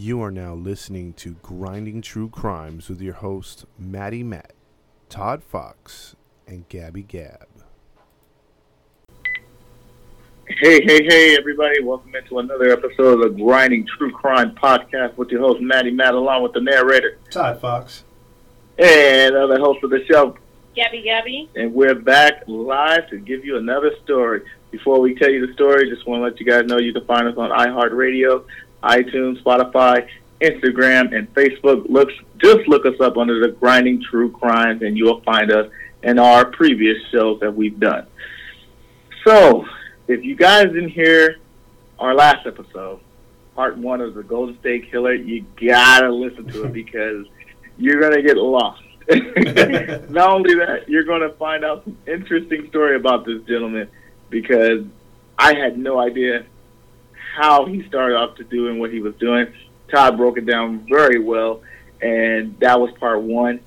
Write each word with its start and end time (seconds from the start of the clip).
You 0.00 0.22
are 0.22 0.30
now 0.30 0.54
listening 0.54 1.12
to 1.14 1.32
Grinding 1.42 2.02
True 2.02 2.28
Crimes 2.28 2.88
with 2.88 3.00
your 3.00 3.14
host, 3.14 3.64
Maddie 3.76 4.22
Matt, 4.22 4.52
Todd 5.08 5.42
Fox, 5.42 6.14
and 6.46 6.68
Gabby 6.68 7.02
Gab. 7.02 7.48
Hey, 10.46 10.80
hey, 10.84 11.04
hey, 11.04 11.36
everybody. 11.36 11.82
Welcome 11.82 12.14
into 12.14 12.38
another 12.38 12.70
episode 12.70 13.24
of 13.24 13.32
the 13.36 13.42
Grinding 13.42 13.88
True 13.98 14.12
Crime 14.12 14.54
Podcast 14.54 15.16
with 15.16 15.30
your 15.30 15.40
host, 15.40 15.60
Maddie 15.60 15.90
Matt, 15.90 16.14
along 16.14 16.44
with 16.44 16.52
the 16.52 16.60
narrator 16.60 17.18
Todd 17.32 17.60
Fox. 17.60 18.04
and 18.78 19.34
other 19.34 19.58
host 19.58 19.82
of 19.82 19.90
the 19.90 20.04
show. 20.06 20.36
Gabby 20.76 21.02
Gabby. 21.02 21.50
And 21.56 21.74
we're 21.74 21.96
back 21.96 22.44
live 22.46 23.10
to 23.10 23.18
give 23.18 23.44
you 23.44 23.56
another 23.56 23.90
story. 24.04 24.42
Before 24.70 25.00
we 25.00 25.16
tell 25.16 25.30
you 25.30 25.44
the 25.44 25.52
story, 25.54 25.90
just 25.90 26.06
want 26.06 26.20
to 26.20 26.24
let 26.24 26.38
you 26.38 26.46
guys 26.46 26.66
know 26.66 26.78
you 26.78 26.92
can 26.92 27.04
find 27.04 27.26
us 27.26 27.36
on 27.36 27.50
iHeartRadio, 27.50 28.44
iTunes, 28.82 29.42
Spotify, 29.42 30.08
Instagram, 30.40 31.16
and 31.16 31.32
Facebook. 31.34 31.88
Look, 31.88 32.10
just 32.38 32.68
look 32.68 32.86
us 32.86 33.00
up 33.00 33.16
under 33.16 33.40
the 33.40 33.48
Grinding 33.48 34.02
True 34.02 34.30
Crimes, 34.30 34.82
and 34.82 34.96
you'll 34.96 35.20
find 35.22 35.50
us 35.50 35.70
in 36.02 36.18
our 36.18 36.44
previous 36.44 36.96
shows 37.10 37.40
that 37.40 37.54
we've 37.54 37.78
done. 37.78 38.06
So, 39.24 39.66
if 40.06 40.24
you 40.24 40.36
guys 40.36 40.66
didn't 40.66 40.90
hear 40.90 41.38
our 41.98 42.14
last 42.14 42.46
episode, 42.46 43.00
part 43.54 43.76
one 43.76 44.00
of 44.00 44.14
the 44.14 44.22
Golden 44.22 44.58
State 44.60 44.90
Killer, 44.90 45.14
you 45.14 45.44
gotta 45.60 46.10
listen 46.10 46.46
to 46.52 46.64
it 46.64 46.72
because 46.72 47.26
you're 47.76 48.00
gonna 48.00 48.22
get 48.22 48.36
lost. 48.36 48.82
Not 49.10 50.30
only 50.30 50.54
that, 50.54 50.84
you're 50.86 51.04
gonna 51.04 51.30
find 51.30 51.64
out 51.64 51.84
some 51.84 51.96
interesting 52.06 52.68
story 52.68 52.96
about 52.96 53.24
this 53.24 53.42
gentleman 53.42 53.88
because 54.30 54.84
I 55.38 55.54
had 55.54 55.78
no 55.78 55.98
idea 55.98 56.44
how 57.38 57.64
he 57.66 57.86
started 57.86 58.16
off 58.16 58.36
to 58.36 58.44
doing 58.44 58.78
what 58.78 58.92
he 58.92 59.00
was 59.00 59.14
doing. 59.16 59.46
Todd 59.90 60.16
broke 60.16 60.38
it 60.38 60.46
down 60.46 60.84
very 60.88 61.18
well, 61.18 61.62
and 62.02 62.58
that 62.60 62.78
was 62.78 62.90
part 62.98 63.22
one. 63.22 63.60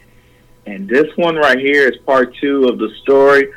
And 0.65 0.87
this 0.87 1.07
one 1.15 1.35
right 1.35 1.57
here 1.57 1.89
is 1.89 1.97
part 2.05 2.35
two 2.35 2.67
of 2.67 2.77
the 2.77 2.89
story. 3.01 3.51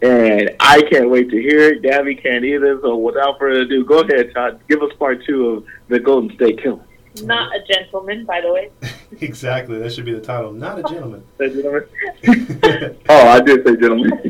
And 0.00 0.50
I 0.60 0.82
can't 0.82 1.10
wait 1.10 1.30
to 1.30 1.40
hear 1.40 1.72
it. 1.72 1.82
Gabby 1.82 2.14
can't 2.14 2.44
either. 2.44 2.80
So 2.80 2.96
without 2.96 3.38
further 3.38 3.60
ado, 3.60 3.84
go 3.84 4.00
ahead, 4.00 4.32
Todd. 4.34 4.60
Give 4.68 4.82
us 4.82 4.92
part 4.98 5.24
two 5.24 5.48
of 5.48 5.64
the 5.88 5.98
Golden 5.98 6.34
State 6.36 6.62
Killer. 6.62 6.80
Not 7.22 7.54
a 7.54 7.60
gentleman, 7.64 8.24
by 8.24 8.40
the 8.40 8.52
way. 8.52 8.70
exactly. 9.20 9.78
That 9.78 9.92
should 9.92 10.04
be 10.04 10.12
the 10.12 10.20
title. 10.20 10.52
Not 10.52 10.78
a 10.78 10.82
gentleman. 10.82 11.24
Say 11.36 11.48
gentlemen. 11.48 11.88
oh, 13.08 13.28
I 13.28 13.40
did 13.40 13.66
say 13.66 13.76
gentleman. 13.76 14.22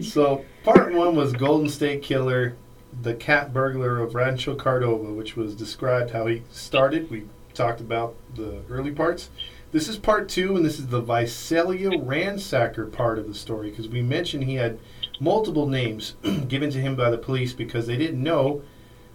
so, 0.02 0.44
part 0.62 0.94
one 0.94 1.16
was 1.16 1.32
Golden 1.32 1.68
State 1.68 2.02
Killer, 2.02 2.56
the 3.00 3.14
cat 3.14 3.52
burglar 3.52 4.00
of 4.00 4.14
Rancho 4.14 4.56
Cordova, 4.56 5.12
which 5.12 5.36
was 5.36 5.54
described 5.54 6.10
how 6.10 6.26
he 6.26 6.42
started. 6.50 7.10
We 7.10 7.24
talked 7.54 7.80
about 7.80 8.14
the 8.34 8.60
early 8.68 8.92
parts. 8.92 9.30
This 9.70 9.88
is 9.88 9.98
part 9.98 10.28
two, 10.28 10.56
and 10.56 10.64
this 10.64 10.78
is 10.78 10.88
the 10.88 11.00
Visalia 11.00 11.90
ransacker 11.90 12.90
part 12.90 13.18
of 13.18 13.28
the 13.28 13.34
story 13.34 13.70
because 13.70 13.88
we 13.88 14.00
mentioned 14.00 14.44
he 14.44 14.54
had 14.54 14.78
multiple 15.20 15.66
names 15.66 16.14
given 16.48 16.70
to 16.70 16.80
him 16.80 16.96
by 16.96 17.10
the 17.10 17.18
police 17.18 17.52
because 17.52 17.86
they 17.86 17.96
didn't 17.96 18.22
know 18.22 18.62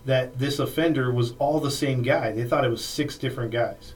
that 0.05 0.38
this 0.38 0.59
offender 0.59 1.11
was 1.11 1.33
all 1.39 1.59
the 1.59 1.72
same 1.72 2.03
guy. 2.03 2.31
They 2.31 2.43
thought 2.43 2.66
it 2.66 2.69
was 2.69 2.83
six 2.83 3.17
different 3.17 3.51
guys. 3.51 3.95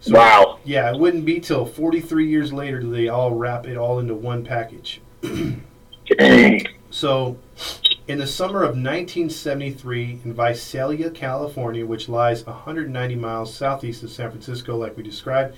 So, 0.00 0.14
wow. 0.14 0.58
Yeah, 0.64 0.92
it 0.92 0.98
wouldn't 0.98 1.24
be 1.24 1.40
till 1.40 1.66
43 1.66 2.28
years 2.28 2.52
later 2.52 2.80
do 2.80 2.90
they 2.90 3.08
all 3.08 3.32
wrap 3.32 3.66
it 3.66 3.76
all 3.76 3.98
into 3.98 4.14
one 4.14 4.44
package. 4.44 5.00
So, 6.88 7.36
in 8.08 8.18
the 8.18 8.26
summer 8.26 8.62
of 8.62 8.76
1973, 8.76 10.20
in 10.24 10.32
Visalia, 10.32 11.10
California, 11.10 11.84
which 11.84 12.08
lies 12.08 12.46
190 12.46 13.16
miles 13.16 13.52
southeast 13.52 14.02
of 14.02 14.10
San 14.10 14.30
Francisco, 14.30 14.76
like 14.76 14.96
we 14.96 15.02
described, 15.02 15.56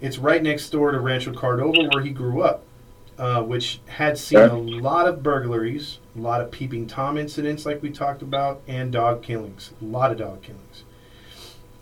it's 0.00 0.18
right 0.18 0.42
next 0.42 0.70
door 0.70 0.92
to 0.92 1.00
Rancho 1.00 1.32
Cordova, 1.32 1.88
where 1.92 2.02
he 2.02 2.10
grew 2.10 2.42
up, 2.42 2.64
uh, 3.18 3.42
which 3.42 3.80
had 3.86 4.16
seen 4.16 4.38
a 4.38 4.56
lot 4.56 5.08
of 5.08 5.22
burglaries, 5.22 5.98
a 6.16 6.20
lot 6.20 6.40
of 6.40 6.50
peeping 6.52 6.86
Tom 6.86 7.18
incidents, 7.18 7.66
like 7.66 7.82
we 7.82 7.90
talked 7.90 8.22
about, 8.22 8.62
and 8.68 8.92
dog 8.92 9.22
killings. 9.22 9.72
A 9.80 9.84
lot 9.84 10.12
of 10.12 10.18
dog 10.18 10.42
killings. 10.42 10.84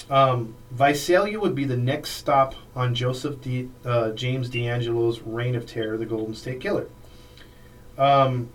Um, 0.08 0.56
Visalia 0.70 1.38
would 1.38 1.54
be 1.54 1.64
the 1.64 1.76
next 1.76 2.10
stop 2.10 2.54
on 2.74 2.94
Joseph 2.94 3.40
D, 3.42 3.68
uh, 3.84 4.10
James 4.10 4.50
DeAngelo's 4.50 5.20
reign 5.20 5.54
of 5.54 5.66
terror, 5.66 5.96
the 5.96 6.06
Golden 6.06 6.34
State 6.34 6.60
Killer. 6.60 6.88
Um, 7.96 8.50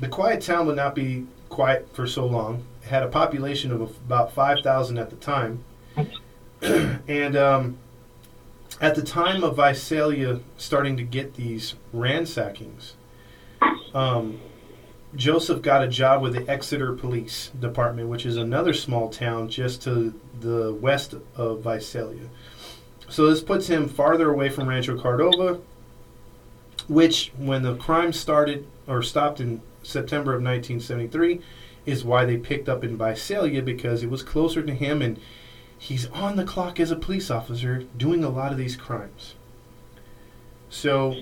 the 0.00 0.08
quiet 0.08 0.40
town 0.40 0.66
would 0.66 0.76
not 0.76 0.94
be 0.94 1.26
quiet 1.48 1.88
for 1.94 2.06
so 2.06 2.26
long. 2.26 2.64
It 2.82 2.88
had 2.88 3.02
a 3.02 3.08
population 3.08 3.72
of 3.72 3.80
about 3.80 4.32
5,000 4.32 4.98
at 4.98 5.10
the 5.10 5.16
time. 5.16 5.64
and 6.62 7.36
um, 7.36 7.78
at 8.80 8.94
the 8.94 9.02
time 9.02 9.42
of 9.42 9.56
Visalia 9.56 10.40
starting 10.56 10.96
to 10.96 11.02
get 11.02 11.34
these 11.34 11.74
ransackings, 11.94 12.92
um, 13.94 14.40
Joseph 15.16 15.62
got 15.62 15.82
a 15.82 15.88
job 15.88 16.22
with 16.22 16.34
the 16.34 16.48
Exeter 16.48 16.92
Police 16.92 17.50
Department, 17.58 18.08
which 18.08 18.26
is 18.26 18.36
another 18.36 18.74
small 18.74 19.08
town 19.08 19.48
just 19.48 19.82
to 19.82 20.18
the 20.40 20.74
west 20.74 21.14
of 21.34 21.62
Visalia. 21.62 22.28
So 23.08 23.30
this 23.30 23.40
puts 23.40 23.68
him 23.68 23.88
farther 23.88 24.30
away 24.30 24.50
from 24.50 24.68
Rancho 24.68 25.00
Cordova, 25.00 25.60
which, 26.88 27.32
when 27.38 27.62
the 27.62 27.74
crime 27.76 28.12
started 28.12 28.66
or 28.86 29.02
stopped 29.02 29.40
in 29.40 29.62
September 29.82 30.32
of 30.32 30.42
1973, 30.42 31.40
is 31.86 32.04
why 32.04 32.24
they 32.24 32.36
picked 32.36 32.68
up 32.68 32.84
in 32.84 32.96
Visalia 32.96 33.62
because 33.62 34.02
it 34.02 34.10
was 34.10 34.22
closer 34.22 34.62
to 34.62 34.74
him 34.74 35.00
and 35.00 35.18
he's 35.78 36.06
on 36.10 36.36
the 36.36 36.44
clock 36.44 36.78
as 36.80 36.90
a 36.90 36.96
police 36.96 37.30
officer 37.30 37.84
doing 37.96 38.22
a 38.24 38.28
lot 38.28 38.52
of 38.52 38.58
these 38.58 38.76
crimes. 38.76 39.34
So, 40.70 41.14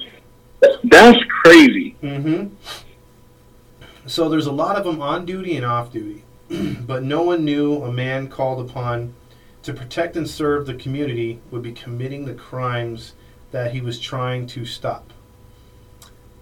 That's 0.83 1.19
crazy. 1.43 1.97
mm-hmm. 2.03 2.49
So 4.06 4.28
there's 4.28 4.47
a 4.47 4.53
lot 4.53 4.77
of 4.77 4.84
them 4.84 5.03
on 5.03 5.27
duty 5.27 5.56
and 5.56 5.65
off 5.65 5.93
duty, 5.93 6.22
but 6.87 7.03
no 7.03 7.22
one 7.22 7.45
knew 7.45 7.83
a 7.83 7.93
man 7.93 8.28
called 8.28 8.69
upon 8.69 9.15
to 9.62 9.72
protect 9.72 10.16
and 10.16 10.28
serve 10.28 10.66
the 10.66 10.75
community 10.75 11.41
would 11.50 11.62
be 11.62 11.72
committing 11.72 12.25
the 12.25 12.34
crimes 12.34 13.15
that 13.50 13.72
he 13.72 13.81
was 13.81 13.99
trying 13.99 14.47
to 14.47 14.65
stop. 14.65 15.12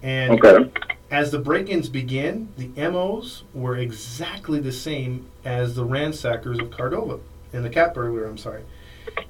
And 0.03 0.43
Okay. 0.43 0.71
As 1.11 1.29
the 1.31 1.39
break-ins 1.39 1.87
began, 1.87 2.49
the 2.57 2.69
MOs 2.89 3.43
were 3.53 3.77
exactly 3.77 4.59
the 4.59 4.71
same 4.71 5.27
as 5.43 5.75
the 5.75 5.85
ransackers 5.85 6.59
of 6.59 6.71
Cordova 6.71 7.19
and 7.53 7.63
the 7.63 7.69
cat 7.69 7.93
burglar. 7.93 8.25
I'm 8.25 8.39
sorry. 8.39 8.63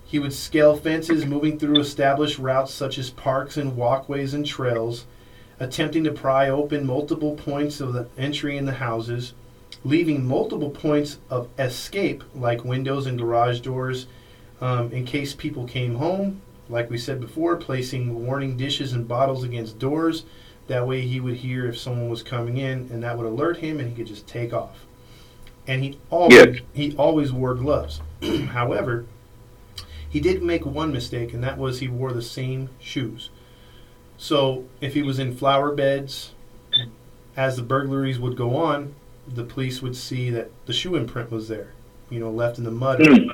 He 0.05 0.19
would 0.19 0.33
scale 0.33 0.77
fences, 0.77 1.25
moving 1.25 1.59
through 1.59 1.79
established 1.79 2.39
routes 2.39 2.73
such 2.73 2.97
as 2.97 3.09
parks 3.09 3.57
and 3.57 3.75
walkways 3.75 4.33
and 4.33 4.45
trails, 4.45 5.05
attempting 5.59 6.05
to 6.05 6.13
pry 6.13 6.47
open 6.49 6.87
multiple 6.87 7.35
points 7.35 7.81
of 7.81 7.91
the 7.91 8.07
entry 8.17 8.57
in 8.57 8.65
the 8.65 8.73
houses, 8.73 9.33
leaving 9.83 10.25
multiple 10.25 10.69
points 10.69 11.19
of 11.29 11.49
escape 11.59 12.23
like 12.33 12.63
windows 12.63 13.05
and 13.05 13.19
garage 13.19 13.59
doors 13.59 14.07
um, 14.61 14.91
in 14.93 15.05
case 15.05 15.33
people 15.33 15.65
came 15.65 15.95
home. 15.95 16.41
Like 16.69 16.89
we 16.89 16.97
said 16.97 17.19
before, 17.19 17.57
placing 17.57 18.25
warning 18.25 18.55
dishes 18.55 18.93
and 18.93 19.07
bottles 19.07 19.43
against 19.43 19.77
doors. 19.77 20.23
That 20.67 20.87
way 20.87 21.01
he 21.01 21.19
would 21.19 21.35
hear 21.35 21.67
if 21.67 21.77
someone 21.77 22.09
was 22.09 22.23
coming 22.23 22.57
in, 22.57 22.89
and 22.91 23.03
that 23.03 23.17
would 23.17 23.27
alert 23.27 23.57
him, 23.57 23.79
and 23.79 23.89
he 23.89 23.95
could 23.95 24.07
just 24.07 24.27
take 24.27 24.51
off. 24.53 24.85
And 25.67 25.83
he 25.83 25.99
always 26.09 26.33
Yes. 26.33 26.59
he 26.73 26.95
always 26.97 27.31
wore 27.31 27.53
gloves. 27.55 28.01
However, 28.49 29.05
he 30.07 30.19
did 30.19 30.41
make 30.41 30.65
one 30.65 30.91
mistake, 30.91 31.33
and 31.33 31.43
that 31.43 31.57
was 31.57 31.79
he 31.79 31.87
wore 31.87 32.13
the 32.13 32.21
same 32.21 32.69
shoes. 32.79 33.29
So 34.17 34.65
if 34.81 34.93
he 34.93 35.01
was 35.03 35.19
in 35.19 35.35
flower 35.35 35.71
beds, 35.73 36.31
as 37.35 37.57
the 37.57 37.63
burglaries 37.63 38.19
would 38.19 38.37
go 38.37 38.55
on, 38.55 38.95
the 39.27 39.43
police 39.43 39.81
would 39.81 39.95
see 39.95 40.29
that 40.29 40.51
the 40.67 40.73
shoe 40.73 40.95
imprint 40.95 41.31
was 41.31 41.47
there, 41.47 41.73
you 42.09 42.19
know, 42.19 42.31
left 42.31 42.57
in 42.57 42.63
the 42.63 42.71
mud. 42.71 43.05
Hmm. 43.05 43.29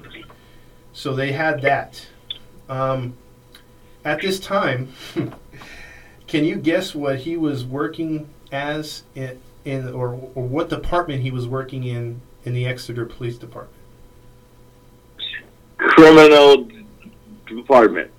So 0.94 1.14
they 1.14 1.34
had 1.34 1.62
that. 1.62 2.08
Um, 2.68 3.16
at 4.04 4.22
this 4.22 4.40
time, 4.40 4.92
can 6.32 6.46
you 6.46 6.56
guess 6.56 6.96
what 6.96 7.20
he 7.20 7.36
was 7.36 7.66
working 7.66 8.30
as 8.54 9.04
in, 9.16 9.38
in 9.66 9.90
or, 9.90 10.14
or 10.34 10.48
what 10.48 10.70
department 10.70 11.22
he 11.22 11.30
was 11.30 11.46
working 11.46 11.84
in 11.84 12.22
in 12.46 12.54
the 12.54 12.66
Exeter 12.66 13.06
Police 13.06 13.38
Department? 13.38 13.78
Criminal 15.78 16.70
department. 17.46 18.12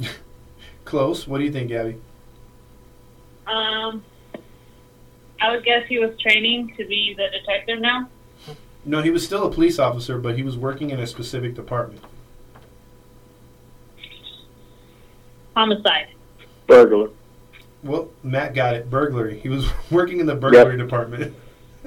Close. 0.86 1.28
What 1.28 1.36
do 1.36 1.44
you 1.44 1.52
think, 1.52 1.68
Gabby? 1.68 2.00
Um, 3.46 4.02
I 5.42 5.50
would 5.50 5.62
guess 5.62 5.86
he 5.86 5.98
was 5.98 6.18
training 6.18 6.74
to 6.78 6.86
be 6.86 7.14
the 7.14 7.28
detective 7.28 7.78
now. 7.78 8.08
No, 8.86 9.02
he 9.02 9.10
was 9.10 9.22
still 9.22 9.44
a 9.44 9.52
police 9.52 9.78
officer, 9.78 10.16
but 10.18 10.34
he 10.34 10.42
was 10.42 10.56
working 10.56 10.88
in 10.88 10.98
a 10.98 11.06
specific 11.06 11.54
department. 11.56 12.02
Homicide. 15.54 16.08
Burglar. 16.66 17.10
Well, 17.82 18.10
Matt 18.22 18.54
got 18.54 18.74
it. 18.74 18.90
Burglary. 18.90 19.40
He 19.40 19.48
was 19.48 19.68
working 19.90 20.20
in 20.20 20.26
the 20.26 20.34
burglary 20.34 20.76
department. 20.76 21.34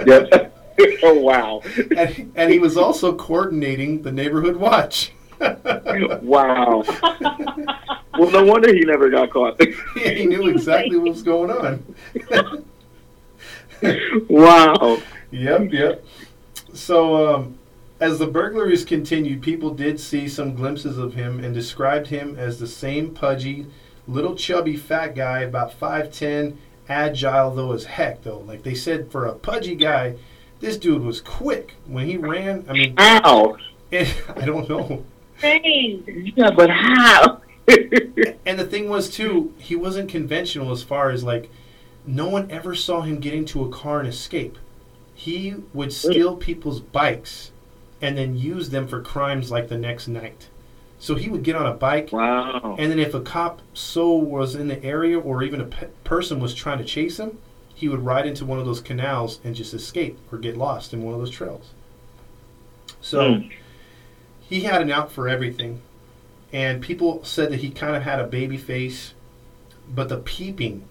Yep. 0.05 0.51
oh 1.03 1.19
wow! 1.19 1.61
And, 1.95 2.31
and 2.35 2.51
he 2.51 2.57
was 2.57 2.77
also 2.77 3.15
coordinating 3.15 4.01
the 4.01 4.11
neighborhood 4.11 4.55
watch. 4.55 5.11
wow. 5.39 6.83
well, 8.17 8.31
no 8.31 8.43
wonder 8.43 8.73
he 8.73 8.81
never 8.81 9.09
got 9.09 9.29
caught. 9.29 9.61
Yeah, 9.95 10.09
he 10.09 10.25
knew 10.25 10.47
exactly 10.49 10.97
what 10.97 11.09
was 11.09 11.21
going 11.21 11.51
on. 11.51 12.65
wow. 14.29 15.01
Yep, 15.31 15.73
yep. 15.73 16.05
So, 16.73 17.35
um, 17.35 17.59
as 17.99 18.19
the 18.19 18.27
burglaries 18.27 18.83
continued, 18.83 19.41
people 19.41 19.73
did 19.73 19.99
see 19.99 20.27
some 20.27 20.55
glimpses 20.55 20.97
of 20.97 21.13
him 21.13 21.43
and 21.43 21.53
described 21.53 22.07
him 22.07 22.35
as 22.37 22.59
the 22.59 22.67
same 22.67 23.13
pudgy, 23.13 23.67
little 24.07 24.35
chubby 24.35 24.75
fat 24.75 25.15
guy, 25.15 25.41
about 25.41 25.79
5'10, 25.79 26.57
agile 26.89 27.51
though 27.51 27.71
as 27.71 27.85
heck, 27.85 28.23
though. 28.23 28.39
Like 28.39 28.63
they 28.63 28.75
said, 28.75 29.11
for 29.11 29.25
a 29.25 29.33
pudgy 29.33 29.75
guy, 29.75 30.15
this 30.59 30.77
dude 30.77 31.03
was 31.03 31.21
quick. 31.21 31.75
When 31.85 32.07
he 32.07 32.17
ran, 32.17 32.65
I 32.69 32.73
mean, 32.73 32.95
How? 32.97 33.57
I 33.91 34.45
don't 34.45 34.69
know. 34.69 35.05
Yeah, 35.43 36.51
but 36.51 36.69
how? 36.69 37.41
And 38.45 38.59
the 38.59 38.65
thing 38.65 38.89
was, 38.89 39.09
too, 39.09 39.53
he 39.57 39.75
wasn't 39.75 40.09
conventional 40.09 40.71
as 40.71 40.83
far 40.83 41.09
as 41.09 41.23
like, 41.23 41.49
no 42.05 42.27
one 42.27 42.51
ever 42.51 42.75
saw 42.75 43.01
him 43.01 43.19
get 43.19 43.33
into 43.33 43.63
a 43.63 43.69
car 43.69 43.99
and 43.99 44.09
escape. 44.09 44.57
He 45.15 45.55
would 45.73 45.93
steal 45.93 46.35
people's 46.35 46.81
bikes 46.81 47.51
and 48.01 48.17
then 48.17 48.35
use 48.35 48.69
them 48.69 48.87
for 48.87 49.01
crimes 49.01 49.49
like 49.49 49.69
the 49.69 49.77
next 49.77 50.09
night. 50.09 50.49
So 51.03 51.15
he 51.15 51.29
would 51.29 51.43
get 51.43 51.57
on 51.57 51.65
a 51.65 51.73
bike, 51.73 52.13
wow. 52.13 52.77
and 52.79 52.89
then 52.89 52.97
if 52.97 53.13
a 53.13 53.19
cop 53.19 53.61
so 53.73 54.13
was 54.13 54.55
in 54.55 54.69
the 54.69 54.81
area 54.81 55.19
or 55.19 55.43
even 55.43 55.59
a 55.59 55.65
pe- 55.65 55.89
person 56.05 56.39
was 56.39 56.53
trying 56.53 56.77
to 56.77 56.85
chase 56.85 57.19
him, 57.19 57.39
he 57.75 57.89
would 57.89 58.05
ride 58.05 58.25
into 58.25 58.45
one 58.45 58.57
of 58.57 58.63
those 58.65 58.79
canals 58.79 59.41
and 59.43 59.53
just 59.53 59.73
escape 59.73 60.17
or 60.31 60.37
get 60.37 60.55
lost 60.55 60.93
in 60.93 61.03
one 61.03 61.13
of 61.13 61.19
those 61.19 61.29
trails. 61.29 61.71
So 63.01 63.33
Hmm. 63.33 63.47
he 64.39 64.61
had 64.61 64.81
an 64.81 64.89
out 64.91 65.11
for 65.11 65.27
everything. 65.27 65.81
And 66.53 66.81
people 66.81 67.21
said 67.25 67.51
that 67.51 67.59
he 67.59 67.69
kind 67.69 67.97
of 67.97 68.03
had 68.03 68.21
a 68.21 68.25
baby 68.25 68.55
face, 68.55 69.13
but 69.93 70.07
the 70.07 70.19
peeping, 70.19 70.85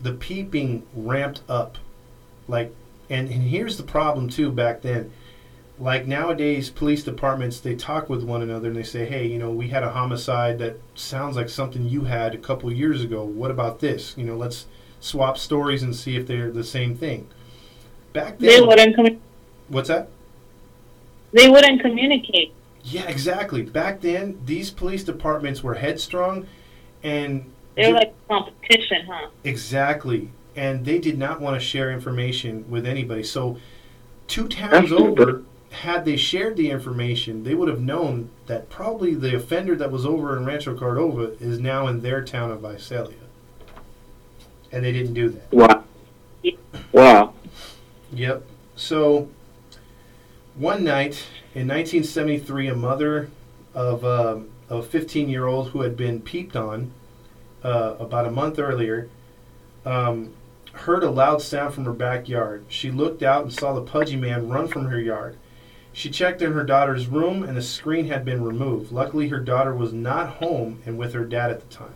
the 0.00 0.12
peeping 0.12 0.84
ramped 0.94 1.40
up. 1.48 1.76
Like, 2.46 2.72
and, 3.10 3.28
and 3.28 3.42
here's 3.42 3.78
the 3.78 3.82
problem 3.82 4.28
too 4.28 4.52
back 4.52 4.82
then. 4.82 5.10
Like 5.78 6.06
nowadays, 6.06 6.70
police 6.70 7.02
departments, 7.04 7.60
they 7.60 7.74
talk 7.74 8.08
with 8.08 8.22
one 8.24 8.40
another 8.40 8.68
and 8.68 8.76
they 8.76 8.82
say, 8.82 9.04
hey, 9.04 9.26
you 9.26 9.38
know, 9.38 9.50
we 9.50 9.68
had 9.68 9.82
a 9.82 9.90
homicide 9.90 10.58
that 10.60 10.78
sounds 10.94 11.36
like 11.36 11.50
something 11.50 11.86
you 11.86 12.04
had 12.04 12.34
a 12.34 12.38
couple 12.38 12.72
years 12.72 13.02
ago. 13.02 13.24
What 13.24 13.50
about 13.50 13.80
this? 13.80 14.16
You 14.16 14.24
know, 14.24 14.36
let's 14.36 14.66
swap 15.00 15.36
stories 15.36 15.82
and 15.82 15.94
see 15.94 16.16
if 16.16 16.26
they're 16.26 16.50
the 16.50 16.64
same 16.64 16.96
thing. 16.96 17.28
Back 18.14 18.38
then 18.38 18.48
They 18.48 18.58
then, 18.58 18.66
wouldn't 18.66 18.96
commu- 18.96 19.18
what's 19.68 19.88
that? 19.88 20.08
They 21.32 21.48
wouldn't 21.50 21.82
communicate. 21.82 22.54
Yeah, 22.82 23.06
exactly. 23.06 23.62
Back 23.62 24.00
then, 24.00 24.40
these 24.46 24.70
police 24.70 25.04
departments 25.04 25.62
were 25.62 25.74
headstrong, 25.74 26.46
and 27.02 27.50
They 27.74 27.88
were 27.92 27.98
like 27.98 28.14
competition, 28.28 29.06
huh? 29.10 29.28
exactly, 29.44 30.30
and 30.54 30.84
they 30.86 30.98
did 30.98 31.18
not 31.18 31.40
want 31.40 31.60
to 31.60 31.60
share 31.60 31.90
information 31.90 32.64
with 32.70 32.86
anybody. 32.86 33.24
So, 33.24 33.58
two 34.28 34.48
towns 34.48 34.90
That's 34.90 34.92
over, 34.92 35.42
had 35.70 36.04
they 36.04 36.16
shared 36.16 36.56
the 36.56 36.70
information, 36.70 37.44
they 37.44 37.54
would 37.54 37.68
have 37.68 37.80
known 37.80 38.30
that 38.46 38.70
probably 38.70 39.14
the 39.14 39.34
offender 39.36 39.74
that 39.76 39.90
was 39.90 40.06
over 40.06 40.36
in 40.36 40.44
Rancho 40.44 40.76
Cordova 40.76 41.32
is 41.40 41.58
now 41.58 41.86
in 41.86 42.00
their 42.00 42.24
town 42.24 42.50
of 42.50 42.60
Visalia, 42.60 43.16
and 44.72 44.84
they 44.84 44.92
didn't 44.92 45.14
do 45.14 45.28
that. 45.30 45.52
Wow. 45.52 45.84
Wow. 46.92 47.34
Yep. 48.12 48.44
So 48.76 49.28
one 50.54 50.84
night 50.84 51.26
in 51.54 51.68
1973, 51.68 52.68
a 52.68 52.74
mother 52.74 53.30
of 53.74 54.04
um, 54.04 54.50
a 54.70 54.82
15 54.82 55.28
year 55.28 55.46
old 55.46 55.70
who 55.70 55.82
had 55.82 55.96
been 55.96 56.20
peeped 56.20 56.56
on 56.56 56.92
uh, 57.62 57.96
about 57.98 58.26
a 58.26 58.30
month 58.30 58.58
earlier 58.58 59.08
um, 59.84 60.34
heard 60.72 61.02
a 61.02 61.10
loud 61.10 61.42
sound 61.42 61.74
from 61.74 61.84
her 61.84 61.92
backyard. 61.92 62.64
She 62.68 62.90
looked 62.90 63.22
out 63.22 63.44
and 63.44 63.52
saw 63.52 63.72
the 63.74 63.82
pudgy 63.82 64.16
man 64.16 64.48
run 64.48 64.68
from 64.68 64.86
her 64.86 65.00
yard. 65.00 65.36
She 65.96 66.10
checked 66.10 66.42
in 66.42 66.52
her 66.52 66.62
daughter's 66.62 67.06
room 67.06 67.42
and 67.42 67.56
the 67.56 67.62
screen 67.62 68.08
had 68.08 68.22
been 68.22 68.44
removed. 68.44 68.92
Luckily, 68.92 69.28
her 69.28 69.40
daughter 69.40 69.74
was 69.74 69.94
not 69.94 70.28
home 70.28 70.82
and 70.84 70.98
with 70.98 71.14
her 71.14 71.24
dad 71.24 71.50
at 71.50 71.66
the 71.66 71.74
time. 71.74 71.94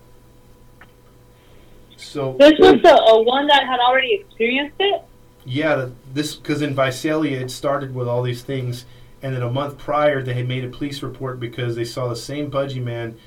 So 1.99 2.35
This 2.39 2.59
was 2.59 2.81
the 2.81 2.95
a 2.99 3.23
one 3.23 3.47
that 3.49 3.67
had 3.67 3.79
already 3.79 4.15
experienced 4.15 4.77
it. 4.81 5.03
Yeah, 5.45 5.91
this 6.15 6.35
because 6.35 6.63
in 6.63 6.75
Visalia 6.75 7.41
it 7.41 7.51
started 7.51 7.95
with 7.95 8.09
all 8.09 8.23
these 8.23 8.41
things, 8.43 8.87
and 9.23 9.35
then 9.35 9.43
a 9.43 9.51
month 9.51 9.77
prior 9.77 10.23
they 10.23 10.33
had 10.33 10.49
made 10.49 10.65
a 10.65 10.69
police 10.69 11.03
report 11.03 11.39
because 11.39 11.77
they 11.77 11.85
saw 11.85 12.09
the 12.09 12.17
same 12.17 12.51
pudgy 12.51 12.81
man 12.81 13.19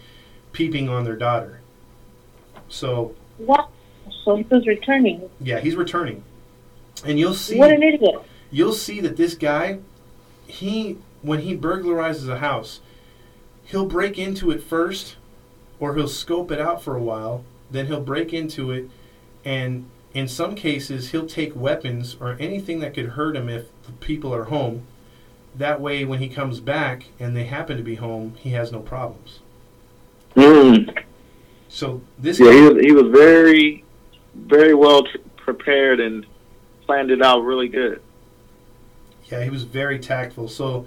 peeping 0.54 0.90
on 0.90 1.04
their 1.04 1.16
daughter. 1.16 1.60
So 2.68 3.14
What? 3.38 3.70
So 4.26 4.38
he 4.38 4.44
was 4.50 4.66
returning. 4.66 5.30
yeah, 5.40 5.60
he's 5.60 5.76
returning, 5.76 6.24
and 7.06 7.20
you'll 7.20 7.36
see 7.36 7.60
What 7.60 7.72
an 7.72 7.84
idiot! 7.84 8.16
you'll 8.50 8.74
see 8.74 9.00
that 9.02 9.18
this 9.18 9.36
guy, 9.36 9.78
he 10.48 10.98
when 11.22 11.40
he 11.40 11.58
burglarizes 11.58 12.28
a 12.28 12.40
house, 12.40 12.82
he'll 13.66 13.86
break 13.86 14.20
into 14.20 14.52
it 14.52 14.62
first, 14.62 15.16
or 15.80 15.96
he'll 15.96 16.08
scope 16.08 16.52
it 16.52 16.60
out 16.60 16.84
for 16.84 16.96
a 16.96 17.02
while, 17.02 17.44
then 17.72 17.88
he'll 17.88 18.02
break 18.02 18.34
into 18.34 18.72
it, 18.72 18.90
and 19.46 19.90
in 20.14 20.28
some 20.28 20.56
cases 20.56 21.12
he'll 21.12 21.26
take 21.26 21.56
weapons 21.56 22.16
or 22.20 22.38
anything 22.40 22.80
that 22.80 22.94
could 22.94 23.10
hurt 23.10 23.36
him 23.36 23.50
if 23.50 23.68
the 23.84 23.92
people 23.94 24.34
are 24.34 24.46
home. 24.46 24.86
That 25.56 25.80
way, 25.80 26.04
when 26.04 26.20
he 26.20 26.30
comes 26.30 26.60
back 26.60 27.06
and 27.20 27.36
they 27.36 27.46
happen 27.46 27.78
to 27.78 27.84
be 27.84 27.96
home, 27.96 28.36
he 28.40 28.52
has 28.52 28.72
no 28.72 28.80
problems. 28.80 29.40
Mm. 30.36 31.04
So 31.70 32.02
this 32.18 32.40
Yeah, 32.40 32.54
he 32.54 32.62
was, 32.62 32.84
he 32.84 32.92
was 32.92 33.08
very, 33.08 33.84
very 34.36 34.74
well 34.74 35.04
t- 35.04 35.20
prepared 35.38 36.00
and 36.00 36.26
planned 36.86 37.12
it 37.12 37.22
out 37.22 37.42
really 37.42 37.68
good. 37.68 38.02
Yeah, 39.32 39.44
he 39.44 39.50
was 39.50 39.64
very 39.64 40.00
tactful. 40.00 40.48
So 40.48 40.86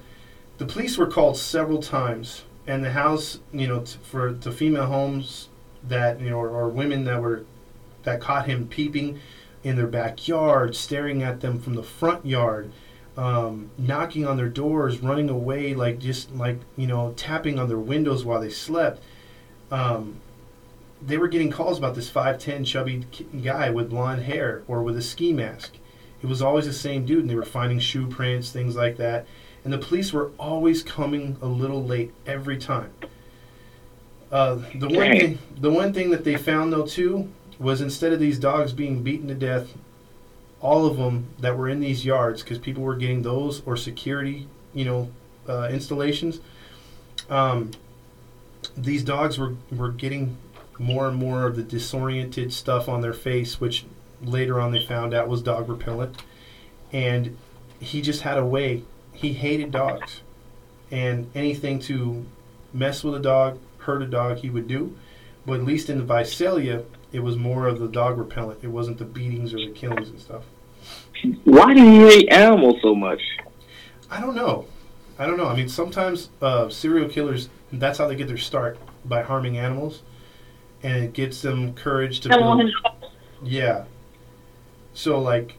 the 0.58 0.66
police 0.66 0.96
were 0.96 1.06
called 1.06 1.36
several 1.36 1.80
times, 1.80 2.44
and 2.66 2.84
the 2.84 2.92
house, 2.92 3.40
you 3.52 3.66
know, 3.66 3.80
t- 3.80 3.98
for 4.02 4.32
to 4.32 4.52
female 4.52 4.86
homes 4.86 5.48
that 5.88 6.20
you 6.20 6.30
know, 6.30 6.38
or, 6.38 6.48
or 6.48 6.68
women 6.68 7.04
that 7.04 7.20
were 7.20 7.44
that 8.04 8.20
caught 8.20 8.46
him 8.46 8.66
peeping 8.68 9.20
in 9.64 9.76
their 9.76 9.86
backyard, 9.86 10.76
staring 10.76 11.22
at 11.22 11.40
them 11.40 11.60
from 11.60 11.74
the 11.74 11.82
front 11.82 12.24
yard, 12.24 12.70
um, 13.16 13.70
knocking 13.78 14.26
on 14.26 14.36
their 14.36 14.48
doors, 14.48 15.00
running 15.00 15.28
away, 15.28 15.74
like 15.74 15.98
just 15.98 16.34
like 16.34 16.58
you 16.76 16.86
know, 16.86 17.12
tapping 17.16 17.58
on 17.58 17.68
their 17.68 17.78
windows 17.78 18.24
while 18.24 18.40
they 18.40 18.50
slept. 18.50 19.02
Um, 19.70 20.20
they 21.02 21.18
were 21.18 21.28
getting 21.28 21.50
calls 21.50 21.76
about 21.76 21.94
this 21.94 22.10
5'10 22.10 22.64
chubby 22.64 23.04
guy 23.42 23.68
with 23.70 23.90
blonde 23.90 24.22
hair 24.22 24.62
or 24.66 24.82
with 24.82 24.96
a 24.96 25.02
ski 25.02 25.32
mask. 25.32 25.74
It 26.26 26.28
was 26.28 26.42
always 26.42 26.66
the 26.66 26.72
same 26.72 27.06
dude, 27.06 27.20
and 27.20 27.30
they 27.30 27.36
were 27.36 27.44
finding 27.44 27.78
shoe 27.78 28.08
prints, 28.08 28.50
things 28.50 28.74
like 28.74 28.96
that. 28.96 29.28
And 29.62 29.72
the 29.72 29.78
police 29.78 30.12
were 30.12 30.32
always 30.40 30.82
coming 30.82 31.36
a 31.40 31.46
little 31.46 31.84
late 31.84 32.12
every 32.26 32.58
time. 32.58 32.90
Uh, 34.32 34.56
the 34.74 34.88
one 34.88 35.10
thing, 35.12 35.38
the 35.56 35.70
one 35.70 35.92
thing 35.92 36.10
that 36.10 36.24
they 36.24 36.36
found 36.36 36.72
though 36.72 36.84
too 36.84 37.30
was 37.60 37.80
instead 37.80 38.12
of 38.12 38.18
these 38.18 38.40
dogs 38.40 38.72
being 38.72 39.04
beaten 39.04 39.28
to 39.28 39.36
death, 39.36 39.74
all 40.60 40.84
of 40.84 40.96
them 40.96 41.28
that 41.38 41.56
were 41.56 41.68
in 41.68 41.78
these 41.78 42.04
yards, 42.04 42.42
because 42.42 42.58
people 42.58 42.82
were 42.82 42.96
getting 42.96 43.22
those 43.22 43.62
or 43.64 43.76
security, 43.76 44.48
you 44.74 44.84
know, 44.84 45.08
uh, 45.48 45.68
installations. 45.70 46.40
Um, 47.30 47.70
these 48.76 49.04
dogs 49.04 49.38
were 49.38 49.54
were 49.70 49.92
getting 49.92 50.38
more 50.76 51.06
and 51.06 51.16
more 51.16 51.46
of 51.46 51.54
the 51.54 51.62
disoriented 51.62 52.52
stuff 52.52 52.88
on 52.88 53.00
their 53.00 53.12
face, 53.12 53.60
which 53.60 53.84
later 54.22 54.60
on 54.60 54.72
they 54.72 54.84
found 54.84 55.14
out 55.14 55.28
was 55.28 55.42
dog 55.42 55.68
repellent. 55.68 56.22
And 56.92 57.36
he 57.80 58.00
just 58.00 58.22
had 58.22 58.38
a 58.38 58.44
way. 58.44 58.82
He 59.12 59.32
hated 59.32 59.70
dogs, 59.70 60.20
and 60.90 61.30
anything 61.34 61.78
to 61.80 62.26
mess 62.72 63.02
with 63.02 63.14
a 63.14 63.20
dog, 63.20 63.58
hurt 63.78 64.02
a 64.02 64.06
dog, 64.06 64.38
he 64.38 64.50
would 64.50 64.68
do. 64.68 64.96
But 65.46 65.60
at 65.60 65.64
least 65.64 65.88
in 65.88 65.98
the 65.98 66.04
Visalia, 66.04 66.84
it 67.12 67.20
was 67.20 67.36
more 67.36 67.66
of 67.66 67.78
the 67.78 67.88
dog 67.88 68.18
repellent. 68.18 68.60
It 68.62 68.68
wasn't 68.68 68.98
the 68.98 69.04
beatings 69.04 69.54
or 69.54 69.58
the 69.58 69.70
killings 69.70 70.10
and 70.10 70.20
stuff. 70.20 70.42
Why 71.44 71.72
do 71.72 71.82
you 71.82 72.06
hate 72.06 72.28
animals 72.30 72.76
so 72.82 72.94
much? 72.94 73.22
I 74.10 74.20
don't 74.20 74.34
know. 74.34 74.66
I 75.18 75.26
don't 75.26 75.38
know. 75.38 75.46
I 75.46 75.56
mean, 75.56 75.68
sometimes 75.68 76.28
uh, 76.42 76.68
serial 76.68 77.08
killers, 77.08 77.48
that's 77.72 77.98
how 77.98 78.06
they 78.06 78.16
get 78.16 78.28
their 78.28 78.36
start 78.36 78.78
by 79.04 79.22
harming 79.22 79.56
animals, 79.56 80.02
and 80.82 81.04
it 81.04 81.12
gives 81.14 81.42
them 81.42 81.74
courage 81.74 82.20
to 82.20 82.28
Tell 82.28 82.56
build. 82.56 82.70
Yeah. 83.42 83.84
So 84.96 85.20
like, 85.20 85.56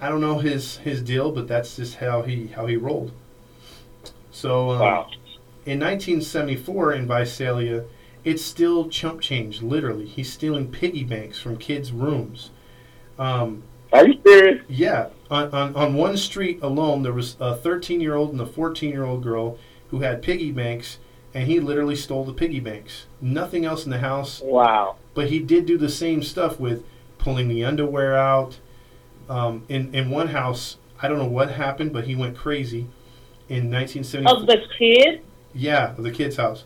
I 0.00 0.08
don't 0.08 0.20
know 0.20 0.38
his 0.38 0.78
his 0.78 1.02
deal, 1.02 1.32
but 1.32 1.48
that's 1.48 1.76
just 1.76 1.96
how 1.96 2.22
he 2.22 2.46
how 2.46 2.66
he 2.66 2.76
rolled. 2.76 3.10
So 4.30 4.70
um, 4.70 4.78
Wow. 4.80 5.10
in 5.66 5.80
1974 5.80 6.92
in 6.92 7.06
Visalia, 7.08 7.84
it's 8.24 8.42
still 8.42 8.88
chump 8.88 9.20
change. 9.20 9.62
Literally, 9.62 10.06
he's 10.06 10.32
stealing 10.32 10.70
piggy 10.70 11.02
banks 11.04 11.40
from 11.40 11.56
kids' 11.56 11.90
rooms. 11.92 12.50
Um, 13.18 13.64
Are 13.92 14.06
you 14.06 14.18
serious? 14.24 14.64
Yeah, 14.68 15.08
on, 15.30 15.50
on, 15.52 15.74
on 15.74 15.94
one 15.94 16.16
street 16.16 16.60
alone, 16.62 17.02
there 17.02 17.12
was 17.12 17.36
a 17.40 17.56
13 17.56 18.00
year 18.00 18.14
old 18.14 18.30
and 18.30 18.40
a 18.40 18.46
14 18.46 18.90
year 18.90 19.04
old 19.04 19.22
girl 19.24 19.58
who 19.88 20.00
had 20.00 20.22
piggy 20.22 20.52
banks, 20.52 20.98
and 21.34 21.48
he 21.48 21.58
literally 21.58 21.96
stole 21.96 22.24
the 22.24 22.32
piggy 22.32 22.60
banks. 22.60 23.06
Nothing 23.20 23.64
else 23.64 23.84
in 23.84 23.90
the 23.90 23.98
house, 23.98 24.40
Wow. 24.44 24.96
but 25.14 25.30
he 25.30 25.40
did 25.40 25.66
do 25.66 25.76
the 25.76 25.88
same 25.88 26.22
stuff 26.22 26.60
with 26.60 26.84
pulling 27.20 27.48
the 27.48 27.64
underwear 27.64 28.16
out. 28.16 28.58
Um, 29.28 29.64
in, 29.68 29.94
in 29.94 30.10
one 30.10 30.28
house, 30.28 30.76
I 31.00 31.06
don't 31.08 31.18
know 31.18 31.24
what 31.26 31.52
happened, 31.52 31.92
but 31.92 32.04
he 32.04 32.16
went 32.16 32.36
crazy 32.36 32.86
in 33.48 33.70
1970, 33.70 34.26
Of 34.26 34.46
the 34.46 34.62
kid? 34.76 35.22
yeah, 35.54 35.94
the 35.98 36.10
kid's 36.10 36.36
house. 36.36 36.64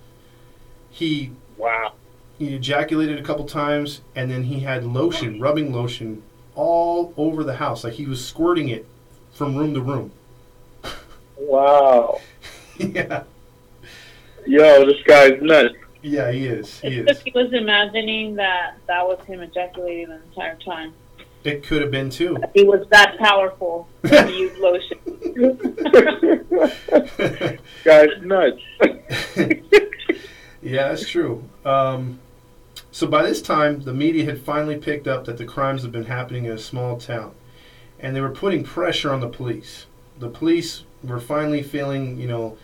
He 0.91 1.33
Wow. 1.57 1.93
he 2.39 2.55
ejaculated 2.55 3.19
a 3.19 3.23
couple 3.23 3.45
times 3.47 4.01
and 4.15 4.31
then 4.31 4.45
he 4.45 4.61
had 4.61 4.85
lotion 4.85 5.41
rubbing 5.41 5.73
lotion 5.73 6.23
all 6.55 7.15
over 7.17 7.43
the 7.45 7.57
house 7.57 7.85
like 7.85 7.95
he 7.95 8.07
was 8.07 8.25
squirting 8.25 8.69
it 8.69 8.87
from 9.33 9.55
room 9.57 9.73
to 9.75 9.81
room 9.81 10.11
Wow. 11.39 12.21
yeah 12.79 13.23
Yo, 14.47 14.85
this 14.85 15.01
guy's 15.07 15.41
nuts. 15.41 15.75
Yeah 16.05 16.31
he 16.31 16.47
is 16.47 16.81
he 16.81 16.99
It's 16.99 17.19
is 17.19 17.23
he 17.25 17.33
was 17.35 17.53
imagining 17.53 18.35
that 18.37 18.77
that 18.87 19.07
was 19.07 19.19
him 19.27 19.41
ejaculating 19.41 20.09
the 20.09 20.23
entire 20.23 20.57
time. 20.57 20.93
it 21.45 21.63
could 21.67 21.83
have 21.83 21.91
been 21.91 22.11
too 22.11 22.37
He 22.55 22.65
was 22.65 22.87
that 22.91 23.17
powerful 23.19 23.89
when 24.03 24.29
he 24.29 24.39
used 24.41 24.59
lotion. 24.59 24.99
guy's 27.85 28.09
nuts. 28.23 28.61
yeah 30.63 30.89
that's 30.89 31.09
true 31.09 31.45
um, 31.65 32.19
so 32.91 33.07
by 33.07 33.23
this 33.23 33.43
time 33.43 33.81
the 33.83 33.95
media 33.95 34.25
had 34.25 34.41
finally 34.41 34.77
picked 34.77 35.07
up 35.09 35.25
that 35.25 35.39
the 35.39 35.45
crimes 35.45 35.83
had 35.83 35.93
been 35.93 36.07
happening 36.07 36.45
in 36.45 36.53
a 36.53 36.59
small 36.59 36.99
town 36.99 37.33
and 38.01 38.15
they 38.15 38.21
were 38.21 38.31
putting 38.31 38.65
pressure 38.65 39.13
on 39.13 39.21
the 39.21 39.29
police 39.29 39.87
the 40.19 40.29
police 40.29 40.85
were 41.03 41.21
finally 41.21 41.63
feeling 41.63 42.19
you 42.19 42.27
know 42.29 42.57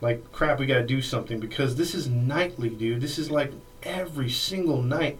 like 0.00 0.30
crap 0.32 0.58
we 0.58 0.66
got 0.66 0.78
to 0.78 0.86
do 0.86 1.00
something 1.00 1.40
because 1.40 1.76
this 1.76 1.94
is 1.94 2.08
nightly 2.08 2.68
dude. 2.68 3.00
This 3.00 3.18
is 3.18 3.30
like 3.30 3.52
every 3.82 4.30
single 4.30 4.82
night. 4.82 5.18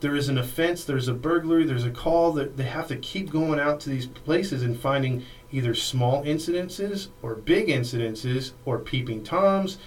There 0.00 0.16
is 0.16 0.28
an 0.28 0.38
offense 0.38 0.84
there's 0.84 1.08
a 1.08 1.14
burglary 1.14 1.64
there's 1.64 1.84
a 1.84 1.90
call 1.90 2.32
that 2.32 2.56
they 2.56 2.64
have 2.64 2.88
to 2.88 2.96
keep 2.96 3.30
going 3.30 3.58
out 3.58 3.80
to 3.80 3.90
these 3.90 4.06
places 4.06 4.62
and 4.62 4.78
finding 4.78 5.24
either 5.50 5.74
small 5.74 6.22
incidences 6.24 7.08
or 7.22 7.36
big 7.36 7.68
incidences 7.68 8.52
or 8.64 8.78
peeping 8.78 9.24
toms. 9.24 9.78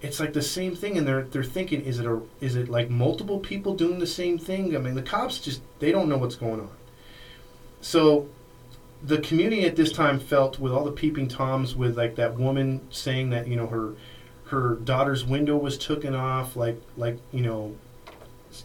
It's 0.00 0.20
like 0.20 0.32
the 0.32 0.42
same 0.42 0.74
thing 0.74 0.96
and 0.96 1.06
they're 1.06 1.24
they're 1.24 1.44
thinking 1.44 1.82
is 1.82 1.98
it 1.98 2.06
a 2.06 2.20
is 2.40 2.56
it 2.56 2.68
like 2.68 2.88
multiple 2.88 3.40
people 3.40 3.74
doing 3.74 3.98
the 3.98 4.06
same 4.06 4.38
thing? 4.38 4.74
I 4.76 4.78
mean 4.78 4.94
the 4.94 5.02
cops 5.02 5.38
just 5.38 5.60
they 5.80 5.92
don't 5.92 6.08
know 6.08 6.18
what's 6.18 6.36
going 6.36 6.60
on. 6.60 6.70
So 7.80 8.28
the 9.02 9.18
community 9.18 9.64
at 9.64 9.76
this 9.76 9.92
time 9.92 10.18
felt 10.18 10.58
with 10.58 10.72
all 10.72 10.84
the 10.84 10.92
peeping 10.92 11.28
toms 11.28 11.76
with 11.76 11.96
like 11.96 12.16
that 12.16 12.34
woman 12.38 12.80
saying 12.90 13.30
that 13.30 13.46
you 13.48 13.56
know 13.56 13.66
her 13.66 13.94
her 14.46 14.76
daughter's 14.76 15.24
window 15.24 15.56
was 15.56 15.78
taken 15.78 16.14
off 16.14 16.56
like 16.56 16.80
like 16.96 17.18
you 17.32 17.42
know 17.42 17.74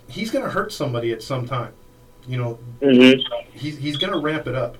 he's 0.08 0.32
going 0.32 0.44
to 0.44 0.52
hurt 0.52 0.72
somebody 0.72 1.12
at 1.12 1.22
some 1.22 1.46
time 1.46 1.74
you 2.28 2.38
know 2.38 2.60
hmm 2.82 3.14
he's, 3.54 3.78
he's 3.78 3.98
going 3.98 4.12
to 4.14 4.20
ramp 4.20 4.48
it 4.48 4.56
up 4.56 4.78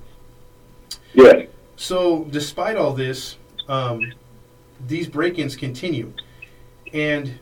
Yeah. 1.12 1.44
so, 1.76 2.24
despite 2.24 2.76
all 2.76 2.92
this, 2.92 3.36
um, 3.68 4.12
these 4.80 5.08
break 5.08 5.38
ins 5.38 5.56
continue. 5.56 6.12
And 6.92 7.38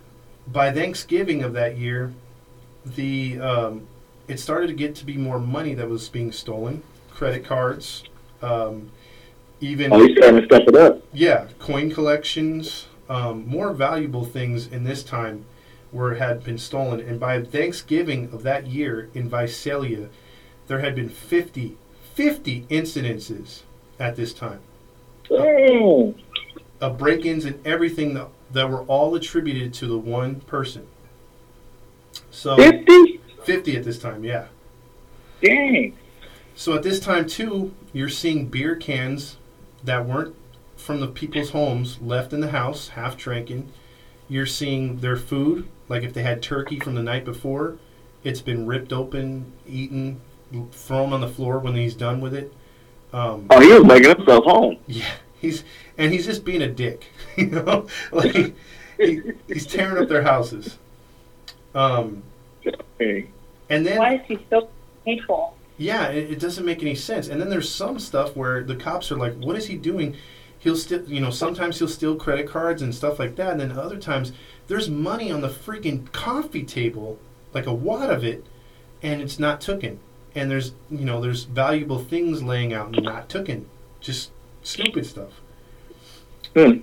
by 0.46 0.72
Thanksgiving 0.72 1.42
of 1.42 1.52
that 1.54 1.78
year, 1.78 2.14
the 2.84 3.40
um, 3.40 3.88
it 4.28 4.38
started 4.40 4.68
to 4.68 4.74
get 4.74 4.94
to 4.96 5.06
be 5.06 5.16
more 5.16 5.38
money 5.38 5.74
that 5.74 5.88
was 5.88 6.08
being 6.08 6.32
stolen 6.32 6.82
credit 7.22 7.44
cards, 7.44 8.02
um, 8.42 8.90
even. 9.60 9.92
Oh, 9.92 10.04
he's 10.04 10.16
starting 10.16 10.40
to 10.40 10.46
step 10.46 10.66
it 10.66 10.74
up. 10.74 11.02
Yeah, 11.12 11.46
coin 11.60 11.88
collections, 11.88 12.88
um, 13.08 13.46
more 13.46 13.72
valuable 13.72 14.24
things 14.24 14.66
in 14.66 14.82
this 14.82 15.04
time 15.04 15.44
were 15.92 16.16
had 16.16 16.42
been 16.42 16.58
stolen. 16.58 16.98
And 16.98 17.20
by 17.20 17.40
Thanksgiving 17.44 18.28
of 18.32 18.42
that 18.42 18.66
year 18.66 19.08
in 19.14 19.28
Visalia, 19.28 20.08
there 20.66 20.80
had 20.80 20.96
been 20.96 21.08
50, 21.08 21.76
50 22.12 22.62
incidences 22.62 23.60
at 24.00 24.16
this 24.16 24.32
time 24.32 24.58
Dang. 25.28 26.20
of 26.80 26.98
break-ins 26.98 27.44
and 27.44 27.64
everything 27.64 28.14
that, 28.14 28.30
that 28.50 28.68
were 28.68 28.82
all 28.82 29.14
attributed 29.14 29.72
to 29.74 29.86
the 29.86 29.98
one 29.98 30.40
person. 30.40 30.88
So 32.32 32.56
50? 32.56 33.20
50 33.44 33.76
at 33.76 33.84
this 33.84 34.00
time, 34.00 34.24
yeah. 34.24 34.46
Dang. 35.40 35.96
So 36.54 36.74
at 36.74 36.82
this 36.82 37.00
time 37.00 37.26
too, 37.26 37.74
you're 37.92 38.08
seeing 38.08 38.46
beer 38.46 38.76
cans 38.76 39.36
that 39.84 40.06
weren't 40.06 40.34
from 40.76 41.00
the 41.00 41.06
people's 41.08 41.50
homes 41.50 42.00
left 42.00 42.32
in 42.32 42.40
the 42.40 42.50
house, 42.50 42.88
half 42.88 43.16
drinking. 43.16 43.72
You're 44.28 44.46
seeing 44.46 44.98
their 45.00 45.16
food, 45.16 45.66
like 45.88 46.02
if 46.02 46.14
they 46.14 46.22
had 46.22 46.42
turkey 46.42 46.78
from 46.78 46.94
the 46.94 47.02
night 47.02 47.24
before, 47.24 47.76
it's 48.24 48.40
been 48.40 48.66
ripped 48.66 48.92
open, 48.92 49.52
eaten, 49.68 50.20
thrown 50.70 51.12
on 51.12 51.20
the 51.20 51.28
floor 51.28 51.58
when 51.58 51.74
he's 51.74 51.94
done 51.94 52.20
with 52.20 52.34
it. 52.34 52.52
Um, 53.12 53.46
Oh, 53.50 53.60
he 53.60 53.72
was 53.72 53.84
making 53.84 54.16
himself 54.16 54.44
home. 54.44 54.78
yeah, 54.86 55.10
he's 55.40 55.64
and 55.98 56.12
he's 56.12 56.26
just 56.26 56.44
being 56.44 56.62
a 56.62 56.68
dick, 56.68 57.06
you 57.36 57.46
know, 57.46 57.86
like 58.12 58.54
he, 58.98 59.32
he's 59.48 59.66
tearing 59.66 60.02
up 60.02 60.08
their 60.08 60.22
houses. 60.22 60.78
Um, 61.74 62.22
Hey. 62.98 63.28
and 63.68 63.84
then 63.84 63.98
Why 63.98 64.14
is 64.14 64.20
he 64.26 64.38
so 64.48 64.68
hateful? 65.04 65.56
Yeah, 65.78 66.08
it, 66.08 66.32
it 66.32 66.40
doesn't 66.40 66.64
make 66.64 66.82
any 66.82 66.94
sense. 66.94 67.28
And 67.28 67.40
then 67.40 67.48
there's 67.48 67.68
some 67.68 67.98
stuff 67.98 68.36
where 68.36 68.62
the 68.62 68.76
cops 68.76 69.10
are 69.10 69.16
like, 69.16 69.34
"What 69.36 69.56
is 69.56 69.66
he 69.66 69.76
doing?" 69.76 70.16
He'll 70.58 70.76
still, 70.76 71.02
you 71.04 71.20
know, 71.20 71.30
sometimes 71.30 71.78
he'll 71.78 71.88
steal 71.88 72.14
credit 72.14 72.48
cards 72.48 72.82
and 72.82 72.94
stuff 72.94 73.18
like 73.18 73.34
that. 73.36 73.50
And 73.52 73.60
then 73.60 73.72
other 73.72 73.96
times, 73.98 74.32
there's 74.68 74.88
money 74.88 75.32
on 75.32 75.40
the 75.40 75.48
freaking 75.48 76.10
coffee 76.12 76.62
table, 76.62 77.18
like 77.52 77.66
a 77.66 77.74
wad 77.74 78.10
of 78.10 78.22
it, 78.24 78.46
and 79.02 79.20
it's 79.20 79.40
not 79.40 79.60
taken. 79.60 79.98
And 80.36 80.50
there's, 80.50 80.72
you 80.88 81.04
know, 81.04 81.20
there's 81.20 81.44
valuable 81.44 81.98
things 81.98 82.42
laying 82.44 82.72
out 82.72 82.94
and 82.94 83.04
not 83.04 83.28
taken. 83.28 83.68
Just 84.00 84.30
stupid 84.62 85.04
stuff. 85.04 85.32
Hmm. 86.56 86.78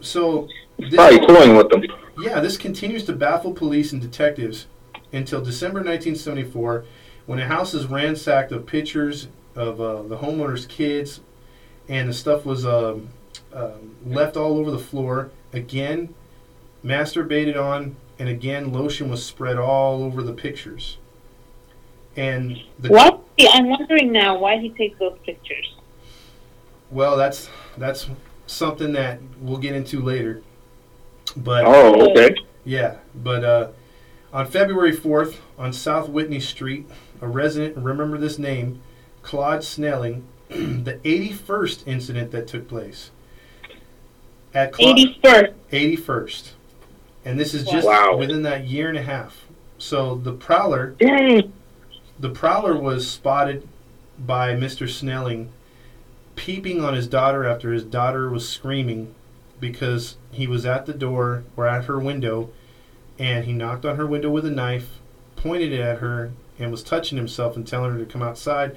So, 0.00 0.48
this, 0.78 0.94
Probably 0.94 1.26
toying 1.26 1.56
with 1.56 1.68
them. 1.70 1.84
yeah, 2.20 2.40
this 2.40 2.56
continues 2.56 3.04
to 3.04 3.12
baffle 3.12 3.52
police 3.52 3.92
and 3.92 4.00
detectives 4.00 4.66
until 5.12 5.42
December 5.42 5.80
1974, 5.80 6.84
when 7.28 7.38
a 7.38 7.46
house 7.46 7.74
is 7.74 7.84
ransacked 7.84 8.52
of 8.52 8.64
pictures 8.64 9.28
of 9.54 9.82
uh, 9.82 10.00
the 10.00 10.16
homeowner's 10.16 10.64
kids, 10.64 11.20
and 11.86 12.08
the 12.08 12.14
stuff 12.14 12.46
was 12.46 12.64
um, 12.64 13.10
um 13.52 13.96
left 14.06 14.36
all 14.36 14.56
over 14.56 14.70
the 14.70 14.78
floor. 14.78 15.30
Again, 15.52 16.14
masturbated 16.82 17.54
on, 17.54 17.96
and 18.18 18.30
again, 18.30 18.72
lotion 18.72 19.10
was 19.10 19.24
spread 19.24 19.58
all 19.58 20.02
over 20.02 20.22
the 20.22 20.32
pictures. 20.32 20.96
And 22.16 22.62
the 22.78 22.88
What? 22.88 23.22
I'm 23.38 23.68
wondering 23.68 24.10
now 24.10 24.38
why 24.38 24.56
he 24.56 24.70
takes 24.70 24.98
those 24.98 25.18
pictures. 25.24 25.74
well, 26.90 27.18
that's 27.18 27.50
that's 27.76 28.08
something 28.46 28.92
that 28.92 29.20
we'll 29.38 29.58
get 29.58 29.74
into 29.74 30.00
later. 30.00 30.42
But 31.36 31.66
Oh, 31.66 32.10
okay. 32.10 32.34
Yeah, 32.64 32.96
but 33.14 33.44
uh, 33.44 33.68
on 34.32 34.46
February 34.46 34.96
4th, 34.96 35.36
on 35.58 35.74
South 35.74 36.08
Whitney 36.08 36.40
Street, 36.40 36.88
a 37.20 37.28
resident, 37.28 37.76
remember 37.76 38.18
this 38.18 38.38
name, 38.38 38.80
Claude 39.22 39.64
Snelling, 39.64 40.24
the 40.48 40.98
81st 41.04 41.86
incident 41.86 42.30
that 42.30 42.46
took 42.46 42.68
place. 42.68 43.10
At 44.54 44.72
Claude, 44.72 44.96
81st. 44.96 45.52
81st. 45.72 46.50
And 47.24 47.38
this 47.38 47.52
is 47.52 47.64
just 47.64 47.86
Wow. 47.86 48.16
within 48.16 48.42
that 48.42 48.66
year 48.66 48.88
and 48.88 48.96
a 48.96 49.02
half. 49.02 49.46
So 49.76 50.14
the 50.16 50.32
Prowler, 50.32 50.94
Dang. 50.98 51.52
the 52.18 52.30
Prowler 52.30 52.76
was 52.76 53.08
spotted 53.08 53.68
by 54.18 54.54
Mr. 54.54 54.88
Snelling 54.88 55.50
peeping 56.34 56.82
on 56.82 56.94
his 56.94 57.06
daughter 57.08 57.44
after 57.44 57.72
his 57.72 57.84
daughter 57.84 58.30
was 58.30 58.48
screaming 58.48 59.14
because 59.60 60.16
he 60.30 60.46
was 60.46 60.64
at 60.64 60.86
the 60.86 60.94
door 60.94 61.42
or 61.56 61.66
at 61.66 61.84
her 61.86 61.98
window 61.98 62.48
and 63.18 63.44
he 63.44 63.52
knocked 63.52 63.84
on 63.84 63.96
her 63.96 64.06
window 64.06 64.30
with 64.30 64.46
a 64.46 64.50
knife, 64.50 65.00
pointed 65.34 65.72
it 65.72 65.80
at 65.80 65.98
her, 65.98 66.30
and 66.58 66.70
was 66.70 66.82
touching 66.82 67.16
himself 67.18 67.56
and 67.56 67.66
telling 67.66 67.92
her 67.92 67.98
to 67.98 68.06
come 68.06 68.22
outside. 68.22 68.76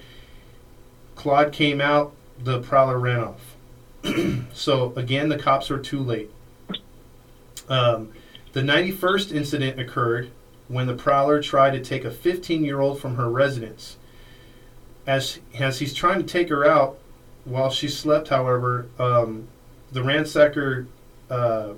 Claude 1.15 1.51
came 1.51 1.81
out, 1.81 2.13
the 2.39 2.61
Prowler 2.61 2.99
ran 2.99 3.19
off. 3.19 3.55
so 4.53 4.93
again, 4.95 5.29
the 5.29 5.37
cops 5.37 5.69
were 5.69 5.77
too 5.77 5.99
late. 5.99 6.31
Um, 7.69 8.11
the 8.53 8.61
91st 8.61 9.33
incident 9.33 9.79
occurred 9.79 10.31
when 10.67 10.87
the 10.87 10.95
prowler 10.95 11.41
tried 11.41 11.71
to 11.71 11.81
take 11.81 12.03
a 12.03 12.11
15 12.11 12.63
year 12.63 12.79
old 12.79 12.99
from 12.99 13.15
her 13.15 13.29
residence. 13.29 13.97
As, 15.07 15.39
as 15.57 15.79
he's 15.79 15.93
trying 15.93 16.19
to 16.19 16.25
take 16.25 16.49
her 16.49 16.65
out 16.65 16.99
while 17.45 17.69
she 17.69 17.87
slept, 17.87 18.29
however, 18.29 18.87
um, 18.99 19.47
the 19.91 20.01
ransacker 20.01 20.87
uh, 21.29 21.73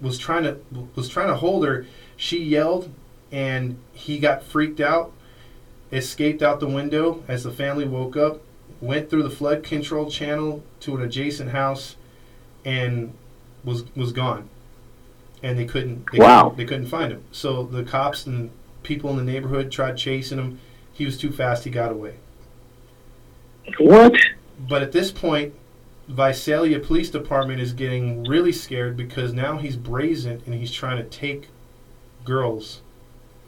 was 0.00 0.18
trying 0.18 0.44
to 0.44 0.58
was 0.94 1.08
trying 1.08 1.28
to 1.28 1.36
hold 1.36 1.66
her. 1.66 1.86
She 2.16 2.42
yelled, 2.42 2.92
and 3.32 3.78
he 3.92 4.18
got 4.18 4.42
freaked 4.42 4.80
out. 4.80 5.12
Escaped 5.92 6.42
out 6.42 6.60
the 6.60 6.66
window 6.66 7.22
as 7.28 7.44
the 7.44 7.50
family 7.50 7.84
woke 7.84 8.16
up, 8.16 8.40
went 8.80 9.08
through 9.08 9.22
the 9.22 9.30
flood 9.30 9.62
control 9.62 10.10
channel 10.10 10.62
to 10.80 10.96
an 10.96 11.02
adjacent 11.02 11.50
house, 11.50 11.96
and 12.64 13.12
was 13.64 13.84
was 13.94 14.12
gone. 14.12 14.48
And 15.42 15.58
they 15.58 15.64
couldn't. 15.64 16.06
They 16.12 16.18
Wow. 16.18 16.44
Couldn't, 16.44 16.56
they 16.58 16.64
couldn't 16.64 16.86
find 16.86 17.12
him. 17.12 17.24
So 17.30 17.64
the 17.64 17.84
cops 17.84 18.26
and 18.26 18.50
people 18.82 19.10
in 19.10 19.16
the 19.16 19.22
neighborhood 19.22 19.70
tried 19.70 19.96
chasing 19.96 20.38
him. 20.38 20.60
He 20.92 21.04
was 21.04 21.18
too 21.18 21.30
fast. 21.30 21.64
He 21.64 21.70
got 21.70 21.92
away. 21.92 22.14
What? 23.78 24.14
But 24.58 24.82
at 24.82 24.92
this 24.92 25.12
point, 25.12 25.54
Visalia 26.08 26.78
Police 26.78 27.10
Department 27.10 27.60
is 27.60 27.72
getting 27.72 28.24
really 28.24 28.52
scared 28.52 28.96
because 28.96 29.32
now 29.32 29.58
he's 29.58 29.76
brazen 29.76 30.42
and 30.46 30.54
he's 30.54 30.72
trying 30.72 30.96
to 30.96 31.04
take 31.04 31.48
girls 32.24 32.80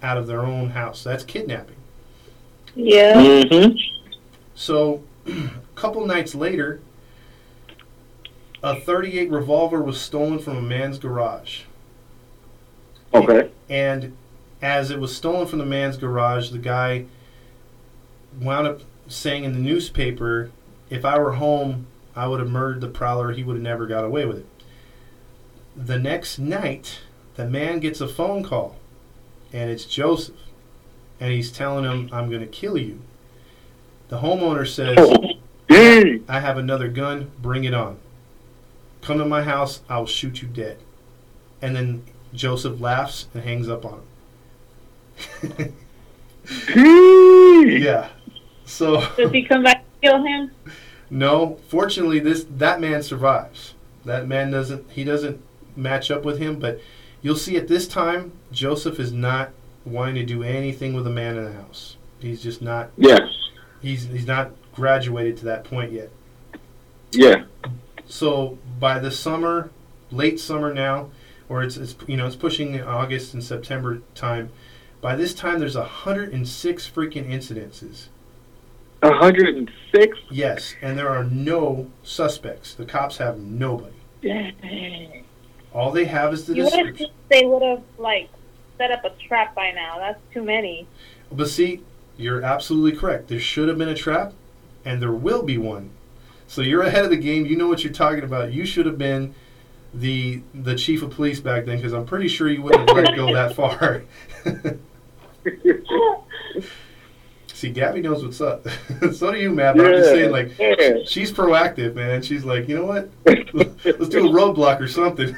out 0.02 0.18
of 0.18 0.26
their 0.26 0.40
own 0.44 0.70
house. 0.70 1.02
That's 1.04 1.24
kidnapping. 1.24 1.76
Yeah. 2.74 3.14
Mm-hmm. 3.14 3.76
So, 4.54 5.02
a 5.26 5.50
couple 5.74 6.06
nights 6.06 6.34
later, 6.34 6.80
a 8.62 8.78
38 8.78 9.30
revolver 9.30 9.82
was 9.82 10.00
stolen 10.00 10.38
from 10.38 10.56
a 10.56 10.62
man's 10.62 10.98
garage. 10.98 11.62
Okay. 13.14 13.50
And 13.68 14.16
as 14.60 14.90
it 14.90 14.98
was 14.98 15.14
stolen 15.14 15.46
from 15.46 15.58
the 15.58 15.66
man's 15.66 15.96
garage, 15.96 16.50
the 16.50 16.58
guy 16.58 17.06
wound 18.40 18.66
up 18.66 18.80
saying 19.06 19.44
in 19.44 19.52
the 19.52 19.58
newspaper, 19.58 20.50
if 20.90 21.04
I 21.04 21.18
were 21.18 21.32
home, 21.32 21.86
I 22.14 22.26
would 22.26 22.40
have 22.40 22.50
murdered 22.50 22.80
the 22.80 22.88
prowler. 22.88 23.32
He 23.32 23.44
would 23.44 23.56
have 23.56 23.62
never 23.62 23.86
got 23.86 24.04
away 24.04 24.24
with 24.24 24.38
it. 24.38 24.46
The 25.76 25.98
next 25.98 26.38
night, 26.38 27.00
the 27.36 27.46
man 27.46 27.78
gets 27.78 28.00
a 28.00 28.08
phone 28.08 28.42
call, 28.42 28.76
and 29.52 29.70
it's 29.70 29.84
Joseph. 29.84 30.34
And 31.20 31.32
he's 31.32 31.50
telling 31.50 31.84
him, 31.84 32.08
I'm 32.12 32.28
going 32.28 32.42
to 32.42 32.46
kill 32.46 32.78
you. 32.78 33.00
The 34.08 34.18
homeowner 34.18 34.66
says, 34.66 34.96
oh, 34.98 35.34
I 36.28 36.40
have 36.40 36.58
another 36.58 36.88
gun, 36.88 37.30
bring 37.42 37.64
it 37.64 37.74
on. 37.74 37.98
Come 39.02 39.18
to 39.18 39.24
my 39.24 39.42
house, 39.42 39.82
I'll 39.88 40.06
shoot 40.06 40.42
you 40.42 40.48
dead. 40.48 40.78
And 41.60 41.76
then 41.76 42.04
Joseph 42.32 42.80
laughs 42.80 43.26
and 43.34 43.42
hangs 43.42 43.68
up 43.68 43.84
on 43.84 44.02
him. 45.42 45.74
Yeah. 47.66 48.08
So 48.64 49.06
Does 49.16 49.30
he 49.30 49.44
come 49.44 49.62
back 49.62 49.78
and 49.78 50.02
kill 50.02 50.22
him? 50.24 50.50
no, 51.10 51.58
fortunately 51.68 52.20
this 52.20 52.44
that 52.44 52.80
man 52.80 53.02
survives. 53.02 53.74
That 54.04 54.26
man 54.26 54.50
doesn't 54.50 54.90
he 54.90 55.04
doesn't 55.04 55.42
match 55.76 56.10
up 56.10 56.24
with 56.24 56.38
him, 56.38 56.58
but 56.58 56.80
you'll 57.22 57.36
see 57.36 57.56
at 57.56 57.68
this 57.68 57.86
time 57.86 58.32
Joseph 58.52 58.98
is 58.98 59.12
not 59.12 59.50
wanting 59.88 60.14
to 60.16 60.24
do 60.24 60.42
anything 60.42 60.94
with 60.94 61.06
a 61.06 61.10
man 61.10 61.36
in 61.36 61.44
the 61.44 61.52
house. 61.52 61.96
He's 62.20 62.42
just 62.42 62.60
not 62.62 62.90
Yes. 62.96 63.20
he's 63.80 64.04
he's 64.06 64.26
not 64.26 64.50
graduated 64.74 65.36
to 65.38 65.44
that 65.46 65.64
point 65.64 65.92
yet. 65.92 66.10
Yeah. 67.12 67.44
So 68.06 68.58
by 68.78 68.98
the 68.98 69.10
summer, 69.10 69.70
late 70.10 70.40
summer 70.40 70.72
now, 70.72 71.10
or 71.48 71.62
it's, 71.62 71.76
it's 71.76 71.94
you 72.06 72.16
know 72.16 72.26
it's 72.26 72.36
pushing 72.36 72.80
August 72.82 73.34
and 73.34 73.42
September 73.42 74.00
time. 74.14 74.50
By 75.00 75.14
this 75.14 75.32
time, 75.32 75.60
there's 75.60 75.76
106 75.76 76.90
freaking 76.90 77.28
incidences. 77.30 78.06
A 79.02 79.12
hundred 79.12 79.56
and 79.56 79.70
six. 79.94 80.18
Yes, 80.28 80.74
and 80.82 80.98
there 80.98 81.08
are 81.08 81.22
no 81.22 81.88
suspects. 82.02 82.74
The 82.74 82.84
cops 82.84 83.18
have 83.18 83.38
nobody. 83.38 83.94
Dang. 84.22 85.24
All 85.72 85.92
they 85.92 86.06
have 86.06 86.32
is 86.32 86.46
the 86.46 86.56
You 86.56 86.64
would 86.64 86.72
have 86.72 86.86
description. 86.86 87.10
they 87.28 87.44
would 87.44 87.62
have 87.62 87.82
like 87.96 88.28
set 88.78 88.90
up 88.90 89.04
a 89.04 89.10
trap 89.26 89.54
by 89.54 89.72
now. 89.72 89.98
That's 89.98 90.20
too 90.32 90.42
many. 90.42 90.86
But 91.30 91.48
see, 91.48 91.82
you're 92.16 92.42
absolutely 92.42 92.98
correct. 92.98 93.28
There 93.28 93.40
should 93.40 93.68
have 93.68 93.76
been 93.76 93.88
a 93.88 93.94
trap, 93.94 94.32
and 94.84 95.02
there 95.02 95.12
will 95.12 95.42
be 95.42 95.58
one. 95.58 95.90
So 96.46 96.62
you're 96.62 96.82
ahead 96.82 97.04
of 97.04 97.10
the 97.10 97.16
game. 97.16 97.44
You 97.44 97.56
know 97.56 97.68
what 97.68 97.84
you're 97.84 97.92
talking 97.92 98.24
about. 98.24 98.52
You 98.52 98.64
should 98.64 98.86
have 98.86 98.96
been 98.96 99.34
the 99.92 100.42
the 100.54 100.74
chief 100.74 101.02
of 101.02 101.10
police 101.10 101.40
back 101.40 101.66
then, 101.66 101.76
because 101.76 101.92
I'm 101.92 102.06
pretty 102.06 102.28
sure 102.28 102.48
you 102.48 102.62
wouldn't 102.62 102.88
have 102.88 102.96
let 102.96 103.12
it 103.12 103.16
go 103.16 103.32
that 103.34 103.54
far. 103.56 104.04
See, 107.58 107.70
Gabby 107.70 108.00
knows 108.00 108.22
what's 108.24 108.40
up. 108.40 108.64
so 109.12 109.32
do 109.32 109.38
you, 109.38 109.50
Matt. 109.50 109.76
But 109.76 109.86
I'm 109.86 109.92
just 109.94 110.10
saying, 110.10 110.30
like, 110.30 110.56
yeah. 110.60 110.98
she's 111.04 111.32
proactive, 111.32 111.96
man. 111.96 112.22
She's 112.22 112.44
like, 112.44 112.68
you 112.68 112.76
know 112.76 112.84
what? 112.84 113.10
Let's 113.24 114.08
do 114.08 114.28
a 114.28 114.30
roadblock 114.30 114.80
or 114.80 114.86
something. 114.86 115.36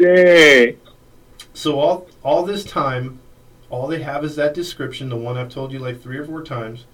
Dang. 0.00 0.78
So 1.54 1.78
all 1.78 2.06
all 2.22 2.44
this 2.44 2.64
time, 2.64 3.18
all 3.68 3.86
they 3.86 4.02
have 4.02 4.24
is 4.24 4.36
that 4.36 4.54
description, 4.54 5.08
the 5.08 5.16
one 5.16 5.36
I've 5.36 5.50
told 5.50 5.72
you 5.72 5.78
like 5.78 6.00
three 6.02 6.16
or 6.18 6.24
four 6.24 6.42
times. 6.42 6.86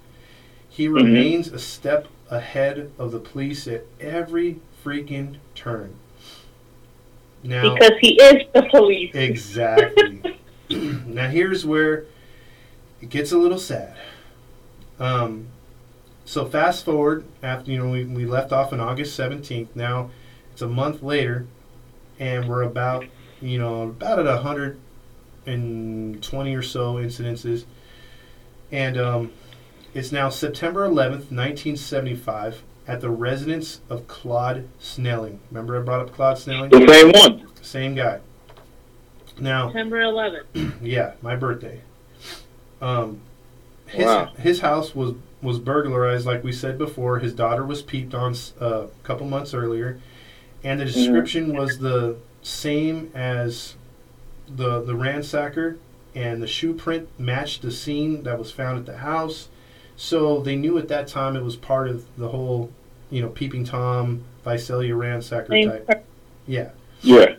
He 0.69 0.87
remains 0.87 1.47
a 1.47 1.57
step 1.59 2.07
ahead 2.29 2.91
of 2.99 3.11
the 3.11 3.19
police 3.19 3.67
at 3.67 3.85
every 3.99 4.59
freaking 4.83 5.37
turn. 5.55 5.95
Now, 7.43 7.73
Because 7.75 7.93
he 8.01 8.21
is 8.21 8.43
the 8.53 8.63
police. 8.69 9.11
exactly. 9.15 10.39
now 10.69 11.29
here's 11.29 11.65
where 11.65 12.05
it 13.01 13.09
gets 13.09 13.31
a 13.31 13.37
little 13.37 13.57
sad. 13.59 13.95
Um, 14.99 15.47
so 16.25 16.45
fast 16.45 16.83
forward 16.83 17.23
after 17.41 17.71
you 17.71 17.77
know 17.77 17.89
we, 17.89 18.03
we 18.03 18.25
left 18.25 18.51
off 18.51 18.73
on 18.73 18.79
August 18.79 19.17
17th. 19.17 19.69
Now 19.75 20.09
it's 20.51 20.61
a 20.61 20.67
month 20.67 21.01
later, 21.01 21.47
and 22.19 22.47
we're 22.47 22.63
about 22.63 23.05
you 23.41 23.59
know 23.59 23.83
about 23.83 24.19
at 24.19 24.25
120 24.25 26.55
or 26.55 26.61
so 26.61 26.95
incidences, 26.95 27.65
and 28.71 28.97
um, 28.97 29.31
it's 29.93 30.11
now 30.11 30.29
September 30.29 30.87
11th, 30.87 31.31
1975, 31.31 32.63
at 32.87 33.01
the 33.01 33.09
residence 33.09 33.81
of 33.89 34.07
Claude 34.07 34.67
Snelling. 34.79 35.39
Remember 35.51 35.79
I 35.79 35.83
brought 35.83 36.01
up 36.01 36.13
Claude 36.13 36.37
Snelling? 36.37 36.69
The 36.69 36.87
same 36.87 37.11
one. 37.11 37.47
Same 37.61 37.95
guy. 37.95 38.19
Now, 39.39 39.67
September 39.67 40.01
11th. 40.01 40.73
yeah, 40.81 41.13
my 41.21 41.35
birthday. 41.35 41.81
Um, 42.81 43.21
his 43.87 44.05
Wow. 44.05 44.31
his 44.37 44.59
house 44.61 44.95
was 44.95 45.13
was 45.41 45.59
burglarized, 45.59 46.25
like 46.25 46.43
we 46.43 46.51
said 46.51 46.77
before. 46.77 47.19
His 47.19 47.33
daughter 47.33 47.63
was 47.63 47.81
peeped 47.81 48.13
on 48.15 48.35
uh, 48.59 48.85
a 48.85 48.87
couple 49.03 49.27
months 49.27 49.53
earlier, 49.53 49.99
and 50.67 50.81
the 50.81 50.83
mm-hmm. 50.83 50.93
description 50.93 51.55
was 51.55 51.79
the 51.79 52.17
same 52.41 53.09
as 53.15 53.75
the 54.49 54.81
the 54.81 54.93
ransacker, 54.93 55.77
and 56.13 56.43
the 56.43 56.47
shoe 56.47 56.73
print 56.73 57.07
matched 57.17 57.61
the 57.61 57.71
scene 57.71 58.23
that 58.23 58.37
was 58.37 58.51
found 58.51 58.77
at 58.77 58.85
the 58.85 58.97
house. 58.97 59.47
So 59.95 60.41
they 60.41 60.57
knew 60.57 60.77
at 60.77 60.89
that 60.89 61.07
time 61.07 61.37
it 61.37 61.43
was 61.43 61.55
part 61.55 61.87
of 61.87 62.05
the 62.17 62.27
whole, 62.27 62.69
you 63.09 63.21
know, 63.21 63.29
peeping 63.29 63.63
tom, 63.63 64.25
Visalia 64.43 64.93
ransacker 64.93 65.47
Same 65.47 65.69
type. 65.69 65.87
per- 65.87 66.03
Yeah. 66.45 66.69
Yeah. 67.01 67.35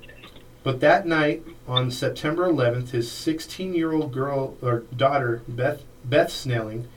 But 0.64 0.80
that 0.80 1.06
night, 1.06 1.44
on 1.68 1.90
September 1.90 2.48
11th, 2.48 2.90
his 2.90 3.08
16-year-old 3.10 4.12
girl 4.12 4.56
or 4.62 4.84
daughter, 4.96 5.42
Beth 5.46 5.82
Beth 6.02 6.32
Snelling, 6.32 6.88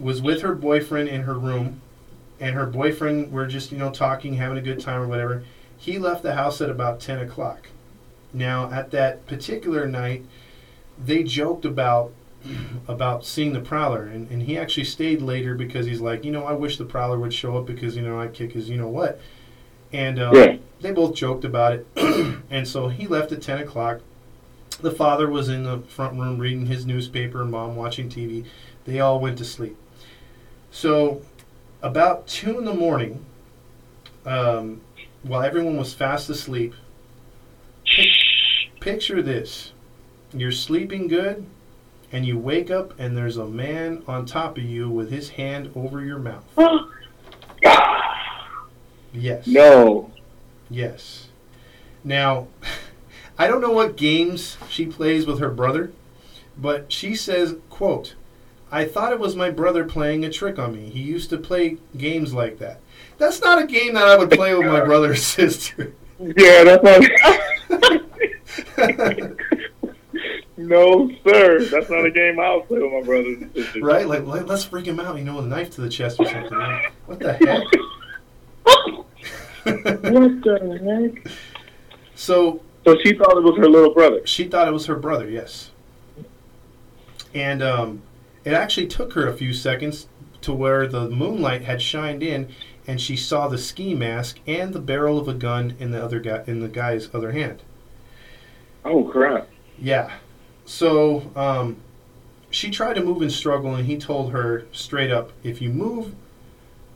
was 0.00 0.20
with 0.20 0.42
her 0.42 0.54
boyfriend 0.54 1.08
in 1.08 1.22
her 1.22 1.38
room, 1.38 1.80
and 2.40 2.56
her 2.56 2.66
boyfriend 2.66 3.30
were 3.30 3.46
just 3.46 3.70
you 3.70 3.78
know 3.78 3.90
talking, 3.90 4.34
having 4.34 4.58
a 4.58 4.62
good 4.62 4.80
time 4.80 5.00
or 5.00 5.06
whatever. 5.06 5.44
He 5.80 5.98
left 5.98 6.22
the 6.22 6.34
house 6.34 6.60
at 6.60 6.68
about 6.68 7.00
10 7.00 7.20
o'clock. 7.20 7.68
Now, 8.34 8.70
at 8.70 8.90
that 8.90 9.26
particular 9.26 9.86
night, 9.86 10.26
they 11.02 11.22
joked 11.22 11.64
about 11.64 12.12
about 12.88 13.24
seeing 13.24 13.54
the 13.54 13.60
prowler, 13.60 14.04
and, 14.06 14.30
and 14.30 14.42
he 14.42 14.58
actually 14.58 14.84
stayed 14.84 15.22
later 15.22 15.54
because 15.54 15.86
he's 15.86 16.00
like, 16.02 16.22
you 16.24 16.30
know, 16.30 16.44
I 16.44 16.52
wish 16.52 16.76
the 16.76 16.84
prowler 16.84 17.18
would 17.18 17.32
show 17.34 17.56
up 17.56 17.66
because 17.66 17.96
you 17.96 18.02
know 18.02 18.20
I 18.20 18.28
kick 18.28 18.52
his 18.52 18.68
you 18.70 18.76
know 18.76 18.88
what, 18.88 19.20
and 19.92 20.18
um, 20.20 20.34
Yeah. 20.34 20.56
they 20.82 20.92
both 20.92 21.14
joked 21.14 21.44
about 21.46 21.72
it, 21.74 21.86
and 22.50 22.68
so 22.68 22.88
he 22.88 23.06
left 23.06 23.32
at 23.32 23.40
10 23.42 23.58
o'clock. 23.60 24.00
The 24.80 24.90
father 24.90 25.28
was 25.28 25.48
in 25.50 25.64
the 25.64 25.80
front 25.80 26.18
room 26.18 26.38
reading 26.38 26.66
his 26.66 26.86
newspaper, 26.86 27.42
and 27.42 27.50
mom 27.50 27.74
watching 27.76 28.08
TV. 28.08 28.44
They 28.84 29.00
all 29.00 29.18
went 29.20 29.36
to 29.38 29.44
sleep. 29.44 29.76
So, 30.70 31.20
about 31.82 32.26
2 32.26 32.58
in 32.58 32.64
the 32.64 32.72
morning, 32.74 33.24
um, 34.24 34.80
while 35.22 35.42
everyone 35.42 35.76
was 35.76 35.92
fast 35.94 36.28
asleep, 36.30 36.74
pic- 37.84 38.80
picture 38.80 39.22
this 39.22 39.72
you're 40.32 40.52
sleeping 40.52 41.08
good, 41.08 41.46
and 42.12 42.24
you 42.24 42.38
wake 42.38 42.70
up, 42.70 42.98
and 42.98 43.16
there's 43.16 43.36
a 43.36 43.46
man 43.46 44.02
on 44.06 44.26
top 44.26 44.56
of 44.56 44.64
you 44.64 44.88
with 44.88 45.10
his 45.10 45.30
hand 45.30 45.70
over 45.74 46.04
your 46.04 46.18
mouth. 46.18 46.44
Yes. 49.12 49.46
no. 49.46 50.12
Yes. 50.68 51.28
Now, 52.04 52.46
I 53.38 53.48
don't 53.48 53.60
know 53.60 53.72
what 53.72 53.96
games 53.96 54.56
she 54.68 54.86
plays 54.86 55.26
with 55.26 55.40
her 55.40 55.50
brother, 55.50 55.92
but 56.56 56.92
she 56.92 57.14
says, 57.16 57.56
quote, 57.70 58.14
I 58.70 58.84
thought 58.84 59.12
it 59.12 59.18
was 59.18 59.34
my 59.34 59.50
brother 59.50 59.84
playing 59.84 60.24
a 60.24 60.30
trick 60.30 60.58
on 60.58 60.74
me. 60.74 60.90
He 60.90 61.00
used 61.00 61.30
to 61.30 61.38
play 61.38 61.78
games 61.96 62.32
like 62.32 62.58
that. 62.58 62.80
That's 63.20 63.40
not 63.40 63.62
a 63.62 63.66
game 63.66 63.94
that 63.94 64.08
I 64.08 64.16
would 64.16 64.30
play 64.30 64.54
with 64.54 64.66
my 64.66 64.80
brother 64.80 65.12
or 65.12 65.16
sister. 65.16 65.92
Yeah, 66.18 66.64
that's 66.64 66.82
not. 66.82 67.02
No, 70.60 71.10
sir. 71.26 71.64
That's 71.64 71.88
not 71.88 72.04
a 72.04 72.10
game 72.10 72.38
I'll 72.38 72.60
play 72.60 72.80
with 72.80 72.92
my 72.92 73.00
brothers 73.00 73.40
and 73.40 73.54
sisters. 73.54 73.82
Right? 73.82 74.06
Like, 74.06 74.26
let, 74.26 74.50
us 74.50 74.62
freak 74.62 74.84
him 74.84 75.00
out, 75.00 75.16
you 75.16 75.24
know, 75.24 75.36
with 75.36 75.46
a 75.46 75.48
knife 75.48 75.70
to 75.76 75.80
the 75.80 75.88
chest 75.88 76.20
or 76.20 76.26
something. 76.26 76.56
Like, 76.56 76.92
what 77.06 77.18
the 77.18 77.32
heck? 77.32 77.64
what 79.64 80.42
the 80.42 81.14
heck? 81.24 81.32
So, 82.14 82.60
so 82.84 82.98
she 83.02 83.14
thought 83.14 83.38
it 83.38 83.42
was 83.42 83.56
her 83.56 83.70
little 83.70 83.94
brother. 83.94 84.26
She 84.26 84.48
thought 84.48 84.68
it 84.68 84.72
was 84.72 84.84
her 84.84 84.96
brother, 84.96 85.30
yes. 85.30 85.70
And 87.32 87.62
um, 87.62 88.02
it 88.44 88.52
actually 88.52 88.86
took 88.86 89.14
her 89.14 89.26
a 89.26 89.32
few 89.32 89.54
seconds 89.54 90.08
to 90.42 90.52
where 90.52 90.86
the 90.86 91.08
moonlight 91.08 91.62
had 91.62 91.80
shined 91.80 92.22
in, 92.22 92.52
and 92.90 93.00
she 93.00 93.14
saw 93.14 93.46
the 93.46 93.56
ski 93.56 93.94
mask 93.94 94.40
and 94.48 94.74
the 94.74 94.80
barrel 94.80 95.16
of 95.16 95.28
a 95.28 95.32
gun 95.34 95.76
in 95.78 95.92
the 95.92 96.02
other 96.02 96.18
guy 96.18 96.42
in 96.48 96.58
the 96.58 96.66
guy's 96.66 97.08
other 97.14 97.30
hand. 97.30 97.62
Oh 98.84 99.04
crap! 99.04 99.48
Yeah. 99.78 100.10
So 100.64 101.30
um, 101.36 101.76
she 102.50 102.68
tried 102.68 102.94
to 102.94 103.04
move 103.04 103.22
and 103.22 103.30
struggle, 103.30 103.76
and 103.76 103.86
he 103.86 103.96
told 103.96 104.32
her 104.32 104.64
straight 104.72 105.12
up, 105.12 105.30
"If 105.44 105.62
you 105.62 105.70
move, 105.70 106.16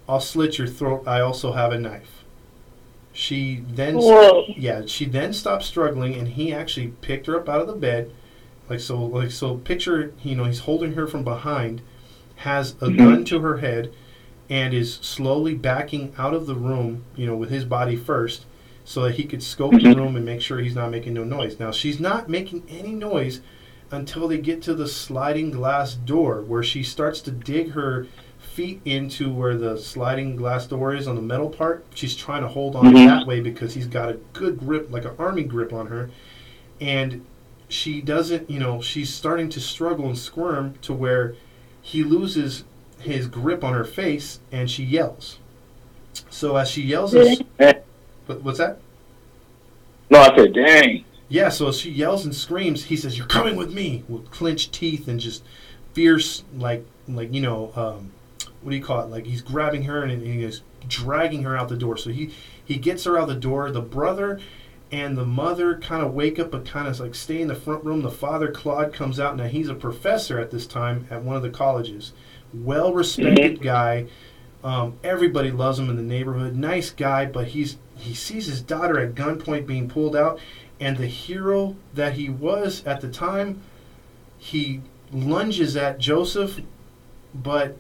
I'll 0.08 0.18
slit 0.18 0.58
your 0.58 0.66
throat. 0.66 1.04
I 1.06 1.20
also 1.20 1.52
have 1.52 1.70
a 1.72 1.78
knife." 1.78 2.24
She 3.12 3.62
then, 3.72 3.94
Whoa. 3.98 4.46
yeah, 4.48 4.82
she 4.86 5.04
then 5.04 5.32
stopped 5.32 5.62
struggling, 5.62 6.16
and 6.16 6.26
he 6.26 6.52
actually 6.52 6.88
picked 7.02 7.26
her 7.26 7.36
up 7.38 7.48
out 7.48 7.60
of 7.60 7.68
the 7.68 7.74
bed, 7.74 8.10
like 8.68 8.80
so, 8.80 9.00
like 9.00 9.30
so. 9.30 9.58
Picture, 9.58 10.12
you 10.24 10.34
know, 10.34 10.42
he's 10.42 10.60
holding 10.60 10.94
her 10.94 11.06
from 11.06 11.22
behind, 11.22 11.82
has 12.38 12.72
a 12.80 12.88
Mhm. 12.88 12.98
gun 12.98 13.24
to 13.26 13.38
her 13.38 13.58
head, 13.58 13.92
and 14.50 14.74
is 14.74 14.94
slowly 14.94 15.54
backing 15.54 16.12
out 16.18 16.34
of 16.34 16.46
the 16.46 16.54
room, 16.54 17.04
you 17.16 17.26
know, 17.26 17.36
with 17.36 17.50
his 17.50 17.64
body 17.64 17.96
first, 17.96 18.44
so 18.84 19.02
that 19.02 19.14
he 19.14 19.24
could 19.24 19.42
scope 19.42 19.72
the 19.72 19.78
Mhm. 19.78 19.96
room 19.96 20.16
and 20.16 20.24
make 20.24 20.42
sure 20.42 20.58
he's 20.58 20.74
not 20.74 20.90
making 20.90 21.14
no 21.14 21.24
noise. 21.24 21.58
Now 21.58 21.70
she's 21.70 21.98
not 21.98 22.28
making 22.28 22.62
any 22.68 22.92
noise 22.92 23.40
until 23.90 24.28
they 24.28 24.38
get 24.38 24.60
to 24.62 24.74
the 24.74 24.88
sliding 24.88 25.50
glass 25.50 25.94
door, 25.94 26.42
where 26.46 26.62
she 26.62 26.82
starts 26.82 27.20
to 27.22 27.30
dig 27.30 27.70
her 27.70 28.06
feet 28.38 28.80
into 28.84 29.32
where 29.32 29.56
the 29.56 29.76
sliding 29.78 30.36
glass 30.36 30.66
door 30.66 30.94
is 30.94 31.08
on 31.08 31.16
the 31.16 31.22
metal 31.22 31.48
part. 31.48 31.84
She's 31.94 32.14
trying 32.14 32.42
to 32.42 32.48
hold 32.48 32.76
on 32.76 32.92
Mhm. 32.92 33.06
that 33.06 33.26
way 33.26 33.40
because 33.40 33.74
he's 33.74 33.86
got 33.86 34.10
a 34.10 34.18
good 34.32 34.58
grip, 34.58 34.88
like 34.92 35.04
an 35.04 35.12
army 35.18 35.42
grip 35.44 35.72
on 35.72 35.86
her, 35.86 36.10
and 36.80 37.22
she 37.68 38.00
doesn't. 38.00 38.48
You 38.50 38.60
know, 38.60 38.80
she's 38.80 39.12
starting 39.12 39.48
to 39.50 39.60
struggle 39.60 40.06
and 40.06 40.18
squirm 40.18 40.74
to 40.82 40.92
where 40.92 41.34
he 41.80 42.04
loses 42.04 42.64
his 43.04 43.26
grip 43.26 43.64
on 43.64 43.72
her 43.72 43.84
face, 43.84 44.40
and 44.52 44.70
she 44.70 44.84
yells. 44.84 45.38
So 46.30 46.56
as 46.56 46.68
she 46.70 46.82
yells, 46.82 47.12
this, 47.12 47.40
what's 48.26 48.58
that? 48.58 48.78
No, 50.10 50.20
I 50.20 50.36
said, 50.36 50.52
dang. 50.52 51.04
Yeah, 51.28 51.48
so 51.48 51.68
as 51.68 51.80
she 51.80 51.90
yells 51.90 52.24
and 52.24 52.34
screams, 52.34 52.84
he 52.84 52.96
says, 52.96 53.16
"You're 53.16 53.26
coming 53.26 53.56
with 53.56 53.72
me!" 53.72 54.04
with 54.08 54.30
clenched 54.30 54.72
teeth 54.72 55.08
and 55.08 55.18
just 55.18 55.42
fierce, 55.92 56.44
like, 56.56 56.84
like 57.08 57.32
you 57.32 57.40
know, 57.40 57.72
um, 57.74 58.12
what 58.62 58.70
do 58.70 58.76
you 58.76 58.82
call 58.82 59.00
it? 59.02 59.10
Like 59.10 59.26
he's 59.26 59.42
grabbing 59.42 59.84
her 59.84 60.02
and, 60.02 60.12
and 60.12 60.22
he's 60.22 60.62
dragging 60.88 61.42
her 61.42 61.56
out 61.56 61.68
the 61.68 61.76
door. 61.76 61.96
So 61.96 62.10
he 62.10 62.30
he 62.64 62.76
gets 62.76 63.04
her 63.04 63.18
out 63.18 63.28
the 63.28 63.34
door. 63.34 63.70
The 63.70 63.80
brother 63.80 64.40
and 64.90 65.16
the 65.18 65.26
mother 65.26 65.76
kind 65.78 66.04
of 66.04 66.14
wake 66.14 66.38
up, 66.38 66.50
but 66.50 66.64
kind 66.64 66.88
of 66.88 66.98
like 67.00 67.14
stay 67.14 67.40
in 67.40 67.48
the 67.48 67.54
front 67.54 67.84
room. 67.84 68.02
The 68.02 68.10
father, 68.10 68.50
Claude, 68.50 68.92
comes 68.92 69.18
out. 69.18 69.36
Now 69.36 69.46
he's 69.46 69.68
a 69.68 69.74
professor 69.74 70.38
at 70.38 70.50
this 70.50 70.66
time 70.66 71.06
at 71.10 71.22
one 71.22 71.36
of 71.36 71.42
the 71.42 71.50
colleges. 71.50 72.12
Well 72.54 72.92
respected 72.92 73.60
guy. 73.60 74.06
Um, 74.62 74.94
everybody 75.04 75.50
loves 75.50 75.78
him 75.78 75.90
in 75.90 75.96
the 75.96 76.02
neighborhood. 76.02 76.56
Nice 76.56 76.90
guy, 76.90 77.26
but 77.26 77.48
he's 77.48 77.76
he 77.96 78.14
sees 78.14 78.46
his 78.46 78.60
daughter 78.62 78.98
at 78.98 79.14
gunpoint 79.14 79.66
being 79.66 79.88
pulled 79.88 80.16
out, 80.16 80.38
and 80.80 80.96
the 80.96 81.06
hero 81.06 81.76
that 81.92 82.14
he 82.14 82.28
was 82.28 82.84
at 82.86 83.00
the 83.00 83.08
time, 83.08 83.60
he 84.38 84.80
lunges 85.12 85.76
at 85.76 85.98
Joseph, 85.98 86.60
but 87.34 87.76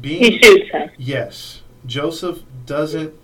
being 0.00 0.22
He 0.22 0.38
shoots 0.38 0.70
him. 0.70 0.90
Yes. 0.98 1.62
Joseph 1.86 2.42
doesn't 2.66 3.14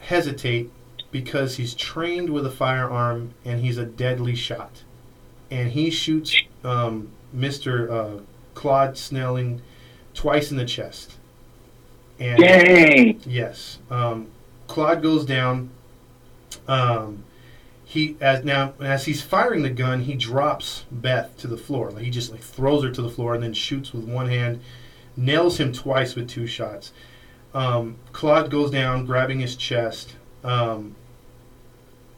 hesitate 0.00 0.70
because 1.10 1.56
he's 1.56 1.74
trained 1.74 2.30
with 2.30 2.46
a 2.46 2.50
firearm 2.50 3.34
and 3.44 3.60
he's 3.60 3.78
a 3.78 3.84
deadly 3.84 4.34
shot. 4.34 4.82
And 5.50 5.72
he 5.72 5.90
shoots 5.90 6.34
um, 6.64 7.10
Mr. 7.36 7.90
Uh, 7.90 8.22
Claude 8.54 8.96
Snelling 8.96 9.62
twice 10.14 10.50
in 10.50 10.56
the 10.56 10.64
chest. 10.64 11.18
And 12.18 13.24
yes, 13.26 13.78
um, 13.90 14.28
Claude 14.66 15.02
goes 15.02 15.24
down. 15.24 15.70
Um, 16.68 17.24
he 17.84 18.16
as 18.20 18.44
now 18.44 18.74
as 18.80 19.04
he's 19.04 19.20
firing 19.22 19.62
the 19.62 19.70
gun, 19.70 20.02
he 20.02 20.14
drops 20.14 20.84
Beth 20.90 21.36
to 21.38 21.46
the 21.46 21.56
floor. 21.56 21.90
Like 21.90 22.04
he 22.04 22.10
just 22.10 22.30
like 22.30 22.40
throws 22.40 22.84
her 22.84 22.90
to 22.90 23.02
the 23.02 23.10
floor 23.10 23.34
and 23.34 23.42
then 23.42 23.52
shoots 23.54 23.92
with 23.92 24.04
one 24.04 24.28
hand, 24.28 24.60
nails 25.16 25.58
him 25.58 25.72
twice 25.72 26.14
with 26.14 26.28
two 26.28 26.46
shots. 26.46 26.92
Um, 27.54 27.96
Claude 28.12 28.50
goes 28.50 28.70
down, 28.70 29.04
grabbing 29.04 29.40
his 29.40 29.56
chest. 29.56 30.14
Um, 30.42 30.94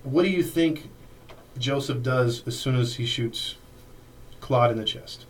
what 0.05 0.23
do 0.23 0.31
you 0.31 0.43
think 0.43 0.91
Joseph 1.59 2.03
does 2.03 2.47
as 2.47 2.59
soon 2.59 2.77
as 2.77 2.97
he 2.97 3.07
shoots 3.07 3.57
Claude 4.41 4.71
in 4.71 4.79
the 4.79 4.85
chest? 4.85 5.27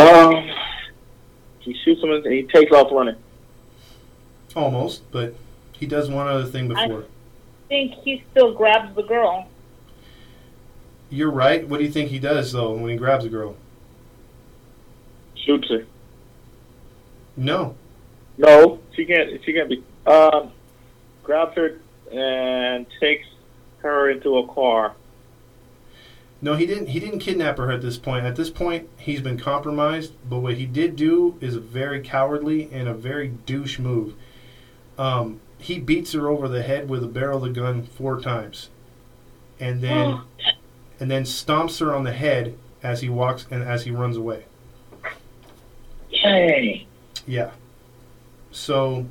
Um, 0.00 0.50
he 1.58 1.74
shoots 1.84 2.02
him 2.02 2.10
and 2.10 2.24
he 2.26 2.44
takes 2.44 2.72
off 2.72 2.90
running. 2.90 3.16
Almost, 4.56 5.10
but 5.10 5.34
he 5.72 5.86
does 5.86 6.10
one 6.10 6.26
other 6.26 6.46
thing 6.46 6.68
before. 6.68 7.02
I 7.02 7.68
think 7.68 7.94
he 8.02 8.24
still 8.30 8.54
grabs 8.54 8.94
the 8.96 9.02
girl. 9.02 9.46
You're 11.10 11.30
right. 11.30 11.66
What 11.68 11.78
do 11.78 11.84
you 11.84 11.90
think 11.90 12.10
he 12.10 12.18
does 12.18 12.52
though 12.52 12.72
when 12.72 12.90
he 12.90 12.96
grabs 12.96 13.24
a 13.24 13.28
girl? 13.28 13.56
Shoots 15.34 15.68
her. 15.68 15.86
No. 17.36 17.74
No, 18.38 18.80
she 18.94 19.04
can't. 19.04 19.42
She 19.44 19.52
can't 19.52 19.68
be. 19.68 19.82
Um, 20.06 20.50
grabs 21.22 21.54
her 21.56 21.78
and 22.10 22.86
takes 23.00 23.26
her 23.78 24.10
into 24.10 24.38
a 24.38 24.46
car. 24.48 24.94
No, 26.42 26.54
he 26.54 26.66
didn't. 26.66 26.88
He 26.88 27.00
didn't 27.00 27.18
kidnap 27.18 27.58
her 27.58 27.70
at 27.70 27.82
this 27.82 27.98
point. 27.98 28.24
At 28.24 28.36
this 28.36 28.50
point, 28.50 28.88
he's 28.96 29.20
been 29.20 29.38
compromised. 29.38 30.14
But 30.28 30.38
what 30.38 30.54
he 30.54 30.66
did 30.66 30.96
do 30.96 31.36
is 31.40 31.54
a 31.54 31.60
very 31.60 32.00
cowardly 32.00 32.70
and 32.72 32.88
a 32.88 32.94
very 32.94 33.28
douche 33.28 33.78
move. 33.78 34.14
Um, 34.96 35.40
he 35.58 35.78
beats 35.78 36.12
her 36.12 36.28
over 36.28 36.48
the 36.48 36.62
head 36.62 36.88
with 36.88 37.02
the 37.02 37.08
barrel 37.08 37.44
of 37.44 37.54
the 37.54 37.60
gun 37.60 37.82
four 37.82 38.20
times, 38.20 38.70
and 39.58 39.82
then 39.82 40.20
and 40.98 41.10
then 41.10 41.24
stomps 41.24 41.80
her 41.80 41.94
on 41.94 42.04
the 42.04 42.12
head 42.12 42.56
as 42.82 43.02
he 43.02 43.08
walks 43.08 43.46
and 43.50 43.62
as 43.62 43.84
he 43.84 43.90
runs 43.90 44.16
away. 44.16 44.44
Dang. 46.22 46.86
Yeah. 47.26 47.50
So, 48.50 49.06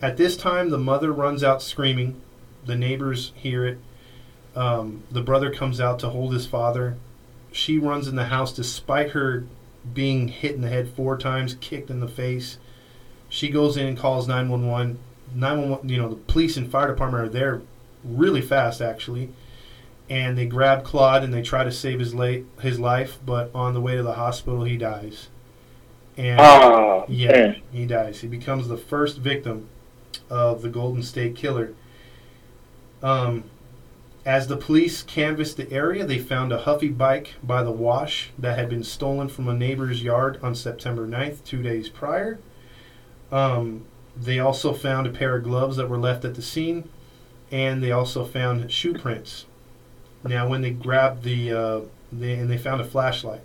at 0.00 0.16
this 0.16 0.36
time, 0.36 0.70
the 0.70 0.78
mother 0.78 1.12
runs 1.12 1.42
out 1.42 1.62
screaming. 1.62 2.20
The 2.66 2.76
neighbors 2.76 3.32
hear 3.34 3.64
it. 3.64 3.78
Um, 4.54 5.02
the 5.10 5.22
brother 5.22 5.50
comes 5.50 5.80
out 5.80 5.98
to 6.00 6.10
hold 6.10 6.32
his 6.32 6.46
father. 6.46 6.96
She 7.52 7.78
runs 7.78 8.08
in 8.08 8.16
the 8.16 8.26
house 8.26 8.52
despite 8.52 9.10
her 9.10 9.44
being 9.94 10.28
hit 10.28 10.54
in 10.54 10.60
the 10.62 10.68
head 10.68 10.88
four 10.94 11.16
times, 11.18 11.56
kicked 11.60 11.90
in 11.90 12.00
the 12.00 12.08
face. 12.08 12.58
She 13.28 13.48
goes 13.48 13.76
in 13.76 13.86
and 13.86 13.98
calls 13.98 14.28
911. 14.28 14.98
911, 15.34 15.88
you 15.88 15.96
know, 15.96 16.08
the 16.10 16.16
police 16.16 16.56
and 16.58 16.70
fire 16.70 16.88
department 16.88 17.24
are 17.24 17.28
there 17.30 17.62
really 18.04 18.42
fast, 18.42 18.82
actually. 18.82 19.30
And 20.10 20.36
they 20.36 20.44
grab 20.44 20.84
Claude 20.84 21.24
and 21.24 21.32
they 21.32 21.40
try 21.42 21.64
to 21.64 21.72
save 21.72 21.98
his, 21.98 22.14
late, 22.14 22.44
his 22.60 22.78
life, 22.78 23.18
but 23.24 23.50
on 23.54 23.72
the 23.72 23.80
way 23.80 23.96
to 23.96 24.02
the 24.02 24.12
hospital, 24.14 24.64
he 24.64 24.76
dies. 24.76 25.28
And 26.18 26.38
Ah, 26.38 27.04
yeah, 27.08 27.30
man. 27.32 27.62
he 27.72 27.86
dies. 27.86 28.20
He 28.20 28.28
becomes 28.28 28.68
the 28.68 28.76
first 28.76 29.16
victim 29.16 29.68
of 30.28 30.60
the 30.60 30.68
Golden 30.68 31.02
State 31.02 31.34
Killer. 31.34 31.72
Um, 33.02 33.44
as 34.24 34.46
the 34.46 34.56
police 34.56 35.02
canvassed 35.02 35.56
the 35.56 35.70
area, 35.72 36.06
they 36.06 36.18
found 36.18 36.52
a 36.52 36.58
Huffy 36.58 36.88
bike 36.88 37.34
by 37.42 37.62
the 37.62 37.72
wash 37.72 38.30
that 38.38 38.56
had 38.56 38.68
been 38.68 38.84
stolen 38.84 39.28
from 39.28 39.48
a 39.48 39.54
neighbor's 39.54 40.02
yard 40.02 40.38
on 40.42 40.54
September 40.54 41.06
9th, 41.08 41.42
two 41.44 41.60
days 41.60 41.88
prior. 41.88 42.38
Um, 43.32 43.84
they 44.16 44.38
also 44.38 44.72
found 44.72 45.06
a 45.06 45.10
pair 45.10 45.36
of 45.36 45.44
gloves 45.44 45.76
that 45.76 45.88
were 45.88 45.98
left 45.98 46.24
at 46.24 46.36
the 46.36 46.42
scene, 46.42 46.88
and 47.50 47.82
they 47.82 47.90
also 47.90 48.24
found 48.24 48.70
shoe 48.70 48.94
prints. 48.94 49.46
Now, 50.24 50.48
when 50.48 50.62
they 50.62 50.70
grabbed 50.70 51.24
the, 51.24 51.52
uh, 51.52 51.80
they, 52.12 52.34
and 52.34 52.48
they 52.48 52.58
found 52.58 52.80
a 52.80 52.84
flashlight. 52.84 53.40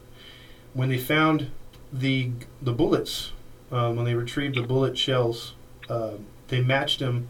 When 0.73 0.89
they 0.89 0.99
found 0.99 1.49
the 1.91 2.31
the 2.61 2.73
bullets, 2.73 3.31
um, 3.71 3.95
when 3.95 4.05
they 4.05 4.13
retrieved 4.13 4.55
the 4.55 4.61
bullet 4.61 4.95
shells, 4.95 5.55
uh, 5.89 6.11
they 6.49 6.61
matched 6.61 6.99
them 6.99 7.29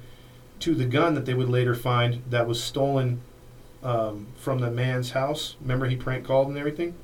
to 0.60 0.76
the 0.76 0.86
gun 0.86 1.14
that 1.14 1.26
they 1.26 1.34
would 1.34 1.48
later 1.48 1.76
find 1.76 2.24
that 2.30 2.48
was 2.48 2.62
stolen 2.62 3.22
um, 3.84 4.28
from 4.36 4.60
the 4.60 4.72
man's 4.72 5.12
house. 5.12 5.56
Remember, 5.62 5.88
he 5.88 5.96
prank 5.96 6.26
called 6.26 6.48
and 6.48 6.58
everything. 6.58 6.96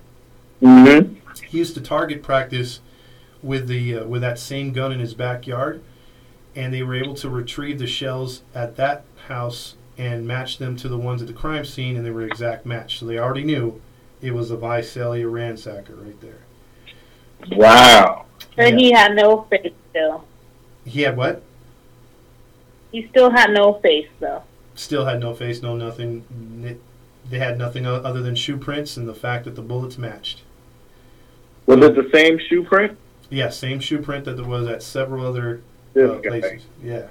Mm-hmm. 0.61 1.15
He 1.45 1.57
used 1.57 1.73
to 1.75 1.81
target 1.81 2.23
practice 2.23 2.79
with 3.41 3.67
the 3.67 3.97
uh, 3.97 4.05
with 4.05 4.21
that 4.21 4.39
same 4.39 4.71
gun 4.71 4.91
in 4.91 4.99
his 4.99 5.13
backyard, 5.13 5.81
and 6.55 6.73
they 6.73 6.83
were 6.83 6.95
able 6.95 7.15
to 7.15 7.29
retrieve 7.29 7.79
the 7.79 7.87
shells 7.87 8.43
at 8.55 8.75
that 8.77 9.03
house 9.27 9.75
and 9.97 10.27
match 10.27 10.57
them 10.57 10.75
to 10.77 10.87
the 10.87 10.97
ones 10.97 11.21
at 11.21 11.27
the 11.27 11.33
crime 11.33 11.65
scene, 11.65 11.95
and 11.95 12.05
they 12.05 12.11
were 12.11 12.23
exact 12.23 12.65
match. 12.65 12.99
So 12.99 13.05
they 13.05 13.19
already 13.19 13.43
knew 13.43 13.81
it 14.21 14.33
was 14.33 14.49
a 14.51 14.57
Visalia 14.57 15.25
ransacker 15.25 16.03
right 16.03 16.19
there. 16.21 16.39
Wow. 17.51 18.25
But 18.55 18.73
Yeah. 18.73 18.77
he 18.77 18.91
had 18.91 19.15
no 19.15 19.43
face 19.43 19.73
still. 19.89 20.23
He 20.85 21.01
had 21.01 21.17
what? 21.17 21.41
He 22.91 23.07
still 23.07 23.29
had 23.31 23.51
no 23.51 23.73
face 23.73 24.07
though. 24.19 24.43
Still 24.75 25.05
had 25.05 25.19
no 25.19 25.33
face, 25.33 25.61
no 25.61 25.75
nothing. 25.75 26.25
They 27.29 27.39
had 27.39 27.57
nothing 27.57 27.85
other 27.85 28.21
than 28.21 28.35
shoe 28.35 28.57
prints 28.57 28.97
and 28.97 29.07
the 29.07 29.13
fact 29.13 29.45
that 29.45 29.55
the 29.55 29.61
bullets 29.61 29.97
matched. 29.97 30.41
Was 31.65 31.79
it 31.79 31.95
the 31.95 32.09
same 32.11 32.39
shoe 32.49 32.63
print? 32.63 32.97
Yeah, 33.29 33.49
same 33.49 33.79
shoe 33.79 34.01
print 34.01 34.25
that 34.25 34.35
there 34.35 34.45
was 34.45 34.67
at 34.67 34.83
several 34.83 35.25
other 35.25 35.61
uh, 35.95 36.15
places. 36.17 36.63
Yeah. 36.83 37.07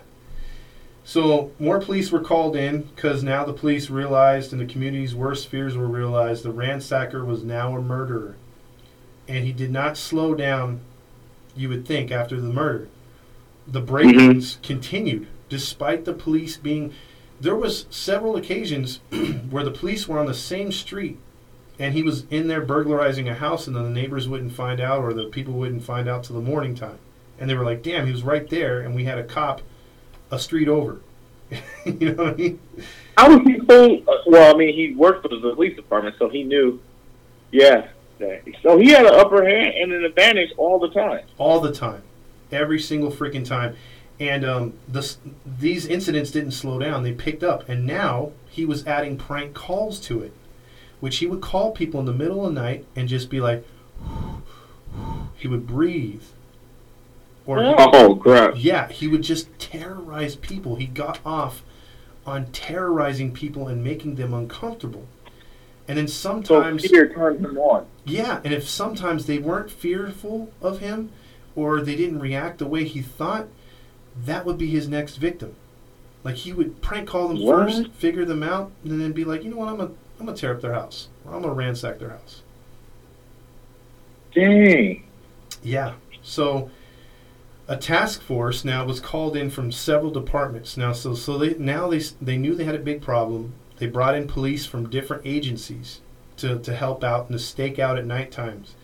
So 1.05 1.51
more 1.59 1.81
police 1.81 2.13
were 2.13 2.21
called 2.21 2.55
in 2.55 2.83
because 2.83 3.25
now 3.25 3.45
the 3.45 3.53
police 3.53 3.91
realized, 3.91 4.53
and 4.53 4.61
the 4.61 4.67
community's 4.67 5.15
worst 5.15 5.49
fears 5.49 5.77
were 5.77 5.89
realized, 5.89 6.45
the 6.45 6.53
ransacker 6.53 7.25
was 7.25 7.43
now 7.43 7.77
a 7.77 7.81
murderer, 7.81 8.37
and 9.27 9.45
he 9.45 9.53
did 9.53 9.73
not 9.73 9.97
slow 9.97 10.35
down. 10.35 10.81
You 11.57 11.69
would 11.71 11.87
think 11.87 12.11
after 12.11 12.41
the 12.41 12.53
murder, 12.53 12.89
the 13.67 13.81
break-ins 13.81 14.59
continued 14.63 15.29
despite 15.49 16.05
the 16.05 16.13
police 16.13 16.57
being. 16.57 16.93
There 17.43 17.57
was 17.57 17.87
several 17.91 18.37
occasions 18.37 19.01
where 19.51 19.65
the 19.65 19.71
police 19.71 20.09
were 20.09 20.19
on 20.19 20.27
the 20.27 20.35
same 20.35 20.73
street, 20.73 21.19
and 21.79 21.93
he 21.95 22.03
was 22.03 22.25
in 22.31 22.49
there 22.49 22.63
burglarizing 22.63 23.29
a 23.29 23.35
house, 23.35 23.67
and 23.67 23.77
then 23.77 23.85
the 23.85 24.01
neighbors 24.01 24.29
wouldn't 24.29 24.53
find 24.53 24.81
out, 24.81 25.03
or 25.03 25.13
the 25.13 25.27
people 25.27 25.55
wouldn't 25.55 25.83
find 25.83 26.09
out 26.09 26.25
till 26.25 26.37
the 26.37 26.43
morning 26.43 26.75
time 26.75 26.99
and 27.43 27.51
they 27.51 27.55
were 27.55 27.65
like, 27.65 27.83
"Damn, 27.83 28.07
he 28.07 28.13
was 28.13 28.23
right 28.23 28.49
there," 28.49 28.81
and 28.81 28.95
we 28.95 29.03
had 29.05 29.19
a 29.19 29.25
cop 29.25 29.63
a 30.31 30.39
street 30.39 30.69
over. 30.69 31.01
you 31.85 32.15
know 32.15 32.25
what 32.25 32.35
I 32.35 32.37
mean? 32.37 32.61
How 33.19 33.37
was 33.37 33.45
he 33.45 33.61
so? 33.69 34.23
Well, 34.27 34.55
I 34.55 34.57
mean, 34.57 34.73
he 34.73 34.95
worked 34.95 35.23
for 35.23 35.29
the 35.29 35.53
police 35.53 35.75
department, 35.75 36.15
so 36.21 36.29
he 36.29 36.45
knew. 36.45 36.81
Yeah. 37.51 37.89
So 38.63 38.79
he 38.79 38.91
had 38.91 39.05
an 39.05 39.15
upper 39.15 39.45
hand 39.45 39.75
and 39.75 39.93
an 39.93 40.05
advantage 40.05 40.53
all 40.57 40.79
the 40.79 40.91
time. 40.91 41.27
All 41.39 41.59
the 41.59 41.73
time, 41.73 42.05
every 42.53 42.79
single 42.79 43.11
freaking 43.11 43.45
time, 43.45 43.75
and 44.23 44.45
um, 44.45 44.75
this 44.87 45.19
these 45.45 45.87
incidents 45.87 46.31
didn't 46.31 46.53
slow 46.53 46.79
down; 46.79 47.03
they 47.03 47.13
picked 47.13 47.43
up, 47.43 47.69
and 47.69 47.85
now 47.87 48.33
he 48.49 48.65
was 48.65 48.87
adding 48.87 49.17
prank 49.17 49.55
calls 49.55 49.99
to 50.01 50.23
it, 50.23 50.33
which 51.01 51.19
he 51.19 51.27
would 51.27 51.41
call 51.41 51.73
people 51.73 51.99
in 52.01 52.07
the 52.07 52.13
middle 52.13 52.47
of 52.47 52.55
the 52.55 52.61
night 52.61 52.85
and 52.95 53.09
just 53.09 53.29
be 53.31 53.41
like, 53.41 53.65
he 55.37 55.49
would 55.49 55.67
breathe, 55.67 56.23
or 57.47 57.59
Oh 57.63 58.17
crap! 58.17 58.55
Yeah, 58.57 58.89
he 58.89 59.09
would 59.09 59.23
just 59.23 59.49
terrorize 59.59 60.37
people. 60.37 60.77
He 60.77 60.87
got 60.87 61.19
off 61.25 61.63
on 62.25 62.47
terrorizing 62.53 63.33
people 63.33 63.67
and 63.69 63.83
making 63.83 64.15
them 64.15 64.33
uncomfortable. 64.33 65.07
And 65.89 65.99
then 65.99 66.07
So 66.07 66.31
sometimes, 66.31 66.87
fear 66.87 67.09
turned 67.13 67.41
him 67.45 67.59
on. 67.59 67.87
yeah, 68.05 68.41
and 68.45 68.55
if 68.55 68.69
sometimes 68.69 69.27
they 69.27 69.39
weren't 69.39 69.71
fearful 69.71 70.53
of 70.61 70.79
him 70.79 71.11
or 71.57 71.81
they 71.81 71.97
didn't 71.97 72.21
react 72.21 72.59
the 72.59 72.67
way 72.67 72.85
he 72.85 73.03
thought, 73.03 73.49
that 74.25 74.45
would 74.45 74.59
be 74.59 74.69
his 74.69 74.89
next 74.89 75.17
victim. 75.17 75.55
Like 76.25 76.37
he 76.37 76.53
would 76.53 76.81
prank 76.83 77.09
call 77.09 77.29
them 77.29 77.41
What? 77.43 77.69
first, 77.71 77.93
figure 77.93 78.25
them 78.25 78.43
out, 78.43 78.71
and 78.85 79.01
then 79.01 79.13
be 79.13 79.25
like, 79.25 79.43
you 79.45 79.51
know 79.51 79.57
what, 79.57 79.69
I'm 79.69 79.77
gonna 79.77 79.91
I'm 80.21 80.27
gonna 80.27 80.37
tear 80.39 80.55
up 80.55 80.61
their 80.61 80.75
house. 80.75 81.09
Or 81.27 81.35
I'm 81.35 81.43
gonna 81.43 81.55
ransack 81.55 81.99
their 81.99 82.11
house. 82.11 82.43
Dang. 84.35 85.05
Yeah. 85.63 85.95
So 86.23 86.71
a 87.69 87.77
task 87.77 88.23
force 88.23 88.65
now 88.65 88.85
was 88.85 89.01
called 89.01 89.37
in 89.37 89.51
from 89.51 89.73
several 89.73 90.11
departments. 90.11 90.77
Now, 90.77 90.93
so 90.93 91.15
so 91.15 91.39
they 91.39 91.55
now 91.55 91.89
they 91.89 91.99
they 92.21 92.37
knew 92.39 92.55
they 92.55 92.65
had 92.65 92.75
a 92.75 92.79
big 92.81 93.03
problem. 93.03 93.55
They 93.79 93.87
brought 93.87 94.15
in 94.15 94.29
police 94.29 94.65
from 94.65 94.89
different 94.89 95.23
agencies 95.27 96.01
to 96.39 96.59
to 96.61 96.75
help 96.75 97.03
out 97.05 97.29
and 97.29 97.39
to 97.39 97.45
stake 97.45 97.79
out 97.79 97.99
at 97.99 98.07
night 98.07 98.31
times. 98.31 98.75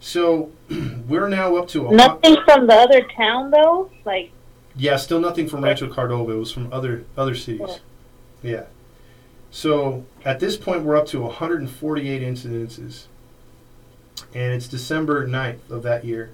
So 0.00 0.50
we're 1.08 1.28
now 1.28 1.56
up 1.56 1.68
to 1.68 1.86
a 1.86 1.88
hu- 1.90 1.96
Nothing 1.96 2.36
from 2.44 2.66
the 2.66 2.74
other 2.74 3.02
town 3.16 3.50
though. 3.50 3.90
Like 4.04 4.32
yeah, 4.76 4.96
still 4.96 5.20
nothing 5.20 5.48
from 5.48 5.62
Rancho 5.64 5.88
Cordova. 5.92 6.32
It 6.32 6.38
was 6.38 6.52
from 6.52 6.72
other 6.72 7.04
other 7.16 7.34
cities. 7.34 7.60
Oh. 7.64 7.78
Yeah. 8.42 8.64
So 9.50 10.04
at 10.24 10.40
this 10.40 10.56
point, 10.56 10.82
we're 10.82 10.96
up 10.96 11.06
to 11.06 11.20
148 11.22 12.22
incidences, 12.22 13.04
and 14.34 14.52
it's 14.52 14.66
December 14.66 15.26
9th 15.28 15.70
of 15.70 15.82
that 15.84 16.04
year. 16.04 16.32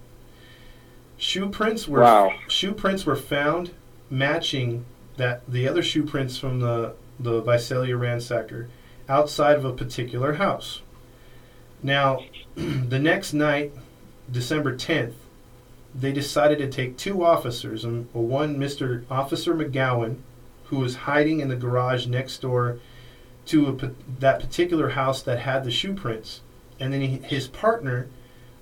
Shoe 1.18 1.50
prints 1.50 1.86
were 1.86 2.00
Wow. 2.00 2.32
shoe 2.48 2.72
prints 2.72 3.04
were 3.04 3.16
found 3.16 3.72
matching 4.08 4.86
that 5.18 5.42
the 5.46 5.68
other 5.68 5.82
shoe 5.82 6.02
prints 6.04 6.38
from 6.38 6.60
the 6.60 6.94
the 7.18 7.42
Visalia 7.42 7.94
ransacker 7.94 8.68
outside 9.06 9.56
of 9.56 9.64
a 9.66 9.72
particular 9.74 10.34
house. 10.34 10.80
Now, 11.82 12.24
the 12.54 12.98
next 12.98 13.34
night, 13.34 13.72
December 14.32 14.74
10th, 14.74 15.12
they 15.94 16.12
decided 16.12 16.58
to 16.58 16.68
take 16.68 16.96
two 16.96 17.24
officers, 17.24 17.84
um, 17.84 18.08
one 18.12 18.56
Mr. 18.56 19.04
Officer 19.10 19.54
McGowan, 19.54 20.18
who 20.64 20.78
was 20.78 20.94
hiding 20.96 21.40
in 21.40 21.48
the 21.48 21.56
garage 21.56 22.06
next 22.06 22.38
door 22.38 22.78
to 23.46 23.68
a, 23.68 24.20
that 24.20 24.40
particular 24.40 24.90
house 24.90 25.22
that 25.22 25.40
had 25.40 25.64
the 25.64 25.70
shoe 25.70 25.94
prints, 25.94 26.42
and 26.78 26.92
then 26.92 27.00
he, 27.00 27.16
his 27.18 27.48
partner 27.48 28.08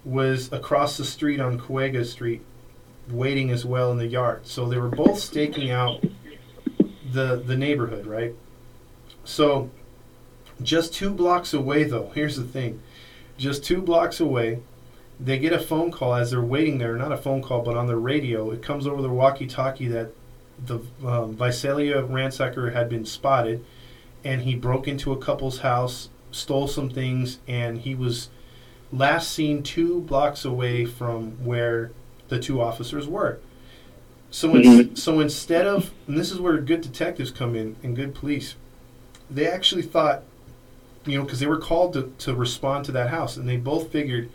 was 0.05 0.51
across 0.53 0.97
the 0.97 1.05
street 1.05 1.41
on 1.41 1.61
Kaweah 1.61 2.07
Street, 2.07 2.43
waiting 3.11 3.51
as 3.51 3.67
well 3.67 3.93
in 3.93 3.99
the 3.99 4.07
yard. 4.07 4.47
So 4.47 4.67
they 4.67 4.79
were 4.79 4.89
both 4.89 5.19
staking 5.19 5.71
out 5.71 6.03
the 7.13 7.37
the 7.37 7.57
neighborhood, 7.57 8.07
right? 8.07 8.35
So 9.25 9.71
just 10.63 10.95
two 10.95 11.11
blocks 11.11 11.53
away, 11.53 11.85
though. 11.85 12.11
Here's 12.15 12.37
the 12.37 12.45
thing: 12.45 12.81
just 13.37 13.65
two 13.65 13.83
blocks 13.83 14.21
away, 14.21 14.61
they 15.21 15.39
get 15.39 15.53
a 15.53 15.59
phone 15.59 15.91
call 15.91 16.15
as 16.15 16.31
they're 16.31 16.41
waiting 16.41 16.79
there. 16.79 16.97
Not 16.97 17.13
a 17.13 17.17
phone 17.17 17.43
call, 17.43 17.63
but 17.63 17.77
on 17.77 17.87
their 17.87 17.97
radio, 17.99 18.51
it 18.51 18.63
comes 18.63 18.87
over 18.87 19.03
the 19.03 19.09
walkie-talkie 19.09 19.89
that 19.89 20.13
the 20.65 20.81
um, 21.05 21.37
Visalia 21.37 22.03
ransacker 22.03 22.73
had 22.73 22.89
been 22.89 23.05
spotted, 23.05 23.65
and 24.25 24.43
he 24.43 24.55
broke 24.55 24.87
into 24.89 25.13
a 25.13 25.17
couple's 25.17 25.61
house, 25.61 26.09
stole 26.31 26.69
some 26.69 26.91
things, 26.91 27.39
and 27.49 27.81
he 27.81 27.95
was 27.95 28.29
last 28.93 29.31
seen 29.33 29.63
two 29.63 30.01
blocks 30.03 30.45
away 30.45 30.85
from 30.85 31.45
where 31.45 31.91
the 32.29 32.39
two 32.39 32.61
officers 32.61 33.07
were. 33.07 33.39
So, 34.31 34.55
in, 34.55 34.63
Mhm. 34.63 34.99
so 34.99 35.21
instead 35.21 35.67
of, 35.67 35.91
and 36.07 36.19
this 36.19 36.31
is 36.31 36.39
where 36.39 36.59
good 36.59 36.81
detectives 36.83 37.31
come 37.31 37.55
in 37.55 37.77
and 37.83 37.97
good 37.97 38.15
police, 38.15 38.55
they 39.31 39.47
actually 39.47 39.83
thought, 39.83 40.23
you 41.07 41.17
know, 41.19 41.25
because 41.25 41.41
they 41.41 41.47
were 41.47 41.59
called 41.59 41.95
to, 41.95 42.13
to 42.19 42.35
respond 42.35 42.85
to 42.87 42.93
that 42.93 43.09
house, 43.09 43.37
and 43.37 43.49
they 43.49 43.57
both 43.57 43.91
figured, 43.91 44.29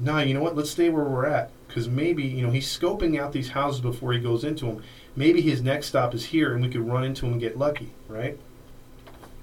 nah, 0.00 0.20
you 0.20 0.34
know 0.34 0.42
what, 0.42 0.56
let's 0.56 0.70
stay 0.70 0.88
where 0.88 1.04
we're 1.04 1.26
at, 1.26 1.50
because 1.68 1.88
maybe, 1.88 2.24
you 2.24 2.44
know, 2.44 2.50
he's 2.50 2.66
scoping 2.66 3.18
out 3.18 3.32
these 3.32 3.50
houses 3.50 3.80
before 3.80 4.12
he 4.12 4.18
goes 4.18 4.44
into 4.44 4.66
them. 4.66 4.82
Maybe 5.14 5.40
his 5.40 5.62
next 5.62 5.88
stop 5.88 6.14
is 6.14 6.26
here, 6.26 6.52
and 6.52 6.62
we 6.62 6.70
could 6.70 6.86
run 6.86 7.04
into 7.04 7.26
him 7.26 7.32
and 7.32 7.40
get 7.40 7.58
lucky, 7.58 7.92
right? 8.08 8.38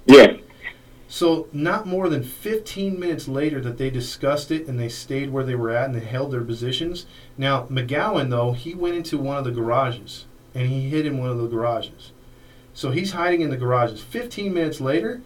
Yeah. 0.05 0.37
So, 1.09 1.47
not 1.53 1.87
more 1.87 2.09
than 2.09 2.23
15 2.23 2.99
minutes 2.99 3.29
later 3.29 3.61
that 3.61 3.77
they 3.77 3.89
discussed 3.89 4.51
it 4.51 4.67
and 4.67 4.77
they 4.77 4.89
stayed 4.89 5.29
where 5.29 5.45
they 5.45 5.55
were 5.55 5.69
at 5.69 5.85
and 5.85 5.95
they 5.95 6.05
held 6.05 6.31
their 6.31 6.43
positions. 6.43 7.05
Now, 7.37 7.63
McGowan, 7.67 8.29
though, 8.29 8.51
he 8.51 8.73
went 8.73 8.97
into 8.97 9.17
one 9.17 9.37
of 9.37 9.45
the 9.45 9.51
garages 9.51 10.25
and 10.53 10.67
he 10.67 10.89
hid 10.89 11.05
in 11.05 11.17
one 11.17 11.29
of 11.29 11.37
the 11.37 11.47
garages. 11.47 12.11
So, 12.73 12.91
he's 12.91 13.13
hiding 13.13 13.39
in 13.39 13.49
the 13.49 13.57
garages. 13.57 14.01
15 14.01 14.53
minutes 14.53 14.81
later, 14.81 15.21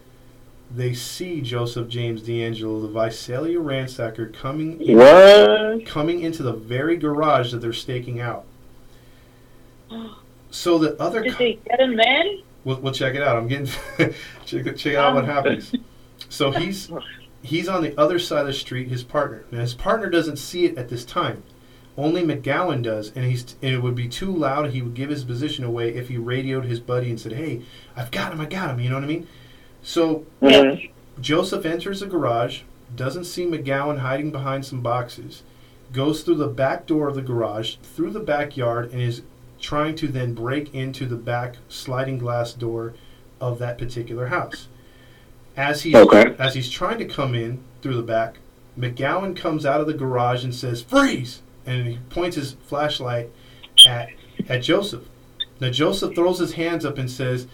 they 0.75 0.93
see 0.93 1.41
Joseph 1.41 1.87
James 1.87 2.21
DeAngelo, 2.21 2.81
the 2.81 2.87
Visalia 2.87 3.59
ransacker, 3.59 4.33
coming 4.33 4.81
in, 4.81 4.97
What? 4.97 5.85
coming 5.85 6.21
into 6.21 6.43
the 6.43 6.53
very 6.53 6.97
garage 6.97 7.51
that 7.51 7.59
they're 7.59 7.73
staking 7.73 8.19
out. 8.19 8.45
So, 10.53 10.77
the 10.77 11.01
other. 11.01 11.23
did 11.23 11.31
co- 11.31 11.37
they 11.37 11.53
get 11.65 11.79
him 11.79 11.95
then? 11.95 12.41
We'll, 12.65 12.77
we'll 12.81 12.91
check 12.91 13.15
it 13.15 13.23
out. 13.23 13.37
I'm 13.37 13.47
getting 13.47 13.67
check, 14.45 14.75
check 14.75 14.95
out 14.95 15.15
what 15.15 15.23
um. 15.23 15.29
happens. 15.29 15.73
So 16.29 16.51
he's 16.51 16.89
he's 17.41 17.67
on 17.67 17.81
the 17.83 17.97
other 17.99 18.19
side 18.19 18.41
of 18.41 18.47
the 18.47 18.53
street. 18.53 18.87
His 18.89 19.03
partner. 19.03 19.43
Now 19.51 19.59
his 19.61 19.73
partner 19.73 20.09
doesn't 20.09 20.37
see 20.37 20.65
it 20.65 20.77
at 20.77 20.87
this 20.87 21.03
time. 21.03 21.43
Only 21.97 22.21
McGowan 22.23 22.83
does, 22.83 23.11
and 23.15 23.25
he's 23.25 23.55
and 23.61 23.73
it 23.73 23.79
would 23.81 23.95
be 23.95 24.07
too 24.07 24.31
loud. 24.31 24.69
He 24.69 24.81
would 24.81 24.93
give 24.93 25.09
his 25.09 25.23
position 25.25 25.65
away 25.65 25.93
if 25.95 26.07
he 26.09 26.17
radioed 26.17 26.65
his 26.65 26.79
buddy 26.79 27.09
and 27.09 27.19
said, 27.19 27.33
"Hey, 27.33 27.63
I've 27.97 28.11
got 28.11 28.31
him! 28.31 28.39
I 28.39 28.45
got 28.45 28.69
him!" 28.69 28.79
You 28.79 28.89
know 28.89 28.95
what 28.95 29.03
I 29.03 29.07
mean? 29.07 29.27
So 29.83 30.25
Mhm. 30.41 30.89
Joseph 31.19 31.65
enters 31.65 31.99
the 31.99 32.05
garage, 32.07 32.61
doesn't 32.95 33.25
see 33.25 33.45
McGowan 33.45 33.99
hiding 33.99 34.31
behind 34.31 34.65
some 34.65 34.81
boxes, 34.81 35.43
goes 35.93 36.23
through 36.23 36.35
the 36.35 36.47
back 36.47 36.85
door 36.87 37.07
of 37.07 37.15
the 37.15 37.21
garage, 37.21 37.75
through 37.83 38.11
the 38.11 38.19
backyard, 38.19 38.91
and 38.91 39.01
is 39.01 39.21
trying 39.59 39.95
to 39.95 40.07
then 40.07 40.33
break 40.33 40.73
into 40.73 41.05
the 41.05 41.15
back 41.15 41.57
sliding 41.69 42.17
glass 42.17 42.53
door 42.53 42.93
of 43.39 43.59
that 43.59 43.77
particular 43.77 44.27
house. 44.27 44.67
As 45.57 45.83
he's 45.83 45.95
Okay. 45.95 46.35
as 46.39 46.53
he's 46.55 46.69
trying 46.69 46.97
to 46.99 47.05
come 47.05 47.35
in 47.35 47.59
through 47.81 47.95
the 47.95 48.01
back, 48.01 48.37
McGowan 48.79 49.35
comes 49.35 49.65
out 49.65 49.81
of 49.81 49.87
the 49.87 49.93
garage 49.93 50.43
and 50.43 50.55
says, 50.55 50.81
"Freeze!" 50.81 51.41
and 51.65 51.87
he 51.87 51.97
points 52.09 52.35
his 52.35 52.55
flashlight 52.67 53.29
at 53.85 54.09
at 54.49 54.63
Joseph. 54.63 55.03
Now 55.59 55.69
Joseph 55.69 56.15
throws 56.15 56.39
his 56.39 56.53
hands 56.53 56.85
up 56.85 56.97
and 56.97 57.09
says, 57.11 57.47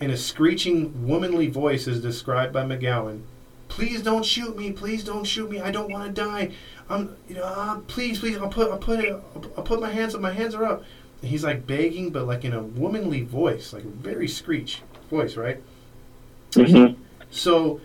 in 0.00 0.10
a 0.10 0.16
screeching 0.16 1.06
womanly 1.06 1.48
voice, 1.48 1.86
as 1.88 2.00
described 2.00 2.52
by 2.52 2.64
McGowan, 2.64 3.22
"Please 3.68 4.02
don't 4.02 4.24
shoot 4.24 4.56
me! 4.56 4.72
Please 4.72 5.04
don't 5.04 5.24
shoot 5.24 5.50
me! 5.50 5.60
I 5.60 5.70
don't 5.70 5.90
want 5.90 6.06
to 6.06 6.22
die! 6.22 6.52
I'm, 6.88 7.16
you 7.28 7.36
know, 7.36 7.44
uh, 7.44 7.78
please, 7.86 8.18
please! 8.18 8.36
I'll 8.36 8.48
put, 8.48 8.70
I'll 8.70 8.78
put 8.78 9.00
it, 9.00 9.12
I'll, 9.12 9.44
I'll 9.56 9.64
put 9.64 9.80
my 9.80 9.90
hands 9.90 10.14
up. 10.14 10.20
My 10.20 10.32
hands 10.32 10.54
are 10.54 10.64
up." 10.64 10.84
And 11.22 11.30
he's 11.30 11.44
like 11.44 11.66
begging, 11.66 12.10
but 12.10 12.26
like 12.26 12.44
in 12.44 12.52
a 12.52 12.62
womanly 12.62 13.22
voice, 13.22 13.72
like 13.72 13.84
a 13.84 13.88
very 13.88 14.28
screech 14.28 14.82
voice, 15.10 15.36
right? 15.36 15.62
Mm-hmm. 16.50 17.00
So 17.30 17.80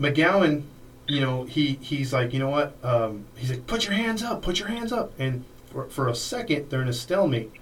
McGowan, 0.00 0.62
you 1.06 1.20
know, 1.20 1.44
he 1.44 1.78
he's 1.80 2.12
like, 2.12 2.32
you 2.32 2.38
know 2.38 2.50
what? 2.50 2.76
Um, 2.82 3.26
he's 3.36 3.50
like, 3.50 3.66
put 3.66 3.84
your 3.84 3.94
hands 3.94 4.22
up, 4.22 4.42
put 4.42 4.58
your 4.58 4.68
hands 4.68 4.92
up. 4.92 5.12
And 5.18 5.44
for, 5.70 5.88
for 5.88 6.08
a 6.08 6.14
second, 6.14 6.70
they're 6.70 6.82
in 6.82 6.88
a 6.88 6.92
stalemate. 6.94 7.52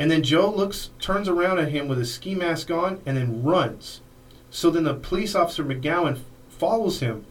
And 0.00 0.10
then 0.10 0.22
Joe 0.22 0.50
looks, 0.50 0.90
turns 0.98 1.28
around 1.28 1.58
at 1.58 1.68
him 1.68 1.86
with 1.86 1.98
his 1.98 2.12
ski 2.12 2.34
mask 2.34 2.70
on, 2.70 3.00
and 3.06 3.16
then 3.18 3.42
runs. 3.44 4.00
So 4.50 4.70
then 4.70 4.84
the 4.84 4.94
police 4.94 5.34
officer 5.34 5.62
McGowan 5.62 6.18
follows 6.48 7.00
him. 7.00 7.26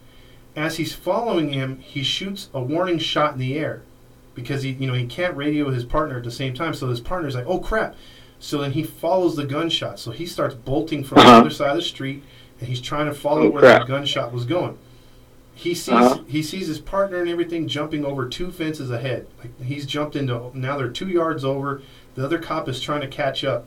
As 0.56 0.76
he's 0.76 0.94
following 0.94 1.52
him, 1.52 1.78
he 1.80 2.02
shoots 2.02 2.48
a 2.54 2.60
warning 2.62 2.98
shot 2.98 3.32
in 3.34 3.38
the 3.40 3.58
air 3.58 3.82
because 4.34 4.62
he, 4.62 4.70
you 4.70 4.86
know, 4.86 4.94
he 4.94 5.04
can't 5.06 5.36
radio 5.36 5.70
his 5.70 5.84
partner 5.84 6.16
at 6.18 6.24
the 6.24 6.30
same 6.30 6.54
time. 6.54 6.72
So 6.74 6.88
his 6.88 7.00
partner's 7.00 7.34
like, 7.34 7.46
"Oh 7.46 7.58
crap!" 7.58 7.94
So 8.38 8.58
then 8.58 8.72
he 8.72 8.82
follows 8.82 9.36
the 9.36 9.44
gunshot. 9.44 9.98
So 9.98 10.10
he 10.12 10.24
starts 10.26 10.54
bolting 10.54 11.04
from 11.04 11.16
the 11.18 11.22
Uh-huh. 11.24 11.38
other 11.40 11.50
side 11.50 11.70
of 11.70 11.76
the 11.76 11.82
street, 11.82 12.22
and 12.58 12.68
he's 12.68 12.80
trying 12.80 13.06
to 13.06 13.14
follow 13.14 13.42
Oh, 13.46 13.50
where 13.50 13.62
crap. 13.62 13.82
the 13.82 13.92
gunshot 13.92 14.32
was 14.32 14.44
going. 14.44 14.76
He 15.54 15.74
sees 15.74 15.94
Uh-huh. 15.94 16.22
he 16.26 16.42
sees 16.42 16.66
his 16.68 16.78
partner 16.80 17.18
and 17.20 17.28
everything 17.28 17.68
jumping 17.68 18.04
over 18.04 18.28
two 18.28 18.50
fences 18.50 18.90
ahead. 18.90 19.26
Like 19.40 19.60
he's 19.62 19.86
jumped 19.86 20.16
into 20.16 20.50
now 20.54 20.78
they're 20.78 20.88
two 20.88 21.08
yards 21.08 21.44
over. 21.44 21.82
The 22.14 22.24
other 22.24 22.38
cop 22.38 22.68
is 22.68 22.80
trying 22.80 23.00
to 23.02 23.08
catch 23.08 23.44
up. 23.44 23.66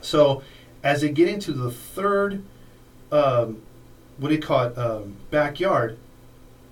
So 0.00 0.42
as 0.82 1.00
they 1.00 1.10
get 1.10 1.28
into 1.28 1.52
the 1.52 1.70
third, 1.70 2.42
um, 3.10 3.62
what 4.18 4.28
do 4.28 4.34
you 4.34 4.40
call 4.40 4.64
it, 4.64 4.78
um, 4.78 5.16
backyard, 5.30 5.98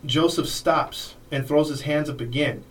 Joseph 0.05 0.49
stops 0.49 1.15
and 1.33 1.47
throws 1.47 1.69
his 1.69 1.83
hands 1.83 2.09
up 2.09 2.21
again, 2.21 2.65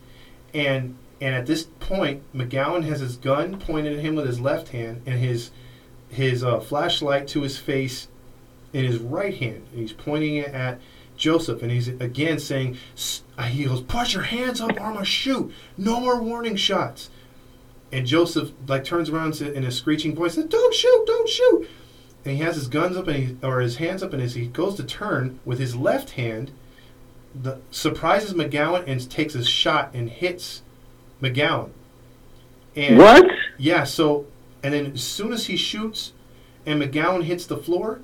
and 0.54 0.96
and 1.22 1.34
at 1.34 1.46
this 1.46 1.64
point, 1.80 2.24
McGowan 2.36 2.84
has 2.84 3.00
his 3.00 3.16
gun 3.16 3.58
pointed 3.58 3.94
at 3.94 4.00
him 4.00 4.16
with 4.16 4.26
his 4.28 4.40
left 4.40 4.70
hand 4.70 5.02
and 5.06 5.20
his 5.20 5.52
his 6.10 6.44
uh, 6.44 6.60
flashlight 6.60 7.28
to 7.30 7.42
his 7.42 7.58
face 7.58 8.08
in 8.74 8.86
his 8.86 9.00
right 9.00 9.34
hand. 9.36 9.66
And 9.72 9.80
he's 9.82 9.94
pointing 9.94 10.36
it 10.36 10.50
at 10.54 10.80
Joseph, 11.18 11.62
and 11.62 11.72
he's 11.72 11.88
again 11.88 12.40
saying, 12.40 12.78
"S- 12.96 13.24
uh, 13.38 13.44
he 13.44 13.66
goes, 13.66 13.82
put 13.82 14.14
your 14.14 14.24
hands 14.24 14.62
up, 14.62 14.72
or 14.72 14.76
gonna 14.76 15.06
shoot. 15.06 15.52
No 15.78 16.00
more 16.00 16.22
warning 16.22 16.56
shots. 16.58 17.10
And 17.92 18.06
Joseph 18.06 18.52
like 18.68 18.84
turns 18.84 19.10
around 19.10 19.40
in 19.42 19.64
a 19.64 19.72
screeching 19.72 20.16
voice, 20.16 20.36
says, 20.36 20.46
"Don't 20.46 20.74
shoot! 20.74 21.04
Don't 21.06 21.30
shoot!" 21.30 21.70
And 22.26 22.36
he 22.36 22.42
has 22.42 22.56
his 22.56 22.68
guns 22.68 22.98
up 22.98 23.08
and 23.08 23.18
he, 23.18 23.38
or 23.46 23.60
his 23.60 23.78
hands 23.78 24.02
up, 24.02 24.12
and 24.12 24.22
as 24.22 24.34
he 24.34 24.48
goes 24.48 24.76
to 24.76 24.84
turn 24.84 25.40
with 25.46 25.60
his 25.60 25.76
left 25.76 26.12
hand, 26.12 26.52
the 27.40 27.60
surprises 27.70 28.34
McGowan 28.34 28.84
and 28.88 29.10
takes 29.10 29.36
a 29.36 29.44
shot 29.46 29.92
and 29.94 30.10
hits 30.10 30.64
McGowan. 31.22 31.70
And 32.76 32.98
What? 32.98 33.26
yeah, 33.58 33.84
so 33.84 34.26
and 34.64 34.74
then 34.74 34.94
as 34.94 35.04
soon 35.04 35.32
as 35.32 35.46
he 35.46 35.56
shoots 35.56 36.14
and 36.66 36.82
McGowan 36.82 37.24
hits 37.24 37.46
the 37.46 37.58
floor, 37.58 38.02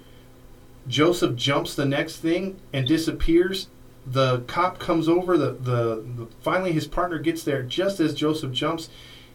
Joseph 0.88 1.36
jumps 1.36 1.74
the 1.76 1.86
next 1.86 2.18
thing 2.18 2.60
and 2.72 2.88
disappears. 2.88 3.68
The 4.06 4.42
cop 4.42 4.80
comes 4.80 5.08
over. 5.08 5.38
The, 5.38 5.52
the, 5.54 6.04
the 6.18 6.28
finally 6.42 6.72
his 6.72 6.88
partner 6.88 7.20
gets 7.20 7.44
there 7.44 7.64
just 7.64 8.00
as 8.00 8.14
Joseph 8.14 8.52
jumps. 8.52 8.90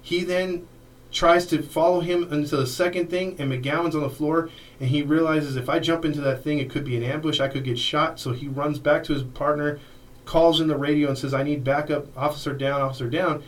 He 0.06 0.22
then 0.22 0.68
tries 1.10 1.46
to 1.46 1.60
follow 1.60 1.98
him 1.98 2.32
into 2.32 2.56
the 2.56 2.66
second 2.66 3.10
thing, 3.10 3.34
and 3.40 3.50
McGowan's 3.50 3.96
on 3.96 4.02
the 4.02 4.08
floor. 4.08 4.50
And 4.78 4.88
he 4.88 5.02
realizes 5.02 5.56
if 5.56 5.68
I 5.68 5.80
jump 5.80 6.04
into 6.04 6.20
that 6.20 6.44
thing, 6.44 6.60
it 6.60 6.70
could 6.70 6.84
be 6.84 6.96
an 6.96 7.02
ambush. 7.02 7.40
I 7.40 7.48
could 7.48 7.64
get 7.64 7.76
shot. 7.76 8.20
So 8.20 8.30
he 8.30 8.46
runs 8.46 8.78
back 8.78 9.02
to 9.04 9.14
his 9.14 9.24
partner, 9.24 9.80
calls 10.24 10.60
in 10.60 10.68
the 10.68 10.76
radio, 10.76 11.08
and 11.08 11.18
says, 11.18 11.34
"I 11.34 11.42
need 11.42 11.64
backup. 11.64 12.06
Officer 12.16 12.52
down. 12.52 12.82
Officer 12.82 13.10
down." 13.10 13.42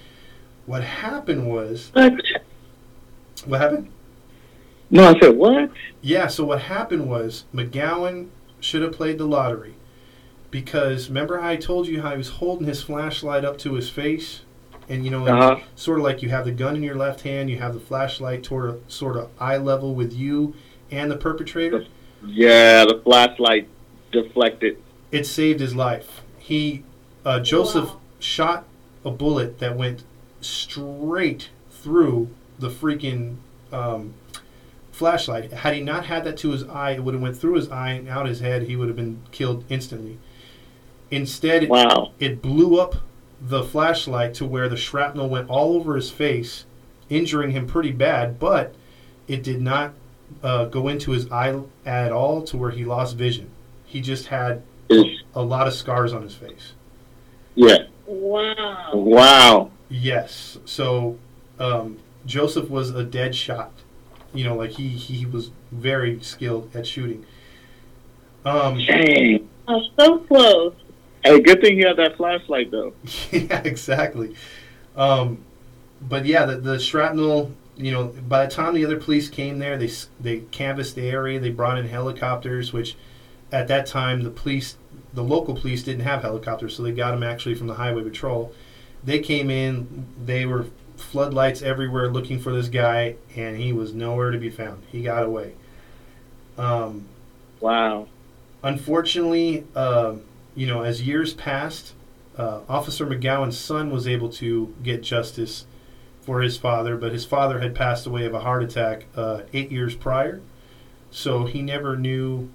What 0.67 0.83
happened 0.83 1.49
was 1.49 1.91
What? 1.93 2.15
what 3.47 3.61
happened? 3.61 3.91
No, 4.91 5.11
I 5.11 5.21
said 5.21 5.37
what? 5.37 5.71
Yeah, 6.03 6.27
so 6.27 6.45
what 6.45 6.63
happened 6.63 7.09
was 7.09 7.45
McGowan 7.55 8.31
should 8.59 8.83
have 8.83 8.93
played 8.93 9.19
the 9.19 9.27
lottery 9.27 9.75
because 10.51 11.09
remember 11.09 11.39
how 11.39 11.51
I 11.51 11.57
told 11.57 11.87
you 11.87 12.03
how 12.03 12.11
he 12.11 12.17
was 12.17 12.31
holding 12.31 12.67
his 12.67 12.83
flashlight 12.83 13.45
up 13.45 13.59
to 13.59 13.75
his 13.75 13.91
face, 13.91 14.41
and 14.89 15.05
you 15.05 15.11
know, 15.11 15.27
Uh-huh. 15.27 15.61
sort 15.77 15.99
of 15.99 16.05
like 16.05 16.23
you 16.23 16.29
have 16.31 16.45
the 16.45 16.53
gun 16.53 16.77
in 16.77 16.83
your 16.83 16.95
left 16.97 17.23
hand, 17.23 17.51
you 17.51 17.59
have 17.59 17.75
the 17.75 17.81
flashlight 17.81 18.43
toward 18.43 18.71
a, 18.71 18.79
sort 18.89 19.17
of 19.17 19.29
eye 19.39 19.57
level 19.57 19.95
with 19.95 20.13
you 20.13 20.55
and 20.91 21.11
the 21.11 21.17
perpetrator. 21.17 21.85
Yeah, 22.27 22.85
the 22.85 23.01
flashlight 23.05 23.69
deflected. 24.13 24.79
It 25.13 25.27
saved 25.27 25.61
his 25.61 25.75
life. 25.75 26.23
He 26.39 26.83
uh, 27.25 27.41
Joseph 27.41 27.91
Wow. 27.91 28.01
shot 28.19 28.65
a 29.05 29.11
bullet 29.11 29.59
that 29.59 29.77
went 29.77 30.03
straight 30.41 31.51
through 31.71 32.31
the 32.59 32.69
freaking 32.69 33.37
um, 33.73 34.15
flashlight. 34.93 35.53
Had 35.53 35.75
he 35.75 35.81
not 35.81 36.07
had 36.07 36.25
that 36.25 36.37
to 36.39 36.51
his 36.51 36.65
eye, 36.65 36.93
it 36.93 37.05
would 37.05 37.15
have 37.15 37.23
went 37.23 37.37
through 37.37 37.55
his 37.55 37.69
eye 37.71 37.91
and 37.93 38.09
out 38.09 38.27
his 38.27 38.41
head. 38.41 38.63
He 38.65 38.75
would 38.77 38.89
have 38.89 38.97
been 38.97 39.21
killed 39.31 39.65
instantly. 39.69 40.19
Instead, 41.11 41.65
it, 41.65 41.71
it 42.19 42.43
blew 42.43 42.79
up 42.81 42.97
the 43.41 43.63
flashlight 43.63 44.35
to 44.35 44.45
where 44.45 44.69
the 44.69 44.77
shrapnel 44.77 45.29
went 45.29 45.49
all 45.49 45.75
over 45.75 45.95
his 45.97 46.11
face, 46.11 46.65
injuring 47.09 47.53
him 47.53 47.67
pretty 47.67 47.93
bad. 47.93 48.39
But 48.39 48.75
it 49.27 49.43
did 49.43 49.61
not 49.61 49.95
uh, 50.43 50.67
go 50.67 50.89
into 50.89 51.13
his 51.13 51.31
eye 51.31 51.61
at 51.87 52.13
all 52.13 52.43
to 52.43 52.57
where 52.57 52.71
he 52.71 52.85
lost 52.85 53.17
vision. 53.17 53.51
He 53.85 54.01
just 54.01 54.27
had 54.27 54.63
a 54.91 55.43
lot 55.43 55.67
of 55.67 55.75
scars 55.75 56.13
on 56.13 56.23
his 56.23 56.35
face. 56.35 56.73
Yeah. 57.55 57.87
Wow. 58.07 58.91
Wow. 58.95 59.71
Yes. 59.89 60.59
So 60.65 61.19
um, 61.59 61.99
Joseph 62.27 62.71
was 62.71 62.91
a 62.91 63.05
dead 63.05 63.35
shot. 63.35 63.73
You 64.35 64.45
know, 64.45 64.57
like 64.57 64.73
he 64.73 64.89
he 64.89 65.25
was 65.25 65.51
very 65.73 66.21
skilled 66.21 66.75
at 66.77 66.87
shooting. 66.87 67.25
Um, 68.45 68.79
Dang. 68.79 69.49
Oh, 69.67 69.81
so 69.99 70.19
close. 70.19 70.75
Hey, 71.25 71.41
good 71.41 71.61
thing 71.61 71.79
you 71.79 71.87
had 71.87 71.97
that 71.99 72.17
flashlight 72.17 72.71
though. 72.71 72.95
yeah, 73.31 73.63
exactly. 73.65 74.35
Um, 74.97 75.45
but 76.01 76.27
yeah, 76.27 76.45
the, 76.47 76.57
the 76.59 76.79
shrapnel. 76.79 77.53
You 77.77 77.93
know, 77.93 78.07
by 78.09 78.45
the 78.47 78.51
time 78.51 78.75
the 78.75 78.85
other 78.85 78.99
police 78.99 79.29
came 79.29 79.59
there, 79.59 79.79
they 79.79 79.91
they 80.21 80.41
canvassed 80.53 80.97
the 80.97 81.09
area. 81.09 81.41
They 81.41 81.51
brought 81.51 81.79
in 81.79 81.89
helicopters, 81.89 82.73
which 82.73 82.97
at 83.53 83.69
that 83.69 83.87
time 83.87 84.23
the 84.25 84.31
police, 84.31 84.77
the 85.15 85.25
local 85.25 85.55
police, 85.57 85.85
didn't 85.85 86.03
have 86.05 86.23
helicopters, 86.23 86.77
so 86.77 86.83
they 86.83 86.93
got 86.93 87.13
them 87.13 87.23
actually 87.23 87.55
from 87.55 87.69
the 87.69 87.75
highway 87.75 88.03
patrol. 88.05 88.55
They 89.05 89.21
came 89.21 89.51
in. 89.51 90.07
They 90.25 90.47
were 90.47 90.67
floodlights 90.97 91.63
everywhere 91.63 92.11
looking 92.11 92.41
for 92.41 92.53
this 92.53 92.69
guy, 92.69 93.17
and 93.37 93.57
he 93.57 93.73
was 93.73 93.95
nowhere 93.95 94.31
to 94.33 94.39
be 94.39 94.51
found. 94.51 94.85
He 94.91 95.03
got 95.03 95.25
away. 95.25 95.55
Um, 96.57 97.09
Wow. 97.61 98.09
unfortunately, 98.63 99.67
um, 99.75 100.23
you 100.59 100.67
know, 100.67 100.83
as 100.83 101.03
years 101.03 101.35
passed, 101.35 101.95
uh, 102.37 102.63
Officer 102.69 103.07
McGowan's 103.07 103.57
son 103.57 103.91
was 103.91 104.09
able 104.09 104.29
to 104.31 104.75
get 104.83 105.05
justice 105.05 105.67
for 106.21 106.41
his 106.41 106.57
father, 106.57 106.97
but 106.97 107.13
his 107.13 107.25
father 107.25 107.61
had 107.61 107.77
passed 107.77 108.07
away 108.07 108.25
of 108.25 108.35
a 108.35 108.41
heart 108.41 108.65
attack 108.65 109.07
uh, 109.15 109.43
eight 109.53 109.71
years 109.71 109.95
prior. 109.95 110.41
So 111.13 111.45
he 111.45 111.63
never 111.63 111.97
knew 111.97 112.51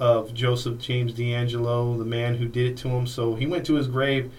of 0.00 0.34
Joseph 0.34 0.78
James 0.80 1.14
DeAngelo, 1.14 1.96
the 1.96 2.04
man 2.04 2.34
who 2.34 2.48
did 2.48 2.72
it 2.72 2.76
to 2.78 2.88
him. 2.88 3.06
So 3.06 3.36
he 3.36 3.46
went 3.46 3.64
to 3.66 3.74
his 3.74 3.86
grave. 3.86 4.32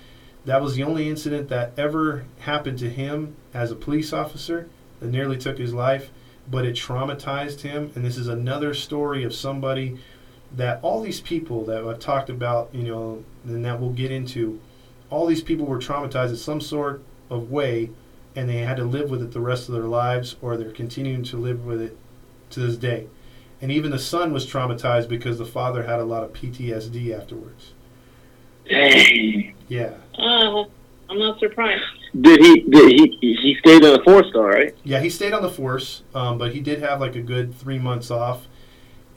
That 0.44 0.62
was 0.62 0.76
the 0.76 0.84
only 0.84 1.08
incident 1.08 1.48
that 1.48 1.72
ever 1.78 2.26
happened 2.40 2.78
to 2.80 2.90
him 2.90 3.38
as 3.54 3.72
a 3.72 3.76
police 3.76 4.12
officer 4.12 4.68
that 5.00 5.08
nearly 5.08 5.38
took 5.38 5.58
his 5.58 5.74
life, 5.74 6.10
but 6.52 6.66
it 6.66 6.76
traumatized 6.76 7.62
him. 7.62 7.90
And 7.96 8.04
this 8.04 8.18
is 8.18 8.28
another 8.28 8.74
story 8.74 9.24
of 9.24 9.34
somebody 9.34 9.98
that 10.56 10.80
all 10.82 11.02
these 11.02 11.22
people 11.22 11.66
that 11.66 11.84
I've 11.84 12.00
talked 12.00 12.30
about, 12.30 12.70
you 12.74 12.84
know, 12.84 13.24
and 13.46 13.64
that 13.66 13.80
we'll 13.80 13.92
get 13.92 14.12
into, 14.12 14.60
all 15.10 15.26
these 15.26 15.42
people 15.44 15.66
were 15.66 15.80
traumatized 15.80 16.30
in 16.30 16.38
some 16.38 16.62
sort 16.62 17.02
of 17.30 17.52
way, 17.52 17.92
and 18.36 18.50
they 18.50 18.58
had 18.58 18.78
to 18.78 18.84
live 18.84 19.10
with 19.10 19.22
it 19.22 19.32
the 19.32 19.40
rest 19.42 19.68
of 19.68 19.76
their 19.76 19.84
lives, 19.84 20.36
or 20.42 20.58
they're 20.58 20.72
continuing 20.72 21.24
to 21.24 21.38
live 21.38 21.66
with 21.66 21.82
it 21.82 21.98
to 22.52 22.60
this 22.60 22.78
day. 22.78 23.08
And 23.62 23.72
even 23.72 23.92
the 23.92 24.00
son 24.00 24.32
was 24.34 24.46
traumatized 24.46 25.10
because 25.10 25.38
the 25.38 25.46
father 25.46 25.84
had 25.84 26.00
a 26.00 26.06
lot 26.06 26.24
of 26.24 26.34
PTSD 26.34 27.12
afterwards. 27.18 27.74
Dang. 28.70 29.54
Yeah, 29.68 29.94
Uh, 30.18 30.64
I'm 31.10 31.20
not 31.20 31.40
surprised. 31.40 31.84
Did 32.20 32.40
he? 32.42 32.62
Did 32.62 32.90
he? 32.90 33.18
He 33.22 33.58
stayed 33.60 33.84
in 33.84 33.94
the 33.94 34.02
force, 34.04 34.28
star, 34.30 34.50
right? 34.50 34.76
yeah, 34.84 35.00
he 35.00 35.10
stayed 35.10 35.34
on 35.34 35.42
the 35.42 35.50
force, 35.50 36.04
um, 36.14 36.38
but 36.38 36.54
he 36.54 36.60
did 36.60 36.80
have 36.82 37.00
like 37.00 37.16
a 37.16 37.22
good 37.22 37.56
three 37.56 37.80
months 37.80 38.12
off, 38.12 38.48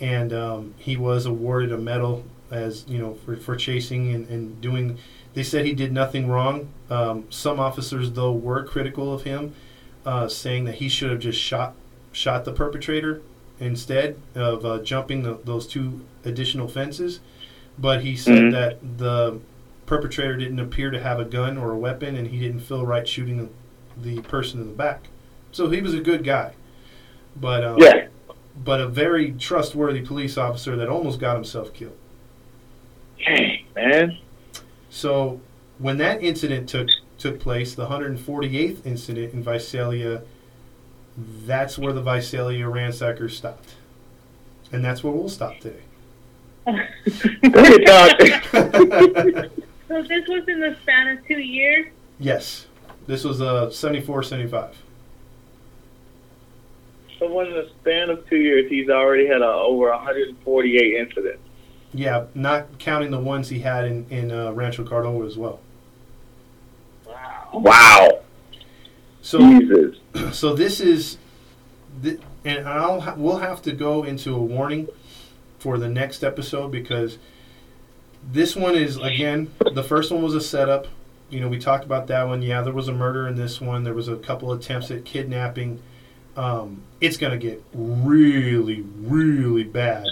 and 0.00 0.32
um, 0.32 0.74
he 0.78 0.96
was 0.96 1.26
awarded 1.26 1.72
a 1.72 1.78
medal 1.78 2.24
as 2.50 2.84
you 2.88 2.98
know 2.98 3.14
for, 3.24 3.36
for 3.36 3.56
chasing 3.56 4.12
and, 4.14 4.28
and 4.28 4.60
doing. 4.60 4.98
They 5.34 5.42
said 5.44 5.64
he 5.64 5.72
did 5.74 5.92
nothing 5.92 6.28
wrong. 6.28 6.68
Um, 6.88 7.24
some 7.30 7.60
officers 7.60 8.12
though 8.12 8.32
were 8.32 8.64
critical 8.64 9.12
of 9.14 9.22
him, 9.22 9.54
uh, 10.04 10.28
saying 10.28 10.64
that 10.64 10.76
he 10.76 10.88
should 10.88 11.10
have 11.10 11.20
just 11.20 11.38
shot 11.38 11.74
shot 12.12 12.44
the 12.44 12.52
perpetrator 12.52 13.22
instead 13.60 14.16
of 14.34 14.64
uh, 14.64 14.78
jumping 14.80 15.22
the, 15.22 15.38
those 15.44 15.66
two 15.66 16.00
additional 16.24 16.66
fences. 16.66 17.20
But 17.78 18.02
he 18.02 18.16
said 18.16 18.34
Mhm. 18.44 18.52
that 18.52 18.98
the 18.98 19.38
perpetrator 19.86 20.36
didn't 20.36 20.58
appear 20.60 20.90
to 20.90 21.00
have 21.00 21.20
a 21.20 21.24
gun 21.24 21.56
or 21.58 21.72
a 21.72 21.78
weapon, 21.78 22.16
and 22.16 22.28
he 22.28 22.38
didn't 22.38 22.60
feel 22.60 22.84
right 22.86 23.06
shooting 23.06 23.36
the, 23.38 24.10
the 24.16 24.22
person 24.22 24.60
in 24.60 24.66
the 24.68 24.72
back. 24.74 25.08
So 25.52 25.68
he 25.70 25.80
was 25.80 25.94
a 25.94 26.00
good 26.00 26.24
guy, 26.24 26.52
but 27.36 27.62
um, 27.64 27.76
Yeah. 27.78 28.06
But 28.62 28.80
a 28.80 28.88
very 28.88 29.32
trustworthy 29.32 30.00
police 30.02 30.36
officer 30.36 30.76
that 30.76 30.88
almost 30.88 31.18
got 31.20 31.34
himself 31.34 31.72
killed. 31.72 31.96
Dang, 33.24 33.64
man. 33.74 34.18
So 34.90 35.40
when 35.78 35.98
that 35.98 36.22
incident 36.22 36.68
took 36.68 36.88
took 37.18 37.38
place, 37.40 37.74
the 37.74 37.86
148th 37.86 38.86
incident 38.86 39.34
in 39.34 39.42
Visalia, 39.42 40.22
that's 41.16 41.76
where 41.78 41.92
the 41.92 42.00
Visalia 42.02 42.64
ransackers 42.66 43.32
stopped, 43.36 43.74
and 44.72 44.82
that's 44.84 45.04
where 45.04 45.12
we'll 45.12 45.28
stop 45.28 45.58
today. 45.60 45.82
Good 47.42 47.86
talk. 47.86 49.50
So 49.88 50.02
this 50.04 50.28
was 50.28 50.46
in 50.46 50.60
the 50.60 50.76
span 50.82 51.08
of 51.18 51.26
two 51.26 51.40
years. 51.40 51.88
yes, 52.20 52.68
this 53.08 53.24
was 53.24 53.40
uh, 53.42 53.70
74, 53.72 54.22
75. 54.22 54.76
So 57.20 57.40
in 57.40 57.52
the 57.52 57.68
span 57.80 58.08
of 58.08 58.26
two 58.28 58.38
years, 58.38 58.70
he's 58.70 58.88
already 58.88 59.26
had 59.26 59.42
uh, 59.42 59.62
over 59.62 59.90
148 59.90 60.94
incidents. 60.94 61.42
Yeah, 61.92 62.24
not 62.34 62.78
counting 62.78 63.10
the 63.10 63.20
ones 63.20 63.50
he 63.50 63.60
had 63.60 63.84
in 63.84 64.06
in 64.08 64.32
uh, 64.32 64.52
Rancho 64.52 64.84
Cordova 64.84 65.26
as 65.26 65.36
well. 65.36 65.60
Wow. 67.52 68.22
So 69.20 69.38
Jesus. 69.38 69.98
so 70.32 70.54
this 70.54 70.80
is, 70.80 71.18
th- 72.02 72.20
and 72.44 72.66
I'll 72.66 73.00
ha- 73.00 73.16
we'll 73.18 73.38
have 73.38 73.60
to 73.62 73.72
go 73.72 74.02
into 74.02 74.34
a 74.34 74.40
warning 74.40 74.88
for 75.58 75.76
the 75.76 75.88
next 75.88 76.24
episode 76.24 76.70
because 76.70 77.18
this 78.32 78.56
one 78.56 78.76
is 78.76 78.96
again 78.96 79.50
the 79.72 79.82
first 79.82 80.10
one 80.10 80.22
was 80.22 80.34
a 80.34 80.40
setup. 80.40 80.86
You 81.28 81.40
know, 81.40 81.48
we 81.48 81.58
talked 81.58 81.84
about 81.84 82.06
that 82.06 82.26
one. 82.26 82.40
Yeah, 82.40 82.62
there 82.62 82.72
was 82.72 82.88
a 82.88 82.94
murder 82.94 83.28
in 83.28 83.36
this 83.36 83.60
one. 83.60 83.84
There 83.84 83.94
was 83.94 84.08
a 84.08 84.16
couple 84.16 84.52
attempts 84.52 84.90
at 84.90 85.04
kidnapping. 85.04 85.82
Um, 86.36 86.82
it's 87.00 87.16
gonna 87.16 87.38
get 87.38 87.62
really, 87.74 88.82
really 88.98 89.64
bad 89.64 90.06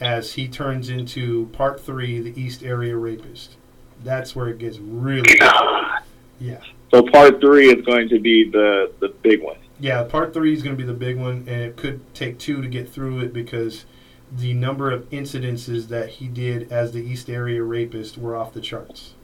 as 0.00 0.34
he 0.34 0.48
turns 0.48 0.88
into 0.88 1.46
part 1.52 1.80
three, 1.80 2.20
the 2.20 2.40
East 2.40 2.62
Area 2.62 2.96
Rapist. 2.96 3.56
That's 4.02 4.36
where 4.36 4.48
it 4.48 4.58
gets 4.58 4.78
really, 4.78 5.38
God. 5.38 6.02
yeah. 6.38 6.60
So 6.90 7.02
part 7.02 7.40
three 7.40 7.68
is 7.68 7.84
going 7.84 8.08
to 8.08 8.18
be 8.18 8.48
the 8.48 8.92
the 9.00 9.08
big 9.22 9.42
one. 9.42 9.58
Yeah, 9.80 10.02
part 10.04 10.32
three 10.32 10.52
is 10.52 10.62
going 10.62 10.76
to 10.76 10.82
be 10.82 10.86
the 10.86 10.98
big 10.98 11.16
one, 11.18 11.44
and 11.46 11.62
it 11.62 11.76
could 11.76 12.00
take 12.14 12.38
two 12.38 12.62
to 12.62 12.68
get 12.68 12.88
through 12.88 13.20
it 13.20 13.32
because 13.32 13.84
the 14.30 14.52
number 14.54 14.90
of 14.90 15.08
incidences 15.10 15.88
that 15.88 16.08
he 16.10 16.26
did 16.26 16.70
as 16.72 16.92
the 16.92 17.00
East 17.00 17.30
Area 17.30 17.62
Rapist 17.62 18.18
were 18.18 18.36
off 18.36 18.52
the 18.52 18.60
charts. 18.60 19.14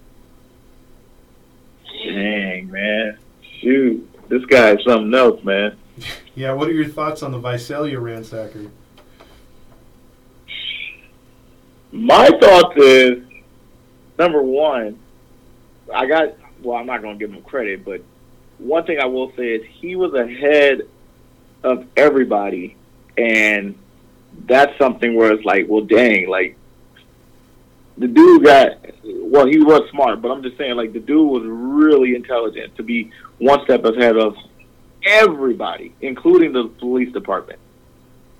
Dang, 2.04 2.70
man. 2.70 3.18
Shoot. 3.60 4.28
This 4.28 4.44
guy 4.46 4.72
is 4.72 4.84
something 4.84 5.12
else, 5.14 5.42
man. 5.44 5.76
Yeah, 6.34 6.52
what 6.52 6.68
are 6.68 6.72
your 6.72 6.88
thoughts 6.88 7.22
on 7.22 7.32
the 7.32 7.38
Visalia 7.38 7.98
ransacker? 7.98 8.70
My 11.92 12.28
thoughts 12.40 12.76
is 12.76 13.22
number 14.18 14.42
one, 14.42 14.98
I 15.92 16.06
got 16.06 16.34
well, 16.62 16.76
I'm 16.76 16.86
not 16.86 17.02
gonna 17.02 17.18
give 17.18 17.32
him 17.32 17.42
credit, 17.42 17.84
but 17.84 18.02
one 18.58 18.84
thing 18.84 18.98
I 18.98 19.04
will 19.04 19.32
say 19.36 19.54
is 19.54 19.66
he 19.66 19.94
was 19.94 20.14
ahead 20.14 20.82
of 21.62 21.86
everybody 21.96 22.76
and 23.16 23.76
that's 24.46 24.76
something 24.78 25.14
where 25.14 25.32
it's 25.32 25.44
like, 25.44 25.66
well 25.68 25.82
dang, 25.82 26.28
like 26.28 26.56
the 27.96 28.08
dude 28.08 28.44
got 28.44 28.78
well, 29.04 29.46
he 29.46 29.58
was 29.58 29.88
smart, 29.90 30.20
but 30.20 30.32
I'm 30.32 30.42
just 30.42 30.58
saying 30.58 30.74
like 30.74 30.92
the 30.92 31.00
dude 31.00 31.30
was 31.30 31.44
really 31.46 32.16
intelligent 32.16 32.74
to 32.76 32.82
be 32.82 33.12
one 33.38 33.62
step 33.64 33.84
ahead 33.84 34.16
of 34.16 34.36
everybody, 35.04 35.94
including 36.00 36.52
the 36.52 36.68
police 36.78 37.12
department 37.12 37.58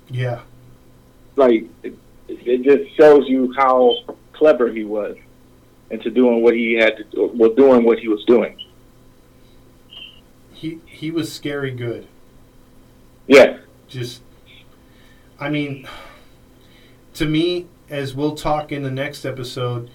Yeah, 0.08 0.40
like 1.36 1.64
it, 1.82 1.94
it 2.28 2.62
just 2.62 2.96
shows 2.96 3.28
you 3.28 3.52
how 3.56 3.94
clever 4.32 4.70
he 4.72 4.84
was 4.84 5.16
into 5.90 6.10
doing 6.10 6.42
what 6.42 6.54
he 6.54 6.74
had 6.74 6.96
to 6.96 7.04
do, 7.04 7.26
was 7.34 7.54
doing 7.56 7.84
what 7.84 7.98
he 7.98 8.08
was 8.08 8.24
doing. 8.24 8.58
he 10.52 10.80
he 10.86 11.10
was 11.10 11.32
scary 11.32 11.70
good. 11.70 12.06
Yeah, 13.26 13.58
Just, 13.88 14.22
I 15.40 15.48
mean, 15.48 15.88
to 17.14 17.24
me, 17.26 17.68
as 17.88 18.14
we'll 18.14 18.34
talk 18.34 18.70
in 18.70 18.82
the 18.82 18.90
next 18.90 19.24
episode, 19.24 19.90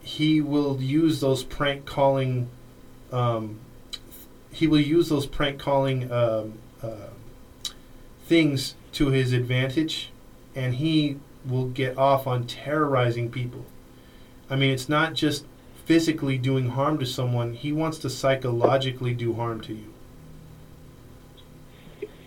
he 0.00 0.40
will 0.40 0.80
use 0.80 1.20
those 1.20 1.44
prank 1.44 1.84
calling. 1.84 2.48
Um, 3.12 3.60
he 4.56 4.66
will 4.66 4.80
use 4.80 5.10
those 5.10 5.26
prank 5.26 5.58
calling 5.58 6.10
um, 6.10 6.54
uh, 6.82 7.10
things 8.24 8.74
to 8.92 9.08
his 9.08 9.34
advantage, 9.34 10.10
and 10.54 10.76
he 10.76 11.18
will 11.44 11.66
get 11.66 11.98
off 11.98 12.26
on 12.26 12.46
terrorizing 12.46 13.30
people. 13.30 13.66
I 14.48 14.56
mean, 14.56 14.70
it's 14.70 14.88
not 14.88 15.12
just 15.12 15.44
physically 15.84 16.38
doing 16.38 16.70
harm 16.70 16.96
to 16.98 17.06
someone; 17.06 17.52
he 17.52 17.70
wants 17.70 17.98
to 17.98 18.08
psychologically 18.08 19.12
do 19.12 19.34
harm 19.34 19.60
to 19.60 19.74
you. 19.74 19.92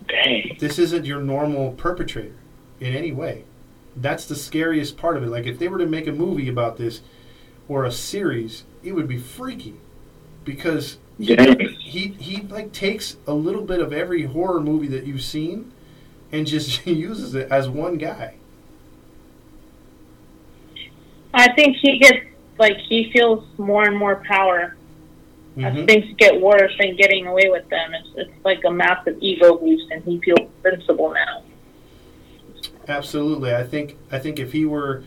dang. 0.06 0.56
This 0.60 0.78
isn't 0.78 1.04
your 1.04 1.20
normal 1.20 1.72
perpetrator 1.72 2.36
in 2.78 2.94
any 2.94 3.10
way. 3.10 3.42
That's 3.96 4.24
the 4.24 4.36
scariest 4.36 4.96
part 4.96 5.16
of 5.16 5.24
it. 5.24 5.30
Like 5.30 5.46
if 5.46 5.58
they 5.58 5.66
were 5.66 5.78
to 5.78 5.86
make 5.86 6.06
a 6.06 6.12
movie 6.12 6.48
about 6.48 6.76
this 6.76 7.00
or 7.68 7.84
a 7.84 7.90
series, 7.90 8.62
it 8.84 8.92
would 8.92 9.08
be 9.08 9.18
freaky 9.18 9.74
because 10.44 10.98
Dang. 11.20 11.76
He 11.90 12.08
he 12.20 12.42
like 12.42 12.72
takes 12.72 13.16
a 13.26 13.34
little 13.34 13.62
bit 13.62 13.80
of 13.80 13.92
every 13.92 14.22
horror 14.22 14.60
movie 14.60 14.86
that 14.86 15.06
you've 15.06 15.22
seen 15.22 15.72
and 16.30 16.46
just 16.46 16.86
uses 16.86 17.34
it 17.34 17.50
as 17.50 17.68
one 17.68 17.98
guy. 17.98 18.34
I 21.34 21.52
think 21.54 21.76
he 21.76 21.98
gets 21.98 22.26
like 22.58 22.76
he 22.88 23.10
feels 23.12 23.44
more 23.58 23.84
and 23.84 23.96
more 23.96 24.22
power 24.26 24.76
as 25.58 25.74
Mhm. 25.74 25.86
things 25.86 26.14
get 26.16 26.40
worse 26.40 26.72
and 26.78 26.96
getting 26.96 27.26
away 27.26 27.48
with 27.50 27.68
them. 27.68 27.92
It's 27.94 28.08
it's 28.16 28.44
like 28.44 28.62
a 28.64 28.70
massive 28.70 29.16
ego 29.20 29.58
boost, 29.58 29.90
and 29.90 30.02
he 30.04 30.20
feels 30.20 30.48
invincible 30.64 31.12
now. 31.12 31.42
Absolutely. 32.86 33.52
I 33.54 33.64
think 33.64 33.96
I 34.12 34.18
think 34.20 34.38
if 34.38 34.52
he 34.52 34.64
were 34.64 35.02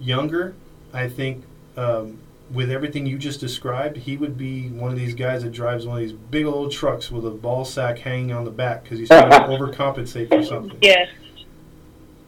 younger, 0.00 0.54
I 0.92 1.08
think 1.08 1.44
um, 1.76 2.18
with 2.54 2.70
everything 2.70 3.04
you 3.04 3.18
just 3.18 3.40
described, 3.40 3.96
he 3.96 4.16
would 4.16 4.38
be 4.38 4.68
one 4.68 4.90
of 4.92 4.96
these 4.96 5.14
guys 5.14 5.42
that 5.42 5.50
drives 5.50 5.86
one 5.86 5.96
of 5.98 6.02
these 6.02 6.12
big 6.12 6.46
old 6.46 6.70
trucks 6.72 7.10
with 7.10 7.26
a 7.26 7.30
ball 7.30 7.64
sack 7.64 7.98
hanging 7.98 8.32
on 8.32 8.44
the 8.44 8.50
back 8.50 8.84
because 8.84 8.98
he's 8.98 9.08
trying 9.08 9.30
to 9.30 9.36
overcompensate 9.48 10.28
for 10.28 10.42
something. 10.42 10.78
Yes, 10.80 11.08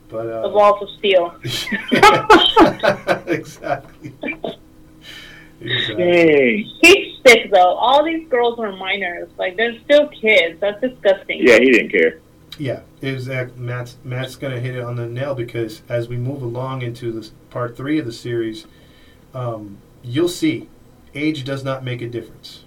But 0.08 0.24
the 0.24 0.44
uh, 0.44 0.48
walls 0.48 0.82
of 0.82 0.88
steel. 0.98 1.34
exactly. 3.26 4.12
exactly. 5.60 6.72
He's 6.82 7.18
sick 7.26 7.50
though. 7.52 7.74
All 7.74 8.04
these 8.04 8.28
girls 8.28 8.58
were 8.58 8.72
minors. 8.72 9.30
Like 9.38 9.56
they're 9.56 9.78
still 9.84 10.08
kids. 10.08 10.60
That's 10.60 10.80
disgusting. 10.80 11.46
Yeah, 11.46 11.58
he 11.58 11.70
didn't 11.70 11.90
care. 11.90 12.20
Yeah, 12.58 12.80
exactly. 13.02 13.60
Matt's 13.60 13.96
Matt's 14.02 14.34
gonna 14.36 14.60
hit 14.60 14.74
it 14.74 14.82
on 14.82 14.96
the 14.96 15.06
nail 15.06 15.34
because 15.34 15.82
as 15.88 16.08
we 16.08 16.16
move 16.16 16.42
along 16.42 16.82
into 16.82 17.12
this 17.12 17.32
part 17.50 17.76
three 17.76 17.98
of 17.98 18.06
the 18.06 18.12
series, 18.12 18.66
um, 19.34 19.78
you'll 20.06 20.28
see 20.28 20.68
age 21.14 21.44
does 21.44 21.64
not 21.64 21.84
make 21.84 22.00
a 22.00 22.08
difference. 22.08 22.64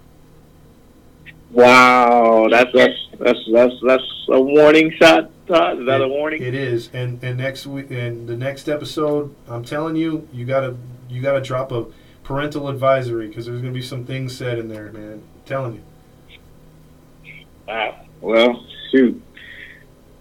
Wow, 1.51 2.47
that's 2.49 2.71
that's 2.73 2.93
that's 3.19 3.39
that's 3.51 3.73
that's 3.85 4.27
a 4.29 4.39
warning 4.39 4.91
shot. 4.91 5.31
Todd? 5.47 5.79
Is 5.79 5.85
that 5.87 6.01
a 6.01 6.07
warning? 6.07 6.43
It 6.43 6.53
is, 6.53 6.89
and 6.93 7.23
and 7.23 7.37
next 7.37 7.65
week, 7.65 7.89
and 7.89 8.27
the 8.27 8.37
next 8.37 8.69
episode, 8.69 9.33
I'm 9.47 9.63
telling 9.63 9.95
you, 9.95 10.27
you 10.31 10.45
gotta 10.45 10.75
you 11.09 11.21
gotta 11.21 11.41
drop 11.41 11.71
a 11.71 11.87
parental 12.23 12.67
advisory 12.67 13.27
because 13.27 13.47
there's 13.47 13.61
gonna 13.61 13.73
be 13.73 13.81
some 13.81 14.05
things 14.05 14.37
said 14.37 14.59
in 14.59 14.67
there, 14.67 14.91
man. 14.91 15.13
I'm 15.13 15.23
telling 15.45 15.73
you. 15.73 17.45
Wow. 17.67 18.05
Well, 18.21 18.65
shoot. 18.91 19.19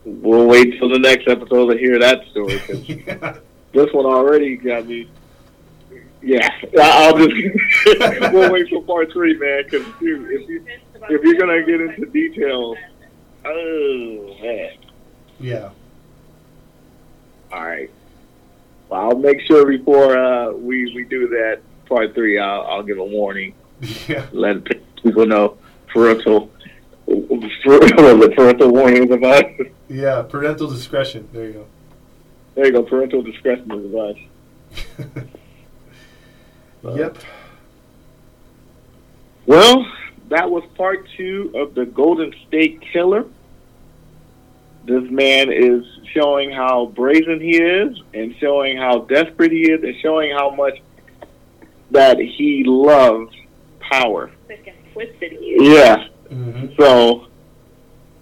We'll 0.05 0.47
wait 0.47 0.79
till 0.79 0.89
the 0.89 0.99
next 0.99 1.29
episode 1.29 1.73
to 1.73 1.79
hear 1.79 1.99
that 1.99 2.27
story 2.31 2.61
yeah. 2.87 3.37
this 3.73 3.93
one 3.93 4.07
already 4.07 4.57
got 4.57 4.87
me. 4.87 5.11
Yeah, 6.21 6.49
I'll 6.81 7.17
just 7.17 7.31
we'll 8.33 8.53
wait 8.53 8.69
for 8.69 8.83
part 8.83 9.13
three, 9.13 9.37
man. 9.39 9.65
Because 9.65 9.87
if 9.87 10.01
you 10.01 10.65
if 11.09 11.23
you're 11.23 11.35
gonna 11.35 11.63
get 11.65 11.81
into 11.81 12.07
details, 12.07 12.77
oh 13.45 14.37
man. 14.43 14.73
yeah. 15.39 15.71
All 17.53 17.65
right. 17.65 17.91
Well, 18.89 19.01
I'll 19.01 19.19
make 19.19 19.41
sure 19.43 19.67
before 19.67 20.17
uh, 20.19 20.53
we 20.53 20.93
we 20.95 21.05
do 21.05 21.29
that 21.29 21.61
part 21.89 22.15
three. 22.15 22.39
I'll 22.39 22.63
I'll 22.63 22.83
give 22.83 22.99
a 22.99 23.05
warning. 23.05 23.55
Yeah. 24.09 24.27
Let 24.33 24.65
people 25.03 25.25
know 25.25 25.57
parental 25.87 26.51
it 27.07 28.37
parental 28.37 28.71
warning 28.71 29.11
advice? 29.13 29.61
Yeah, 29.89 30.23
parental 30.23 30.69
discretion. 30.69 31.29
There 31.33 31.47
you 31.47 31.53
go. 31.53 31.67
There 32.55 32.67
you 32.67 32.73
go. 32.73 32.83
Parental 32.83 33.23
discretion 33.23 33.71
is 33.73 35.25
advice. 36.85 36.99
yep. 36.99 37.19
Well, 39.47 39.87
that 40.29 40.51
was 40.51 40.63
part 40.77 41.09
two 41.17 41.53
of 41.55 41.75
the 41.75 41.87
Golden 41.87 42.33
State 42.47 42.83
Killer. 42.93 43.25
This 44.85 45.05
man 45.11 45.51
is 45.53 45.85
showing 46.15 46.51
how 46.51 46.87
brazen 46.87 47.41
he 47.41 47.61
is, 47.61 48.01
and 48.15 48.35
showing 48.39 48.77
how 48.77 49.01
desperate 49.01 49.53
he 49.53 49.71
is, 49.71 49.83
and 49.83 49.95
showing 50.01 50.33
how 50.33 50.51
much 50.51 50.79
that 51.91 52.19
he 52.19 52.65
loves 52.65 53.35
power. 53.81 54.31
Sick 54.47 54.67
and 54.67 54.93
twisted 54.93 55.33
he 55.33 55.47
is. 55.47 55.75
Yeah. 55.79 56.09
hmm 56.29 56.67
So, 56.79 57.27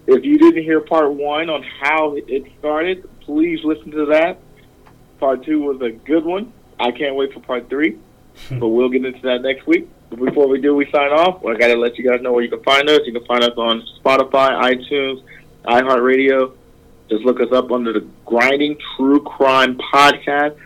if 0.07 0.23
you 0.23 0.37
didn't 0.37 0.63
hear 0.63 0.79
part 0.81 1.13
one 1.13 1.49
on 1.49 1.63
how 1.81 2.15
it 2.15 2.45
started, 2.59 3.03
please 3.21 3.59
listen 3.63 3.91
to 3.91 4.05
that. 4.07 4.39
Part 5.19 5.43
two 5.43 5.61
was 5.61 5.81
a 5.81 5.91
good 5.91 6.23
one. 6.25 6.53
I 6.79 6.91
can't 6.91 7.15
wait 7.15 7.33
for 7.33 7.39
part 7.41 7.69
three, 7.69 7.97
but 8.51 8.67
we'll 8.67 8.89
get 8.89 9.05
into 9.05 9.21
that 9.21 9.41
next 9.41 9.67
week. 9.67 9.87
But 10.09 10.19
before 10.23 10.47
we 10.47 10.61
do, 10.61 10.75
we 10.75 10.89
sign 10.91 11.11
off. 11.11 11.41
Well, 11.41 11.55
I 11.55 11.59
got 11.59 11.67
to 11.67 11.75
let 11.75 11.97
you 11.97 12.07
guys 12.09 12.21
know 12.21 12.31
where 12.31 12.43
you 12.43 12.49
can 12.49 12.63
find 12.63 12.89
us. 12.89 13.01
You 13.05 13.13
can 13.13 13.25
find 13.25 13.43
us 13.43 13.57
on 13.57 13.83
Spotify, 14.01 14.51
iTunes, 14.73 15.23
iHeartRadio. 15.65 16.53
Just 17.09 17.23
look 17.23 17.39
us 17.41 17.51
up 17.51 17.71
under 17.71 17.93
the 17.93 18.07
Grinding 18.25 18.77
True 18.95 19.21
Crime 19.21 19.77
Podcast. 19.77 20.57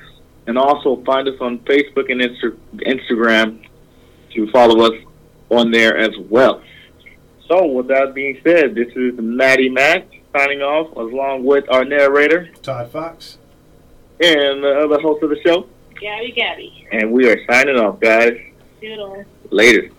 And 0.48 0.58
also 0.58 1.02
find 1.04 1.28
us 1.28 1.40
on 1.40 1.60
Facebook 1.60 2.12
and 2.12 2.20
Insta- 2.22 2.58
Instagram 2.86 3.64
to 4.34 4.50
follow 4.52 4.92
us 4.92 5.04
on 5.50 5.72
there 5.72 5.98
as 5.98 6.12
well. 6.30 6.62
So, 7.48 7.66
with 7.68 7.88
that 7.88 8.14
being 8.14 8.40
said, 8.44 8.76
this 8.76 8.88
is 8.96 9.14
Maddie 9.20 9.70
Mack 9.70 10.08
signing 10.36 10.62
off 10.62 10.96
along 10.96 11.44
with 11.44 11.66
our 11.70 11.84
narrator 11.84 12.50
Todd 12.64 12.92
Fox. 12.92 13.38
and 14.20 14.64
the 14.64 14.82
other 14.86 15.00
host 15.02 15.22
of 15.24 15.30
the 15.30 15.40
show. 15.46 15.68
Gabby 16.02 16.32
Gabby. 16.32 16.88
And 16.92 17.12
we 17.12 17.30
are 17.30 17.38
signing 17.50 17.78
off, 17.78 18.00
guys. 18.00 18.34
Later. 19.52 19.92